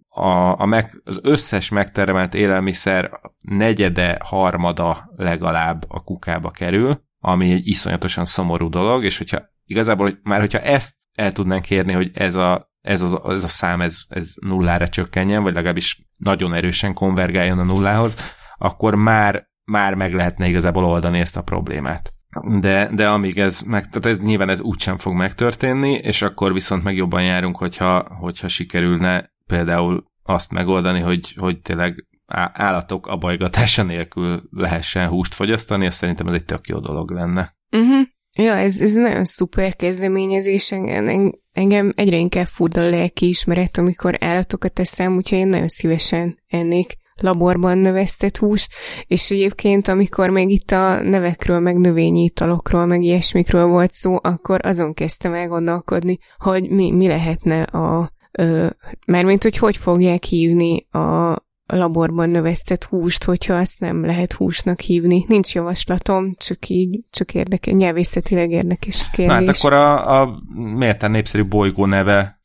a, 0.08 0.62
a 0.62 0.66
meg, 0.66 1.02
az 1.04 1.20
összes 1.24 1.70
megtermelt 1.70 2.34
élelmiszer 2.34 3.12
negyede, 3.42 4.18
harmada 4.24 5.12
legalább 5.16 5.86
a 5.88 6.04
kukába 6.04 6.52
kerül, 6.52 7.04
ami 7.20 7.52
egy 7.52 7.68
iszonyatosan 7.68 8.26
szomorú 8.26 8.70
dolog, 8.70 9.04
és 9.04 9.18
hogyha 9.18 9.42
igazából, 9.66 10.06
hogy 10.06 10.18
már 10.24 10.40
hogyha 10.40 10.60
ezt 10.60 10.94
el 11.14 11.32
tudnánk 11.32 11.64
kérni, 11.64 11.94
hogy 11.94 12.12
ez 12.14 12.36
a, 12.36 12.72
ez 12.82 13.02
a, 13.02 13.32
ez 13.32 13.44
a 13.44 13.48
szám 13.48 13.82
ez, 13.82 14.02
ez 14.08 14.34
nullára 14.42 14.88
csökkenjen, 14.88 15.44
vagy 15.44 15.54
legalábbis 15.54 16.08
nagyon 16.16 16.54
erősen 16.54 16.94
konvergáljon 16.94 17.60
a 17.60 17.64
nullához, 17.64 18.16
akkor 18.58 18.96
már, 18.96 19.48
már 19.66 19.94
meg 19.94 20.14
lehetne 20.14 20.48
igazából 20.48 20.86
oldani 20.86 21.20
ezt 21.20 21.38
a 21.38 21.42
problémát. 21.42 22.14
De, 22.60 22.90
de 22.94 23.10
amíg 23.10 23.40
ez 23.40 23.62
meg, 23.62 23.86
tehát 23.86 24.06
ez, 24.06 24.26
nyilván 24.26 24.50
ez 24.50 24.62
úgysem 24.62 24.98
fog 24.98 25.14
megtörténni, 25.14 25.92
és 25.92 26.22
akkor 26.22 26.54
viszont 26.54 26.84
meg 26.84 26.96
jobban 26.96 27.24
járunk, 27.24 27.58
hogyha, 27.58 28.06
hogyha 28.20 28.48
sikerülne 28.48 29.34
például 29.46 30.06
azt 30.24 30.52
megoldani, 30.52 31.00
hogy, 31.00 31.34
hogy 31.38 31.62
tényleg 31.62 32.06
állatok 32.54 33.08
abajgatása 33.08 33.84
nélkül 33.84 34.42
lehessen 34.52 35.08
húst 35.08 35.34
fogyasztani, 35.34 35.86
azt 35.86 35.98
szerintem 35.98 36.28
ez 36.28 36.34
egy 36.34 36.46
tök 36.46 36.68
jó 36.68 36.80
dolog 36.80 37.12
lenne. 37.12 37.56
Uh-huh. 37.72 38.08
Ja, 38.38 38.56
ez, 38.56 38.80
ez 38.80 38.94
nagyon 38.94 39.26
szuper 39.26 39.76
kezdeményezés, 39.76 40.72
engem, 40.72 41.32
engem 41.52 41.92
egyre 41.96 42.18
inkább 42.18 42.46
furdal 42.46 42.84
a 42.84 42.90
lelki 42.90 43.28
ismeret, 43.28 43.78
amikor 43.78 44.18
állatokat 44.20 44.74
teszem, 44.74 45.16
úgyhogy 45.16 45.38
én 45.38 45.48
nagyon 45.48 45.68
szívesen 45.68 46.40
ennék 46.48 46.98
laborban 47.22 47.78
növesztett 47.78 48.38
húst, 48.38 48.74
és 49.08 49.32
egyébként, 49.32 49.88
amikor 49.88 50.30
még 50.30 50.50
itt 50.50 50.72
a 50.72 51.02
nevekről, 51.02 51.60
meg 51.60 51.78
növényi 51.78 52.24
italokról, 52.24 52.86
meg 52.86 53.02
ilyesmikről 53.02 53.66
volt 53.66 53.92
szó, 53.92 54.18
akkor 54.22 54.66
azon 54.66 54.94
kezdtem 54.94 55.34
el 55.34 55.48
gondolkodni, 55.48 56.18
hogy 56.38 56.70
mi, 56.70 56.92
mi 56.92 57.08
lehetne 57.08 57.62
a, 57.62 58.12
ö, 58.32 58.68
mármint, 59.08 59.44
hogy 59.44 59.58
hogy 59.58 59.78
fogják 59.78 60.24
hívni 60.24 60.88
a, 60.90 61.36
laborban 61.68 62.30
növesztett 62.30 62.84
húst, 62.84 63.24
hogyha 63.24 63.54
azt 63.54 63.80
nem 63.80 64.06
lehet 64.06 64.34
húsnak 64.34 64.80
hívni. 64.80 65.26
Nincs 65.28 65.54
javaslatom, 65.54 66.34
csak 66.38 66.70
így, 66.70 67.00
csak 67.10 67.34
érdekes, 67.34 67.74
nyelvészetileg 67.74 68.52
érdekes 68.52 69.10
kérdés. 69.10 69.36
Na, 69.36 69.46
hát 69.46 69.58
akkor 69.58 69.74
a, 69.74 70.22
a 70.22 70.42
mérten 70.54 71.12
népszerű 71.12 71.46
bolygó 71.48 71.86
neve 71.86 72.40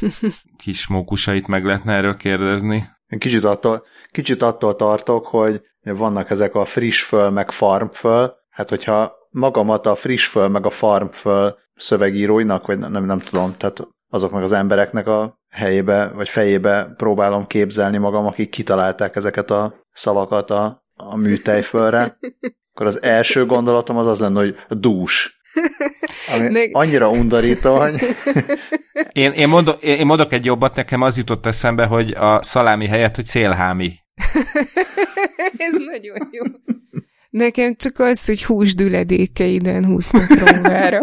kis 0.64 0.86
mókusait 0.86 1.46
meg 1.46 1.64
lehetne 1.64 1.92
erről 1.92 2.16
kérdezni. 2.16 2.84
Én 3.16 3.22
kicsit 3.22 3.44
attól, 3.44 3.84
kicsit 4.10 4.42
attól 4.42 4.76
tartok, 4.76 5.26
hogy 5.26 5.62
vannak 5.82 6.30
ezek 6.30 6.54
a 6.54 6.64
friss 6.64 7.02
föl, 7.02 7.30
meg 7.30 7.50
farm 7.50 7.88
föl, 7.88 8.34
hát 8.50 8.68
hogyha 8.68 9.12
magamat 9.30 9.86
a 9.86 9.94
friss 9.94 10.26
föl, 10.26 10.48
meg 10.48 10.66
a 10.66 10.70
farm 10.70 11.08
föl 11.08 11.58
szövegíróinak, 11.74 12.66
vagy 12.66 12.78
nem, 12.78 13.04
nem, 13.04 13.18
tudom, 13.20 13.56
tehát 13.56 13.88
azoknak 14.10 14.42
az 14.42 14.52
embereknek 14.52 15.06
a 15.06 15.38
helyébe, 15.50 16.08
vagy 16.14 16.28
fejébe 16.28 16.94
próbálom 16.96 17.46
képzelni 17.46 17.96
magam, 17.96 18.26
akik 18.26 18.50
kitalálták 18.50 19.16
ezeket 19.16 19.50
a 19.50 19.74
szavakat 19.92 20.50
a, 20.50 20.84
a 20.94 21.16
műtejfölre, 21.16 22.16
akkor 22.72 22.86
az 22.86 23.02
első 23.02 23.46
gondolatom 23.46 23.96
az 23.96 24.06
az 24.06 24.18
lenne, 24.18 24.40
hogy 24.40 24.56
dús. 24.68 25.35
Ami 26.34 26.48
De... 26.48 26.68
annyira 26.72 27.10
undorító, 27.10 27.78
hogy... 27.78 27.94
én, 29.12 29.32
én, 29.32 29.48
mondok, 29.48 29.82
én 29.82 30.06
mondok 30.06 30.32
egy 30.32 30.44
jobbat, 30.44 30.74
nekem 30.74 31.02
az 31.02 31.18
jutott 31.18 31.46
eszembe, 31.46 31.84
hogy 31.84 32.10
a 32.10 32.42
szalámi 32.42 32.86
helyett, 32.86 33.14
hogy 33.14 33.26
célhámi. 33.26 33.92
Ez 35.56 35.72
nagyon 35.72 36.28
jó. 36.30 36.44
Nekem 37.30 37.74
csak 37.74 37.98
az, 37.98 38.24
hogy 38.24 38.44
húsdüledékeiden 38.44 39.84
húznak 39.84 40.28
róvára. 40.28 41.00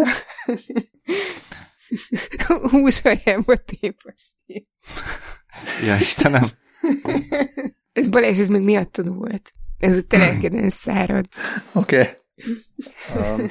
Húshajába 2.70 3.56
tépasztja. 3.56 4.62
Ja, 5.84 5.94
Istenem. 5.94 6.42
ez 7.92 8.08
Balázs, 8.08 8.38
ez 8.38 8.48
még 8.48 8.62
miattad 8.62 9.14
volt. 9.14 9.52
Ez 9.78 9.96
a 9.96 10.02
telekeden 10.02 10.68
szárad. 10.68 11.26
Oké. 11.72 11.98
Okay. 11.98 12.12
Um, 13.16 13.50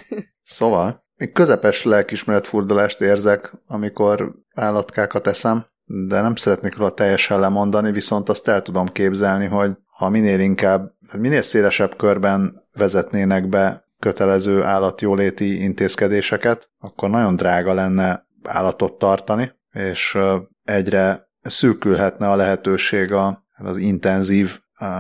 szóval, 0.53 1.03
még 1.15 1.31
közepes 1.31 1.83
lelkismeretfurdalást 1.83 3.01
érzek, 3.01 3.53
amikor 3.67 4.31
állatkákat 4.55 5.27
eszem, 5.27 5.65
de 5.85 6.21
nem 6.21 6.35
szeretnék 6.35 6.77
róla 6.77 6.93
teljesen 6.93 7.39
lemondani, 7.39 7.91
viszont 7.91 8.29
azt 8.29 8.47
el 8.47 8.61
tudom 8.61 8.87
képzelni, 8.87 9.45
hogy 9.45 9.71
ha 9.85 10.09
minél 10.09 10.39
inkább, 10.39 10.91
minél 11.17 11.41
szélesebb 11.41 11.95
körben 11.95 12.61
vezetnének 12.73 13.47
be 13.47 13.83
kötelező 13.99 14.63
állatjóléti 14.63 15.61
intézkedéseket, 15.61 16.69
akkor 16.79 17.09
nagyon 17.09 17.35
drága 17.35 17.73
lenne 17.73 18.27
állatot 18.43 18.97
tartani, 18.97 19.51
és 19.71 20.17
egyre 20.63 21.27
szűkülhetne 21.41 22.29
a 22.29 22.35
lehetőség 22.35 23.13
az 23.57 23.77
intenzív 23.77 24.59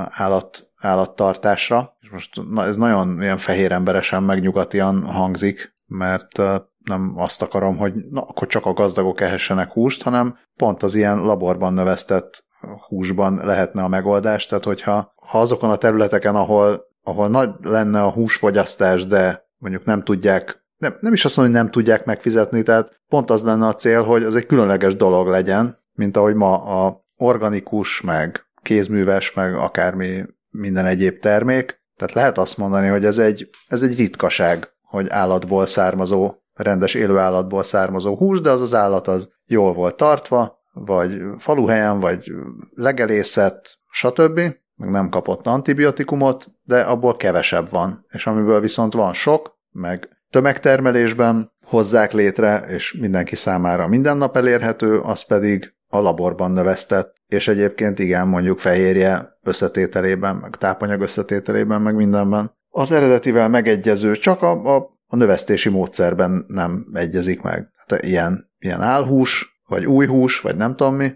állat, 0.09 0.72
állattartásra. 0.83 1.97
És 1.99 2.09
most 2.09 2.41
na, 2.49 2.65
ez 2.65 2.75
nagyon 2.75 3.21
ilyen 3.21 3.37
fehér 3.37 3.71
emberesen 3.71 4.23
megnyugatian 4.23 5.05
hangzik, 5.05 5.75
mert 5.85 6.37
nem 6.83 7.13
azt 7.15 7.41
akarom, 7.41 7.77
hogy 7.77 7.93
na, 8.09 8.21
akkor 8.21 8.47
csak 8.47 8.65
a 8.65 8.73
gazdagok 8.73 9.21
ehessenek 9.21 9.71
húst, 9.71 10.03
hanem 10.03 10.37
pont 10.55 10.83
az 10.83 10.95
ilyen 10.95 11.17
laborban 11.17 11.73
növesztett 11.73 12.45
húsban 12.87 13.41
lehetne 13.43 13.83
a 13.83 13.87
megoldás. 13.87 14.45
Tehát, 14.45 14.63
hogyha 14.63 15.13
ha 15.15 15.39
azokon 15.39 15.69
a 15.69 15.77
területeken, 15.77 16.35
ahol, 16.35 16.83
ahol 17.03 17.27
nagy 17.27 17.49
lenne 17.61 18.01
a 18.01 18.11
húsfogyasztás, 18.11 19.05
de 19.05 19.47
mondjuk 19.57 19.85
nem 19.85 20.03
tudják 20.03 20.61
nem, 20.77 20.97
nem 20.99 21.13
is 21.13 21.25
azt 21.25 21.37
mondom, 21.37 21.55
hogy 21.55 21.63
nem 21.63 21.71
tudják 21.71 22.05
megfizetni, 22.05 22.63
tehát 22.63 23.01
pont 23.07 23.29
az 23.29 23.43
lenne 23.43 23.67
a 23.67 23.75
cél, 23.75 24.03
hogy 24.03 24.23
az 24.23 24.35
egy 24.35 24.45
különleges 24.45 24.95
dolog 24.95 25.27
legyen, 25.27 25.77
mint 25.93 26.17
ahogy 26.17 26.35
ma 26.35 26.63
a 26.63 27.05
organikus, 27.15 28.01
meg 28.01 28.45
kézműves, 28.61 29.33
meg 29.33 29.55
akármi 29.55 30.23
minden 30.53 30.85
egyéb 30.85 31.19
termék. 31.19 31.81
Tehát 31.95 32.13
lehet 32.13 32.37
azt 32.37 32.57
mondani, 32.57 32.87
hogy 32.87 33.05
ez 33.05 33.17
egy, 33.17 33.49
ez 33.67 33.81
egy 33.81 33.95
ritkaság, 33.95 34.73
hogy 34.81 35.09
állatból 35.09 35.65
származó, 35.65 36.33
rendes 36.53 36.93
élő 36.93 37.17
állatból 37.17 37.63
származó 37.63 38.15
hús, 38.15 38.41
de 38.41 38.49
az 38.49 38.61
az 38.61 38.73
állat 38.73 39.07
az 39.07 39.29
jól 39.45 39.73
volt 39.73 39.95
tartva, 39.95 40.61
vagy 40.73 41.21
faluhelyen, 41.37 41.99
vagy 41.99 42.31
legelészet, 42.75 43.79
stb. 43.89 44.39
Meg 44.75 44.89
nem 44.89 45.09
kapott 45.09 45.47
antibiotikumot, 45.47 46.51
de 46.63 46.81
abból 46.81 47.15
kevesebb 47.15 47.69
van. 47.69 48.05
És 48.09 48.27
amiből 48.27 48.59
viszont 48.59 48.93
van 48.93 49.13
sok, 49.13 49.57
meg 49.71 50.09
tömegtermelésben 50.29 51.51
hozzák 51.65 52.13
létre, 52.13 52.65
és 52.67 52.93
mindenki 52.93 53.35
számára 53.35 53.87
minden 53.87 54.17
nap 54.17 54.37
elérhető, 54.37 54.99
az 54.99 55.25
pedig 55.25 55.73
a 55.93 56.01
laborban 56.01 56.51
növesztett, 56.51 57.15
és 57.27 57.47
egyébként 57.47 57.99
igen, 57.99 58.27
mondjuk 58.27 58.59
fehérje 58.59 59.37
összetételében, 59.41 60.35
meg 60.35 60.55
tápanyag 60.55 61.01
összetételében, 61.01 61.81
meg 61.81 61.95
mindenben. 61.95 62.55
Az 62.69 62.91
eredetivel 62.91 63.49
megegyező, 63.49 64.15
csak 64.15 64.41
a, 64.41 64.75
a, 64.75 64.99
a 65.07 65.15
növesztési 65.15 65.69
módszerben 65.69 66.45
nem 66.47 66.87
egyezik 66.93 67.41
meg. 67.41 67.69
Tehát 67.85 68.03
ilyen, 68.03 68.51
ilyen 68.59 68.81
álhús, 68.81 69.61
vagy 69.67 69.85
új 69.85 70.05
hús, 70.05 70.41
vagy 70.41 70.55
nem 70.55 70.75
tudom 70.75 70.95
mi. 70.95 71.11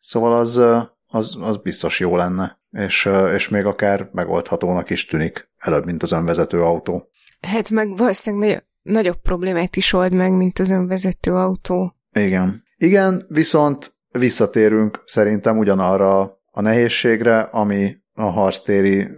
Szóval 0.00 0.38
az, 0.38 0.56
az, 1.06 1.36
az 1.40 1.56
biztos 1.56 2.00
jó 2.00 2.16
lenne, 2.16 2.60
és, 2.70 3.10
és 3.34 3.48
még 3.48 3.64
akár 3.64 4.08
megoldhatónak 4.12 4.90
is 4.90 5.06
tűnik, 5.06 5.48
előbb, 5.58 5.84
mint 5.84 6.02
az 6.02 6.12
önvezető 6.12 6.62
autó. 6.62 7.10
Hát 7.40 7.70
meg 7.70 7.96
valószínűleg 7.96 8.48
nagy, 8.48 8.64
nagyobb 8.94 9.20
problémát 9.22 9.76
is 9.76 9.92
old 9.92 10.14
meg, 10.14 10.32
mint 10.32 10.58
az 10.58 10.70
önvezető 10.70 11.34
autó. 11.34 11.96
Igen. 12.12 12.62
Igen, 12.76 13.26
viszont 13.28 13.93
visszatérünk 14.18 15.02
szerintem 15.06 15.58
ugyanarra 15.58 16.20
a 16.50 16.60
nehézségre, 16.60 17.38
ami 17.38 17.96
a 18.12 18.22
harctéri 18.22 19.08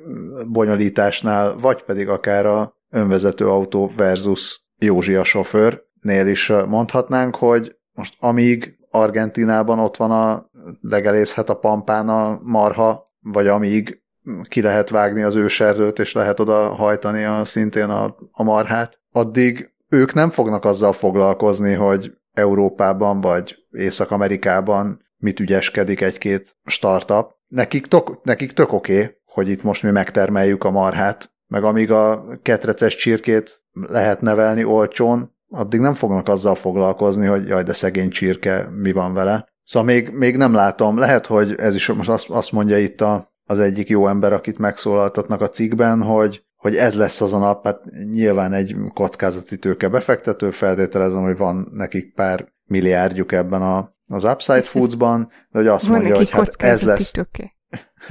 bonyolításnál, 0.47 1.57
vagy 1.57 1.83
pedig 1.83 2.09
akár 2.09 2.47
a 2.47 2.77
önvezető 2.91 3.49
autó 3.49 3.91
versus 3.97 4.61
Józsi 4.79 5.15
a 5.15 5.25
sofőrnél 5.25 6.27
is 6.27 6.53
mondhatnánk, 6.69 7.37
hogy 7.37 7.77
most 7.93 8.15
amíg 8.19 8.79
Argentinában 8.91 9.79
ott 9.79 9.97
van 9.97 10.11
a 10.11 10.51
legelészhet 10.81 11.49
a 11.49 11.59
pampán 11.59 12.09
a 12.09 12.41
marha, 12.43 13.13
vagy 13.21 13.47
amíg 13.47 14.03
ki 14.49 14.61
lehet 14.61 14.91
vágni 14.91 15.23
az 15.23 15.35
őserdőt, 15.35 15.99
és 15.99 16.13
lehet 16.13 16.41
oda 16.41 16.69
hajtani 16.69 17.25
a, 17.25 17.45
szintén 17.45 17.89
a, 17.89 18.17
a 18.33 18.43
marhát, 18.43 19.01
addig 19.13 19.75
ők 19.89 20.15
nem 20.15 20.31
fognak 20.31 20.65
azzal 20.65 20.93
foglalkozni, 20.93 21.73
hogy 21.73 22.13
Európában 22.37 23.21
vagy 23.21 23.57
Észak-Amerikában 23.71 25.05
mit 25.17 25.41
ügyeskedik 25.41 26.01
egy-két 26.01 26.57
startup. 26.65 27.35
Nekik, 27.47 27.87
tok, 27.87 28.21
nekik 28.25 28.53
tök 28.53 28.73
oké, 28.73 28.99
okay, 28.99 29.17
hogy 29.25 29.49
itt 29.49 29.63
most 29.63 29.83
mi 29.83 29.91
megtermeljük 29.91 30.65
a 30.65 30.71
marhát, 30.71 31.33
meg 31.47 31.65
amíg 31.65 31.91
a 31.91 32.25
ketreces 32.43 32.97
csirkét 32.97 33.63
lehet 33.73 34.21
nevelni 34.21 34.65
olcsón, 34.65 35.37
addig 35.49 35.81
nem 35.81 35.95
fognak 35.95 36.29
azzal 36.29 36.55
foglalkozni, 36.55 37.27
hogy 37.27 37.47
jaj, 37.47 37.63
de 37.63 37.73
szegény 37.73 38.11
csirke, 38.11 38.69
mi 38.71 38.93
van 38.93 39.15
vele. 39.15 39.49
Szóval 39.63 39.89
még, 39.89 40.11
még 40.11 40.37
nem 40.37 40.55
látom, 40.55 40.99
lehet, 40.99 41.27
hogy 41.27 41.55
ez 41.59 41.75
is 41.75 41.87
most 41.87 42.09
azt, 42.09 42.31
azt 42.31 42.53
mondja 42.53 42.79
itt 42.79 43.01
a, 43.01 43.33
az 43.45 43.59
egyik 43.59 43.89
jó 43.89 44.09
ember, 44.09 44.33
akit 44.33 44.59
megszólaltatnak 44.59 45.41
a 45.41 45.49
cikkben, 45.49 46.03
hogy, 46.03 46.46
hogy 46.67 46.77
ez 46.77 46.95
lesz 46.95 47.21
az 47.21 47.33
a 47.33 47.39
nap, 47.39 47.65
hát 47.65 47.81
nyilván 48.11 48.53
egy 48.53 48.77
kockázati 48.95 49.59
tőke 49.59 49.89
befektető, 49.89 50.51
feltételezem, 50.51 51.23
hogy 51.23 51.37
van 51.37 51.69
nekik 51.73 52.15
pár 52.15 52.53
milliárdjuk 52.65 53.33
ebben 53.33 53.63
a, 53.63 53.95
az 54.07 54.25
Upside 54.25 54.63
Foods-ban, 54.63 55.29
de 55.51 55.59
hogy 55.59 55.67
azt 55.67 55.87
Van 55.87 55.97
mondja, 55.97 56.17
hogy 56.17 56.31
hát 56.31 56.55
ez 56.59 56.83
lesz... 56.83 57.11
Tőke. 57.11 57.55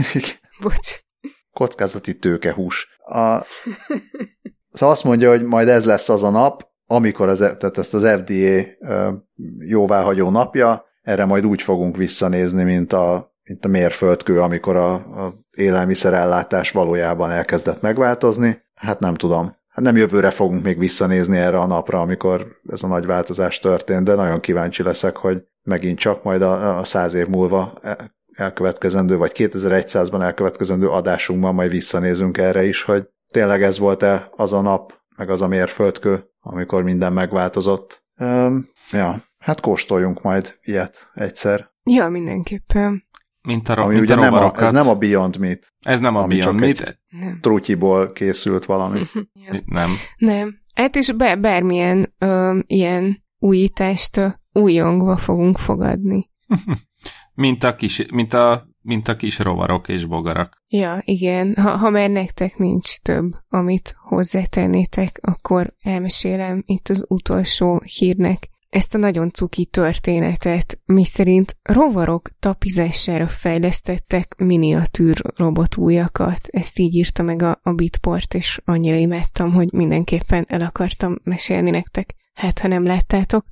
Bocs. 0.62 1.00
kockázati 1.54 2.18
tőkehús. 2.18 2.88
A, 3.06 3.42
szóval 4.72 4.96
azt 4.96 5.04
mondja, 5.04 5.30
hogy 5.30 5.44
majd 5.44 5.68
ez 5.68 5.86
lesz 5.86 6.10
az 6.10 6.24
a 6.24 6.30
nap, 6.30 6.68
amikor 6.86 7.30
az, 7.30 7.38
tehát 7.38 7.78
ezt 7.78 7.94
az 7.94 8.08
FDA 8.08 8.88
jóváhagyó 9.60 10.30
napja, 10.30 10.86
erre 11.02 11.26
majd 11.26 11.46
úgy 11.46 11.62
fogunk 11.62 11.98
visszanézni, 11.98 12.64
mint 12.64 12.94
a, 12.94 13.35
mint 13.50 13.66
a 13.66 13.68
mérföldkő, 13.68 14.42
amikor 14.42 14.76
a, 14.76 14.94
a 14.94 15.34
élelmiszerellátás 15.52 16.72
valójában 16.72 17.32
elkezdett 17.32 17.82
megváltozni. 17.82 18.64
Hát 18.74 19.00
nem 19.00 19.14
tudom. 19.14 19.56
Hát 19.68 19.86
nem 19.86 19.96
jövőre 19.96 20.30
fogunk 20.30 20.64
még 20.64 20.80
visszanézni 20.80 21.38
erre 21.38 21.58
a 21.58 21.66
napra, 21.66 22.02
amikor 22.02 22.48
ez 22.68 22.84
a 22.84 22.88
nagy 22.88 23.06
változás 23.06 23.60
történt, 23.60 24.04
de 24.04 24.16
nagyon 24.16 24.40
kíváncsi 24.40 24.84
leszek, 24.84 25.16
hogy 25.16 25.44
megint 25.64 26.00
csak 26.00 26.24
majd 26.24 26.42
a, 26.42 26.78
a 26.78 26.84
száz 26.84 27.14
év 27.14 27.28
múlva 27.28 27.80
elkövetkezendő, 28.36 29.18
vagy 29.18 29.32
2100-ban 29.36 30.22
elkövetkezendő 30.22 30.90
adásunkban 30.90 31.54
majd 31.54 31.72
visszanézünk 31.72 32.38
erre 32.38 32.64
is, 32.64 32.84
hogy 32.84 33.08
tényleg 33.32 33.64
ez 33.64 33.80
volt-e 33.80 34.30
az 34.36 34.54
a 34.54 34.62
nap, 34.62 34.94
meg 35.16 35.30
az 35.30 35.42
a 35.42 35.48
mérföldkő, 35.48 36.30
amikor 36.40 36.84
minden 36.84 37.14
megváltozott. 37.14 38.04
Um, 38.20 38.70
ja, 38.92 39.24
hát 39.38 39.60
kóstoljunk 39.60 40.22
majd 40.22 40.58
ilyet 40.62 41.12
egyszer. 41.14 41.72
Ja, 41.84 42.10
mindenképpen. 42.10 43.04
Mint 43.46 43.70
a, 43.70 43.84
Ami 43.84 43.94
mint 43.94 44.04
ugye 44.06 44.14
a 44.14 44.20
nem 44.20 44.34
a, 44.34 44.36
rovarokat. 44.36 44.62
ez 44.62 44.72
nem 44.72 44.88
a 44.88 44.96
Beyond 44.96 45.38
Meat, 45.38 45.74
Ez 45.80 46.00
nem 46.00 46.16
a 46.16 46.22
ami 46.22 46.38
Beyond 46.38 46.60
Meat. 46.60 47.00
Nem. 47.10 47.40
trutyiból 47.42 48.12
készült 48.12 48.66
valami. 48.66 49.00
ja. 49.46 49.54
Nem. 49.66 49.90
Nem. 50.18 50.56
Hát 50.74 50.96
és 50.96 51.12
be, 51.12 51.36
bármilyen 51.36 52.14
ö, 52.18 52.58
ilyen 52.68 53.24
újítást 53.40 54.18
ö, 54.18 54.28
újongva 54.52 55.18
fogunk 55.18 55.58
fogadni. 55.58 56.30
Mint 57.34 57.64
a 57.64 57.76
kis, 57.76 58.06
mint 58.12 58.34
a, 58.34 58.68
mint 58.82 59.08
a 59.08 59.16
kis 59.16 59.40
rovarok 59.40 59.88
és 59.88 60.06
bogarak. 60.06 60.64
Ja, 60.68 61.02
igen. 61.06 61.56
Ha, 61.56 61.70
ha 61.70 61.90
már 61.90 62.10
nektek 62.10 62.58
nincs 62.58 63.00
több, 63.02 63.32
amit 63.50 63.96
hozzátennétek, 63.98 65.20
akkor 65.22 65.74
elmesélem 65.82 66.64
itt 66.66 66.90
az 66.90 67.06
utolsó 67.08 67.82
hírnek 67.98 68.50
ezt 68.76 68.94
a 68.94 68.98
nagyon 68.98 69.32
cuki 69.32 69.66
történetet, 69.66 70.82
miszerint 70.86 71.58
rovarok 71.64 72.30
tapizására 72.40 73.28
fejlesztettek 73.28 74.36
miniatűr 74.38 75.22
robotújakat. 75.36 76.48
Ezt 76.48 76.80
így 76.80 76.94
írta 76.94 77.24
meg 77.24 77.42
a, 77.42 77.60
a 77.64 77.72
Bitport, 77.72 78.34
és 78.34 78.62
annyira 78.66 78.96
imádtam, 78.96 79.54
hogy 79.54 79.72
mindenképpen 79.74 80.46
el 80.48 80.62
akartam 80.62 81.16
mesélni 81.24 81.70
nektek, 81.70 82.16
hát 82.34 82.60
ha 82.60 82.68
nem 82.68 82.84
láttátok. 82.84 83.46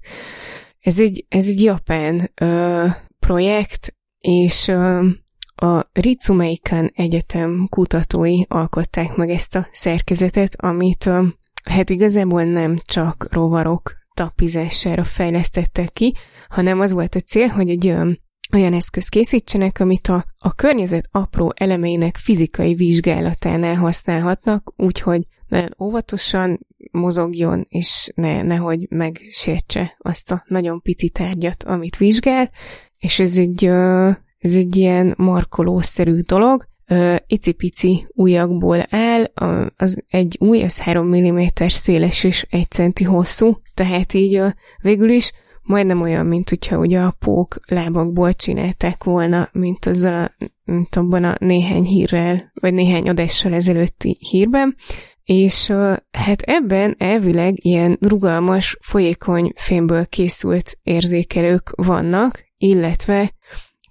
Ez 0.80 1.00
egy, 1.00 1.26
ez 1.30 1.48
egy 1.48 1.64
japán 1.64 2.32
ö, 2.42 2.86
projekt, 3.20 3.96
és 4.20 4.68
ö, 4.68 5.08
a 5.56 5.90
Ritsumeikan 5.94 6.92
Egyetem 6.96 7.68
kutatói 7.70 8.42
alkották 8.48 9.16
meg 9.16 9.30
ezt 9.30 9.56
a 9.56 9.68
szerkezetet, 9.72 10.56
amit 10.62 11.06
ö, 11.06 11.26
hát 11.64 11.90
igazából 11.90 12.44
nem 12.44 12.78
csak 12.86 13.28
rovarok 13.32 14.02
tapizására 14.14 15.04
fejlesztettek 15.04 15.94
ki, 15.94 16.14
hanem 16.50 16.80
az 16.80 16.92
volt 16.92 17.16
a 17.16 17.20
cél, 17.20 17.48
hogy 17.48 17.70
egy 17.70 17.88
olyan, 17.88 18.20
olyan 18.54 18.74
eszköz 18.74 19.08
készítsenek, 19.08 19.80
amit 19.80 20.08
a, 20.08 20.26
a 20.38 20.54
környezet 20.54 21.08
apró 21.12 21.54
elemeinek 21.56 22.18
fizikai 22.18 22.74
vizsgálatánál 22.74 23.76
használhatnak, 23.76 24.74
úgyhogy 24.76 25.22
nagyon 25.48 25.76
óvatosan 25.80 26.60
mozogjon, 26.92 27.66
és 27.70 28.12
ne, 28.16 28.42
nehogy 28.42 28.88
megsértse 28.90 29.96
azt 29.98 30.32
a 30.32 30.44
nagyon 30.48 30.82
pici 30.82 31.10
tárgyat, 31.10 31.64
amit 31.64 31.98
vizsgál, 31.98 32.50
és 32.98 33.20
ez 33.20 33.38
egy, 33.38 33.66
ez 34.38 34.56
egy 34.56 34.76
ilyen 34.76 35.14
markolószerű 35.18 36.20
dolog, 36.20 36.68
icipici 37.28 38.08
ujjakból 38.16 38.86
áll, 38.90 39.32
az 39.78 40.04
egy 40.08 40.38
új, 40.40 40.64
az 40.64 40.80
3 40.80 41.08
mm 41.18 41.40
széles 41.68 42.24
és 42.24 42.46
1 42.50 42.72
centi 42.72 43.04
hosszú, 43.04 43.62
tehát 43.74 44.14
így 44.14 44.42
végül 44.82 45.10
is 45.10 45.32
majdnem 45.64 46.02
olyan, 46.02 46.26
mint 46.26 46.50
hogyha 46.50 46.78
ugye 46.78 47.00
a 47.00 47.16
pók 47.20 47.60
lábakból 47.68 48.34
csinálták 48.34 49.04
volna, 49.04 49.50
mint, 49.52 49.86
azzal 49.86 50.14
a, 50.14 50.46
mint 50.64 50.96
abban 50.96 51.24
a 51.24 51.36
néhány 51.40 51.84
hírrel, 51.84 52.52
vagy 52.54 52.74
néhány 52.74 53.10
adással 53.10 53.54
ezelőtti 53.54 54.18
hírben, 54.20 54.76
és 55.24 55.68
hát 56.12 56.42
ebben 56.42 56.96
elvileg 56.98 57.66
ilyen 57.66 57.98
rugalmas, 58.02 58.78
folyékony 58.82 59.54
fémből 59.56 60.06
készült 60.06 60.80
érzékelők 60.84 61.74
vannak, 61.76 62.44
illetve 62.58 63.34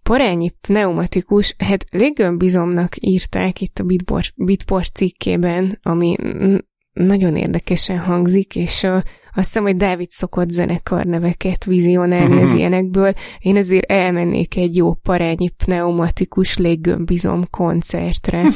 parányi 0.02 0.50
pneumatikus, 0.60 1.54
hát 1.58 1.84
léggömbizomnak 1.90 2.92
írták 3.00 3.60
itt 3.60 3.78
a 3.78 3.84
Bitport, 3.84 4.32
Bitport 4.36 4.94
cikkében, 4.94 5.78
ami 5.82 6.16
nagyon 6.92 7.36
érdekesen 7.36 7.98
hangzik, 7.98 8.56
és 8.56 8.82
uh, 8.82 8.94
azt 9.34 9.46
hiszem, 9.46 9.62
hogy 9.62 9.76
Dávid 9.76 10.10
szokott 10.10 10.50
zenekar 10.50 11.04
neveket 11.04 11.64
vizionálni 11.64 12.42
az 12.42 12.52
ilyenekből. 12.58 13.12
Én 13.38 13.56
azért 13.56 13.90
elmennék 13.90 14.56
egy 14.56 14.76
jó 14.76 14.94
parányi 14.94 15.48
pneumatikus 15.48 16.58
léggömbizom 16.58 17.46
koncertre. 17.50 18.42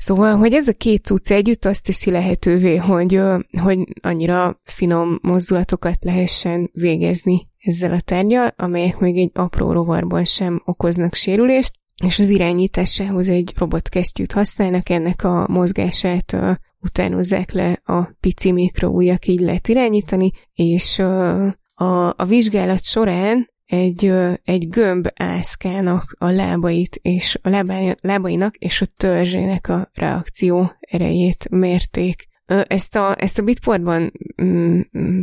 Szóval, 0.00 0.36
hogy 0.36 0.52
ez 0.52 0.68
a 0.68 0.72
két 0.72 1.04
cucc 1.04 1.30
együtt 1.30 1.64
azt 1.64 1.84
teszi 1.84 2.10
lehetővé, 2.10 2.76
hogy, 2.76 3.20
hogy 3.62 3.78
annyira 4.00 4.60
finom 4.62 5.18
mozdulatokat 5.22 6.04
lehessen 6.04 6.70
végezni 6.72 7.47
ezzel 7.68 7.92
a 7.92 8.00
tárgyal, 8.00 8.52
amelyek 8.56 8.98
még 8.98 9.18
egy 9.18 9.30
apró 9.34 9.72
rovarban 9.72 10.24
sem 10.24 10.62
okoznak 10.64 11.14
sérülést, 11.14 11.72
és 12.04 12.18
az 12.18 12.28
irányításához 12.28 13.28
egy 13.28 13.52
robotkesztyűt 13.56 14.32
használnak, 14.32 14.88
ennek 14.88 15.24
a 15.24 15.46
mozgását 15.48 16.32
uh, 16.32 16.54
utánozzák 16.80 17.52
le 17.52 17.80
a 17.84 18.02
pici 18.20 18.52
mikroújak, 18.52 19.26
így 19.26 19.40
lehet 19.40 19.68
irányítani, 19.68 20.30
és 20.54 20.98
uh, 20.98 21.46
a, 21.74 22.14
a 22.16 22.24
vizsgálat 22.26 22.84
során 22.84 23.50
egy, 23.66 24.08
uh, 24.08 24.34
egy 24.44 24.68
gömb 24.68 25.08
ászkának 25.14 26.14
a 26.18 26.30
lábait 26.30 26.98
és 27.02 27.38
a 27.42 27.48
lábány, 27.48 27.94
lábainak 28.02 28.56
és 28.56 28.82
a 28.82 28.86
törzsének 28.96 29.68
a 29.68 29.90
reakció 29.94 30.72
erejét 30.80 31.48
mérték. 31.50 32.26
Ezt 32.48 32.96
a, 32.96 33.14
ezt 33.18 33.38
a 33.38 33.42
bitportban 33.42 34.12
mm, 34.42 34.80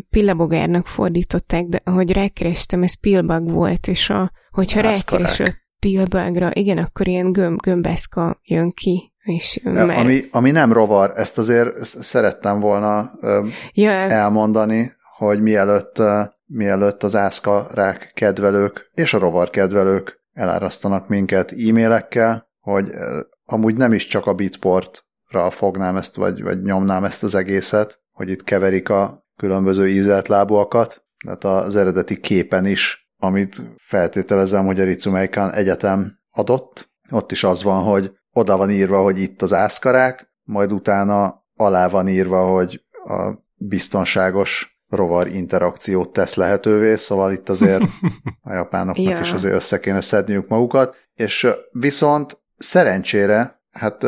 pillabogárnak 0.10 0.88
fordították, 0.88 1.66
de 1.66 1.82
ahogy 1.84 2.12
rákerestem, 2.12 2.84
ez 2.84 3.00
pillbug 3.00 3.52
volt, 3.52 3.88
és 3.88 4.10
a, 4.10 4.32
hogyha 4.52 4.82
rákeresel 4.82 5.54
pillbugra, 5.80 6.50
igen, 6.54 6.78
akkor 6.78 7.08
ilyen 7.08 7.32
gömb, 7.32 7.62
gömbászka 7.62 8.40
jön 8.44 8.72
ki. 8.72 9.14
És 9.24 9.60
ja, 9.64 9.86
már... 9.86 9.98
ami, 9.98 10.22
ami 10.32 10.52
nem 10.52 10.74
rovar, 10.74 11.14
ezt 11.16 11.38
azért 11.38 11.86
szerettem 11.86 12.60
volna 12.60 13.12
ö, 13.22 13.46
ja. 13.74 13.92
elmondani, 13.92 14.94
hogy 15.18 15.42
mielőtt, 15.42 16.00
ö, 16.00 16.22
mielőtt 16.46 17.04
az 17.04 17.16
ászka 17.16 17.68
rák 17.72 18.12
kedvelők 18.14 18.92
és 18.94 19.14
a 19.14 19.20
rovar 19.20 19.50
kedvelők 19.50 20.22
elárasztanak 20.34 21.08
minket 21.08 21.52
e-mailekkel, 21.52 22.50
hogy 22.60 22.90
ö, 22.92 23.20
amúgy 23.46 23.76
nem 23.76 23.94
is 23.94 24.08
csak 24.08 24.26
a 24.26 24.34
bitport 24.34 25.06
fognám 25.50 25.96
ezt, 25.98 26.16
vagy, 26.16 26.44
vagy 26.44 26.62
nyomnám 26.62 27.04
ezt 27.04 27.24
az 27.24 27.36
egészet, 27.36 28.00
hogy 28.12 28.30
itt 28.30 28.44
keverik 28.44 28.90
a 28.90 29.26
különböző 29.36 29.90
ízelt 29.90 30.28
lábúakat, 30.28 31.06
tehát 31.26 31.66
az 31.66 31.76
eredeti 31.76 32.20
képen 32.20 32.66
is, 32.66 33.10
amit 33.18 33.62
feltételezem, 33.78 34.66
hogy 34.66 34.80
a 34.80 34.84
Ritsumeikan 34.84 35.52
Egyetem 35.52 36.20
adott, 36.32 36.94
ott 37.10 37.32
is 37.32 37.44
az 37.44 37.64
van, 37.64 37.84
hogy 37.84 38.12
oda 38.32 38.58
van 38.58 38.70
írva, 38.70 39.02
hogy 39.02 39.20
itt 39.20 39.42
az 39.42 39.54
ászkarák, 39.54 40.34
majd 40.44 40.72
utána 40.72 41.44
alá 41.56 41.88
van 41.88 42.08
írva, 42.08 42.46
hogy 42.46 42.86
a 43.06 43.34
biztonságos 43.56 44.80
rovar 44.90 45.28
interakciót 45.28 46.14
tesz 46.14 46.36
lehetővé, 46.36 46.96
szóval 46.96 47.32
itt 47.32 47.50
azért 47.50 47.84
a 48.42 48.54
japánoknak 48.54 49.06
yeah. 49.06 49.22
is 49.22 49.32
azért 49.32 49.54
össze 49.54 49.80
kéne 49.80 50.02
szedniük 50.02 50.48
magukat, 50.48 50.96
és 51.14 51.48
viszont 51.72 52.42
szerencsére, 52.58 53.62
hát 53.72 54.04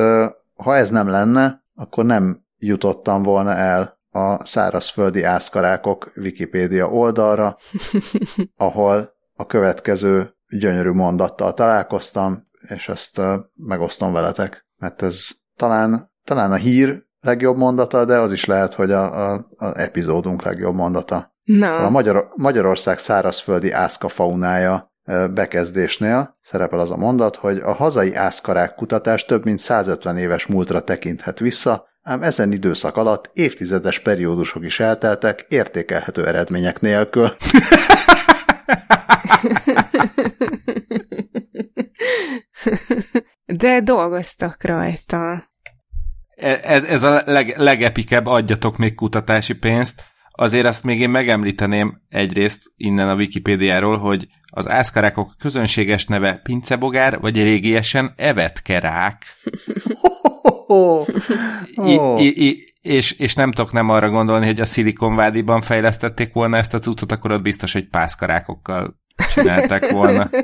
ha 0.58 0.76
ez 0.76 0.90
nem 0.90 1.08
lenne, 1.08 1.64
akkor 1.76 2.06
nem 2.06 2.46
jutottam 2.58 3.24
volna 3.24 3.54
el 3.54 4.00
a 4.10 4.46
szárazföldi 4.46 5.24
ászkarákok 5.24 6.12
Wikipédia 6.16 6.90
oldalra, 6.90 7.58
ahol 8.58 9.16
a 9.36 9.46
következő 9.46 10.36
gyönyörű 10.50 10.92
mondattal 10.92 11.54
találkoztam, 11.54 12.48
és 12.68 12.90
ezt 12.90 13.22
megosztom 13.54 14.14
veletek, 14.14 14.66
mert 14.78 15.02
ez 15.02 15.28
talán, 15.56 16.12
talán 16.24 16.52
a 16.52 16.56
hír 16.56 17.06
legjobb 17.20 17.58
mondata, 17.58 18.06
de 18.06 18.20
az 18.20 18.32
is 18.32 18.46
lehet, 18.46 18.74
hogy 18.74 18.92
a, 18.92 19.32
a, 19.34 19.48
a 19.58 19.80
epizódunk 19.80 20.44
legjobb 20.44 20.76
mondata. 20.76 21.36
No. 21.44 21.74
A 21.74 21.90
Magyar, 21.90 22.32
Magyarország 22.36 22.98
szárazföldi 22.98 23.72
ászka 23.72 24.08
faunája 24.08 24.92
bekezdésnél 25.34 26.38
szerepel 26.42 26.80
az 26.80 26.92
a 26.92 26.98
mondat, 26.98 27.36
hogy 27.36 27.58
a 27.58 27.74
hazai 27.74 28.16
ászkarák 28.16 28.76
kutatás 28.76 29.26
több 29.26 29.44
mint 29.44 29.60
150 29.60 30.18
éves 30.18 30.46
múltra 30.46 30.82
tekinthet 30.82 31.40
vissza, 31.40 31.88
ám 32.02 32.24
ezen 32.24 32.52
időszak 32.52 32.98
alatt 32.98 33.30
évtizedes 33.34 34.00
periódusok 34.00 34.66
is 34.66 34.80
elteltek 34.80 35.46
értékelhető 35.50 36.28
eredmények 36.28 36.80
nélkül. 36.80 37.36
De 43.46 43.82
dolgoztak 43.82 44.64
rajta. 44.64 45.52
E, 46.36 46.60
ez, 46.64 46.84
ez 46.84 47.04
a 47.04 47.22
leg, 47.26 47.54
legepikebb, 47.58 48.26
adjatok 48.26 48.78
még 48.78 48.96
kutatási 48.96 49.58
pénzt. 49.58 50.04
Azért 50.40 50.66
azt 50.66 50.84
még 50.84 51.00
én 51.00 51.10
megemlíteném 51.10 52.02
egyrészt 52.10 52.72
innen 52.76 53.10
a 53.10 53.16
Wikipédiáról, 53.16 53.98
hogy 53.98 54.28
az 54.52 54.70
ászkarákok 54.70 55.32
közönséges 55.40 56.06
neve 56.06 56.36
pincebogár, 56.44 57.20
vagy 57.20 57.44
régiesen 57.44 58.14
evetkerák. 58.16 59.26
Oh. 60.68 61.08
I, 61.76 62.00
i, 62.18 62.48
i, 62.48 62.74
és, 62.82 63.12
és 63.12 63.34
nem 63.34 63.52
tudok 63.52 63.72
nem 63.72 63.90
arra 63.90 64.10
gondolni, 64.10 64.46
hogy 64.46 64.60
a 64.60 64.66
Szilikonvádiban 64.66 65.62
fejlesztették 65.62 66.34
volna 66.34 66.58
ezt 66.58 66.74
a 66.74 66.80
cuccot, 66.80 67.12
akkor 67.12 67.32
ott 67.32 67.42
biztos, 67.42 67.74
hogy 67.74 67.90
pászkarákokkal 67.90 69.00
csinálták 69.34 69.92
volna. 69.92 70.30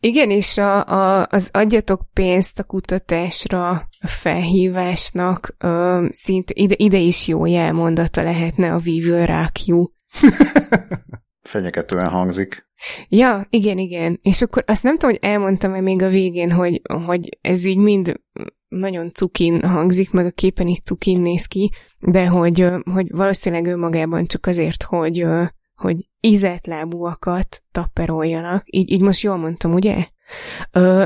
Igen, 0.00 0.30
és 0.30 0.58
a, 0.58 0.84
a, 0.86 1.26
az 1.30 1.48
adjatok 1.52 2.00
pénzt 2.12 2.58
a 2.58 2.64
kutatásra, 2.64 3.88
felhívásnak 4.06 5.54
ö, 5.58 6.06
szinte 6.10 6.52
ide, 6.56 6.74
ide 6.78 6.98
is 6.98 7.28
jó 7.28 7.46
jelmondata 7.46 8.22
lehetne 8.22 8.72
a 8.72 8.80
we 8.86 8.92
will 8.92 9.26
rock 9.26 9.66
you. 9.66 9.86
Fenyegetően 11.42 12.08
hangzik. 12.08 12.66
Ja, 13.08 13.46
igen, 13.50 13.78
igen. 13.78 14.18
És 14.22 14.42
akkor 14.42 14.64
azt 14.66 14.82
nem 14.82 14.98
tudom, 14.98 15.10
hogy 15.10 15.30
elmondtam-e 15.30 15.80
még 15.80 16.02
a 16.02 16.08
végén, 16.08 16.50
hogy, 16.50 16.80
hogy 17.04 17.38
ez 17.40 17.64
így 17.64 17.78
mind 17.78 18.20
nagyon 18.68 19.12
cukin 19.12 19.62
hangzik, 19.62 20.10
meg 20.10 20.26
a 20.26 20.30
képen 20.30 20.66
is 20.66 20.80
cukin 20.80 21.20
néz 21.20 21.46
ki, 21.46 21.70
de 21.98 22.26
hogy, 22.26 22.66
hogy 22.92 23.10
valószínűleg 23.10 23.66
önmagában 23.66 24.26
csak 24.26 24.46
azért, 24.46 24.82
hogy, 24.82 25.26
hogy 25.74 25.96
ízetlábúakat 26.20 27.62
tapperoljanak. 27.72 28.62
Így, 28.66 28.90
így 28.90 29.02
most 29.02 29.22
jól 29.22 29.36
mondtam, 29.36 29.72
ugye? 29.72 30.06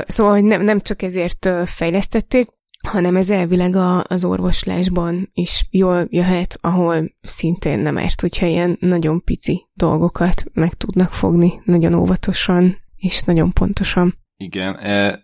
Szóval, 0.05 0.33
hogy 0.33 0.43
nem, 0.43 0.61
nem 0.61 0.79
csak 0.79 1.01
ezért 1.01 1.49
fejlesztették, 1.65 2.47
hanem 2.87 3.15
ez 3.15 3.29
elvileg 3.29 3.75
a, 3.75 4.03
az 4.07 4.25
orvoslásban 4.25 5.29
is 5.33 5.67
jól 5.69 6.07
jöhet, 6.09 6.57
ahol 6.61 7.11
szintén 7.21 7.79
nem 7.79 7.97
ért, 7.97 8.21
hogyha 8.21 8.45
ilyen 8.45 8.77
nagyon 8.79 9.23
pici 9.23 9.67
dolgokat 9.73 10.43
meg 10.53 10.73
tudnak 10.73 11.11
fogni, 11.11 11.61
nagyon 11.65 11.93
óvatosan 11.93 12.77
és 12.95 13.21
nagyon 13.21 13.51
pontosan. 13.51 14.19
Igen, 14.41 14.77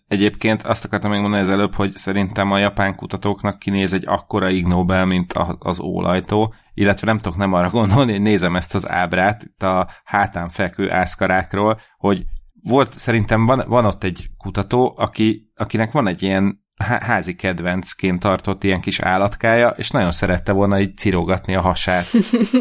egyébként 0.07 0.61
azt 0.61 0.85
akartam 0.85 1.11
még 1.11 1.19
mondani 1.19 1.41
az 1.41 1.49
előbb, 1.49 1.73
hogy 1.73 1.91
szerintem 1.91 2.51
a 2.51 2.57
japán 2.57 2.95
kutatóknak 2.95 3.59
kinéz 3.59 3.93
egy 3.93 4.03
akkora 4.07 4.49
Ig 4.49 4.65
Nobel, 4.65 5.05
mint 5.05 5.33
az 5.59 5.79
ólajtó, 5.79 6.53
illetve 6.73 7.07
nem 7.07 7.17
tudok 7.17 7.37
nem 7.37 7.53
arra 7.53 7.69
gondolni, 7.69 8.11
hogy 8.11 8.21
nézem 8.21 8.55
ezt 8.55 8.75
az 8.75 8.89
ábrát 8.89 9.43
itt 9.43 9.63
a 9.63 9.87
hátán 10.03 10.49
fekvő 10.49 10.91
ászkarákról, 10.91 11.79
hogy 11.97 12.25
volt, 12.63 12.99
szerintem 12.99 13.45
van, 13.45 13.63
van 13.67 13.85
ott 13.85 14.03
egy 14.03 14.29
kutató, 14.37 14.93
aki, 14.97 15.51
akinek 15.55 15.91
van 15.91 16.07
egy 16.07 16.23
ilyen 16.23 16.65
házi 16.83 17.35
kedvencként 17.35 18.19
tartott 18.19 18.63
ilyen 18.63 18.81
kis 18.81 18.99
állatkája, 18.99 19.69
és 19.69 19.91
nagyon 19.91 20.11
szerette 20.11 20.51
volna 20.51 20.79
így 20.79 20.97
cirogatni 20.97 21.55
a 21.55 21.61
hasát. 21.61 22.05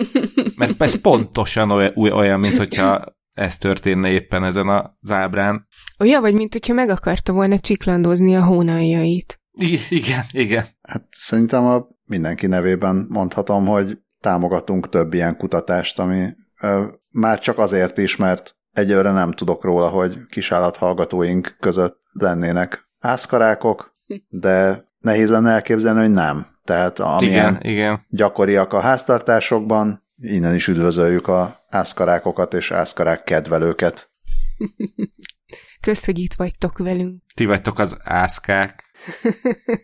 Mert 0.57 0.83
ez 0.83 1.01
pontosan 1.01 1.71
olyan, 1.95 2.41
mint 2.41 2.57
hogyha 2.57 3.05
ez 3.33 3.59
történne 3.59 4.09
éppen 4.09 4.45
ezen 4.45 4.69
az 5.01 5.11
ábrán. 5.11 5.67
Olyan, 5.99 6.21
vagy 6.21 6.35
mint 6.35 6.53
hogyha 6.53 6.75
meg 6.75 6.89
akarta 6.89 7.33
volna 7.33 7.59
csiklandozni 7.59 8.37
a 8.37 8.45
hónaljait. 8.45 9.41
I- 9.61 9.79
igen, 9.89 10.23
igen. 10.31 10.65
Hát 10.83 11.07
szerintem 11.11 11.67
a 11.67 11.87
mindenki 12.05 12.47
nevében 12.47 13.07
mondhatom, 13.09 13.67
hogy 13.67 13.99
támogatunk 14.21 14.89
több 14.89 15.15
ilyen 15.15 15.37
kutatást, 15.37 15.99
ami 15.99 16.29
ö, 16.61 16.85
már 17.11 17.39
csak 17.39 17.59
azért 17.59 17.99
is, 17.99 18.17
mert 18.17 18.57
egyőre 18.73 19.11
nem 19.11 19.33
tudok 19.33 19.65
róla, 19.65 19.89
hogy 19.89 20.27
kisállathallgatóink 20.27 21.57
között 21.61 22.01
lennének 22.13 22.89
ászkarákok, 22.99 23.96
de 24.29 24.85
nehéz 24.99 25.31
lenne 25.31 25.51
elképzelni, 25.51 26.01
hogy 26.01 26.13
nem. 26.13 26.47
Tehát 26.65 26.99
amilyen 26.99 27.55
igen, 27.55 27.61
igen. 27.61 28.01
gyakoriak 28.09 28.73
a 28.73 28.81
háztartásokban, 28.81 30.03
innen 30.19 30.55
is 30.55 30.69
üdvözöljük 30.69 31.29
a 31.29 31.65
ászkarákokat 31.69 32.55
és 32.55 32.71
ászkarák 32.71 33.25
kedvelőket. 33.25 34.11
Kösz, 35.81 36.05
hogy 36.05 36.19
itt 36.19 36.35
vagytok 36.35 36.79
velünk. 36.79 37.23
Ti 37.35 37.45
vagytok 37.45 37.79
az 37.79 37.99
ászkák. 38.05 38.85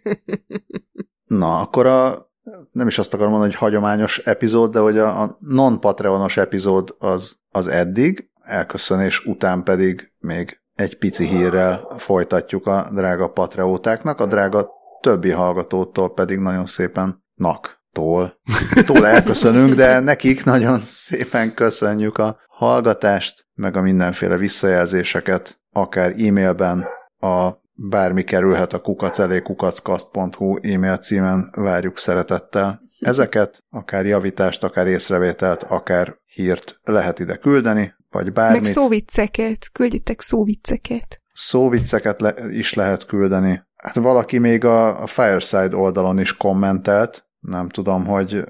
Na, 1.25 1.59
akkor 1.59 1.87
a 1.87 2.31
nem 2.73 2.87
is 2.87 2.99
azt 2.99 3.15
akarom 3.15 3.31
mondani, 3.31 3.53
hogy 3.53 3.61
hagyományos 3.61 4.19
epizód, 4.19 4.73
de 4.73 4.79
hogy 4.79 4.99
a, 4.99 5.23
a 5.23 5.39
non-patreonos 5.41 6.37
epizód 6.37 6.97
az, 6.99 7.37
az 7.51 7.67
eddig, 7.67 8.31
elköszönés 8.43 9.25
után 9.27 9.63
pedig 9.63 10.13
még 10.19 10.62
egy 10.83 10.99
pici 10.99 11.27
hírrel 11.27 11.95
folytatjuk 11.97 12.67
a 12.67 12.91
drága 12.93 13.29
patreótáknak, 13.29 14.21
a 14.21 14.27
drága 14.27 14.71
többi 15.01 15.31
hallgatótól 15.31 16.13
pedig 16.13 16.39
nagyon 16.39 16.67
szépen 16.67 17.25
nak-tól. 17.35 18.41
Tól 18.87 19.07
elköszönünk, 19.07 19.75
de 19.75 20.01
nekik 20.01 20.45
nagyon 20.45 20.81
szépen 20.83 21.55
köszönjük 21.55 22.19
a 22.19 22.37
hallgatást, 22.49 23.47
meg 23.55 23.77
a 23.77 23.81
mindenféle 23.81 24.37
visszajelzéseket, 24.37 25.61
akár 25.73 26.15
e-mailben, 26.19 26.87
a 27.19 27.51
bármi 27.75 28.25
kerülhet 28.25 28.73
a 28.73 28.81
kukac 28.81 29.19
elé 29.19 29.43
kukackast.hu 29.43 30.57
e-mail 30.63 30.97
címen 30.97 31.53
várjuk 31.57 31.99
szeretettel. 31.99 32.81
Ezeket, 33.01 33.65
akár 33.71 34.07
javítást, 34.07 34.65
akár 34.65 34.87
észrevételt, 34.87 35.63
akár 35.63 36.17
hírt 36.25 36.81
lehet 36.83 37.19
ide 37.19 37.37
küldeni, 37.37 37.95
vagy 38.13 38.33
bármit. 38.33 38.63
Meg 38.63 38.71
szóvicceket, 38.71 39.69
küldjetek 39.73 40.21
szóvicceket. 40.21 41.23
Szóvicceket 41.35 42.21
le- 42.21 42.35
is 42.51 42.75
lehet 42.75 43.07
küldeni. 43.07 43.63
Hát 43.77 43.95
valaki 43.95 44.39
még 44.39 44.65
a, 44.65 45.03
a 45.03 45.07
Fireside 45.07 45.77
oldalon 45.77 46.19
is 46.19 46.37
kommentelt, 46.37 47.27
nem 47.41 47.69
tudom, 47.69 48.07
hogy 48.07 48.45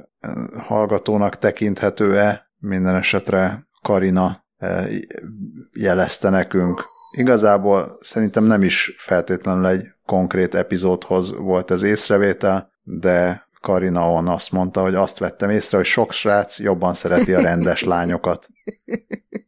hallgatónak 0.56 1.39
tekinthető-e, 1.39 2.51
minden 2.59 2.94
esetre 2.94 3.66
Karina 3.82 4.44
jelezte 5.72 6.28
nekünk. 6.28 6.84
Igazából 7.16 7.98
szerintem 8.01 8.44
nem 8.44 8.62
is 8.62 8.94
feltétlenül 8.98 9.66
egy 9.66 9.86
konkrét 10.06 10.55
epizódhoz 10.55 11.36
volt 11.36 11.70
ez 11.70 11.82
észrevétel, 11.82 12.72
de 12.82 13.48
Karina 13.62 14.10
on 14.10 14.28
azt 14.28 14.52
mondta, 14.52 14.80
hogy 14.80 14.94
azt 14.94 15.18
vettem 15.18 15.51
észre, 15.51 15.76
hogy 15.76 15.86
sok 15.86 16.12
srác 16.12 16.59
jobban 16.59 16.94
szereti 16.94 17.32
a 17.32 17.40
rendes 17.40 17.84
lányokat. 17.94 18.48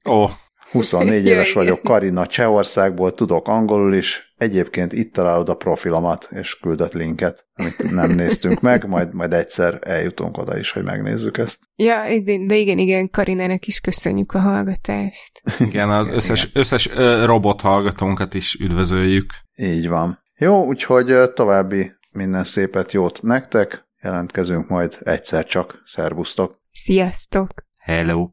Ó. 0.08 0.22
Oh. 0.22 0.30
24 0.74 1.26
éves 1.26 1.52
vagyok, 1.52 1.82
Karina 1.82 2.26
Csehországból, 2.26 3.14
tudok 3.14 3.48
angolul 3.48 3.94
is, 3.94 4.34
egyébként 4.36 4.92
itt 4.92 5.12
találod 5.12 5.48
a 5.48 5.54
profilomat, 5.54 6.28
és 6.30 6.58
küldött 6.58 6.92
linket, 6.92 7.46
amit 7.54 7.90
nem 7.90 8.10
néztünk 8.20 8.60
meg, 8.60 8.88
majd, 8.88 9.14
majd 9.14 9.32
egyszer 9.32 9.78
eljutunk 9.82 10.38
oda 10.38 10.58
is, 10.58 10.70
hogy 10.70 10.82
megnézzük 10.82 11.38
ezt. 11.38 11.58
Ja, 11.76 12.02
de 12.46 12.54
igen, 12.54 12.78
igen, 12.78 13.10
Karinának 13.10 13.66
is 13.66 13.80
köszönjük 13.80 14.32
a 14.32 14.38
hallgatást. 14.38 15.42
Igen, 15.58 15.90
az 15.90 16.08
összes, 16.08 16.50
összes 16.54 16.90
robot 17.24 17.60
hallgatónkat 17.60 18.34
is 18.34 18.54
üdvözöljük. 18.54 19.32
Így 19.56 19.88
van. 19.88 20.22
Jó, 20.38 20.64
úgyhogy 20.64 21.32
további 21.34 21.92
minden 22.10 22.44
szépet, 22.44 22.92
jót 22.92 23.22
nektek, 23.22 23.84
jelentkezünk 24.04 24.68
majd 24.68 24.98
egyszer 25.02 25.44
csak. 25.44 25.82
Szervusztok! 25.84 26.60
Sziasztok! 26.72 27.48
Hello! 27.76 28.28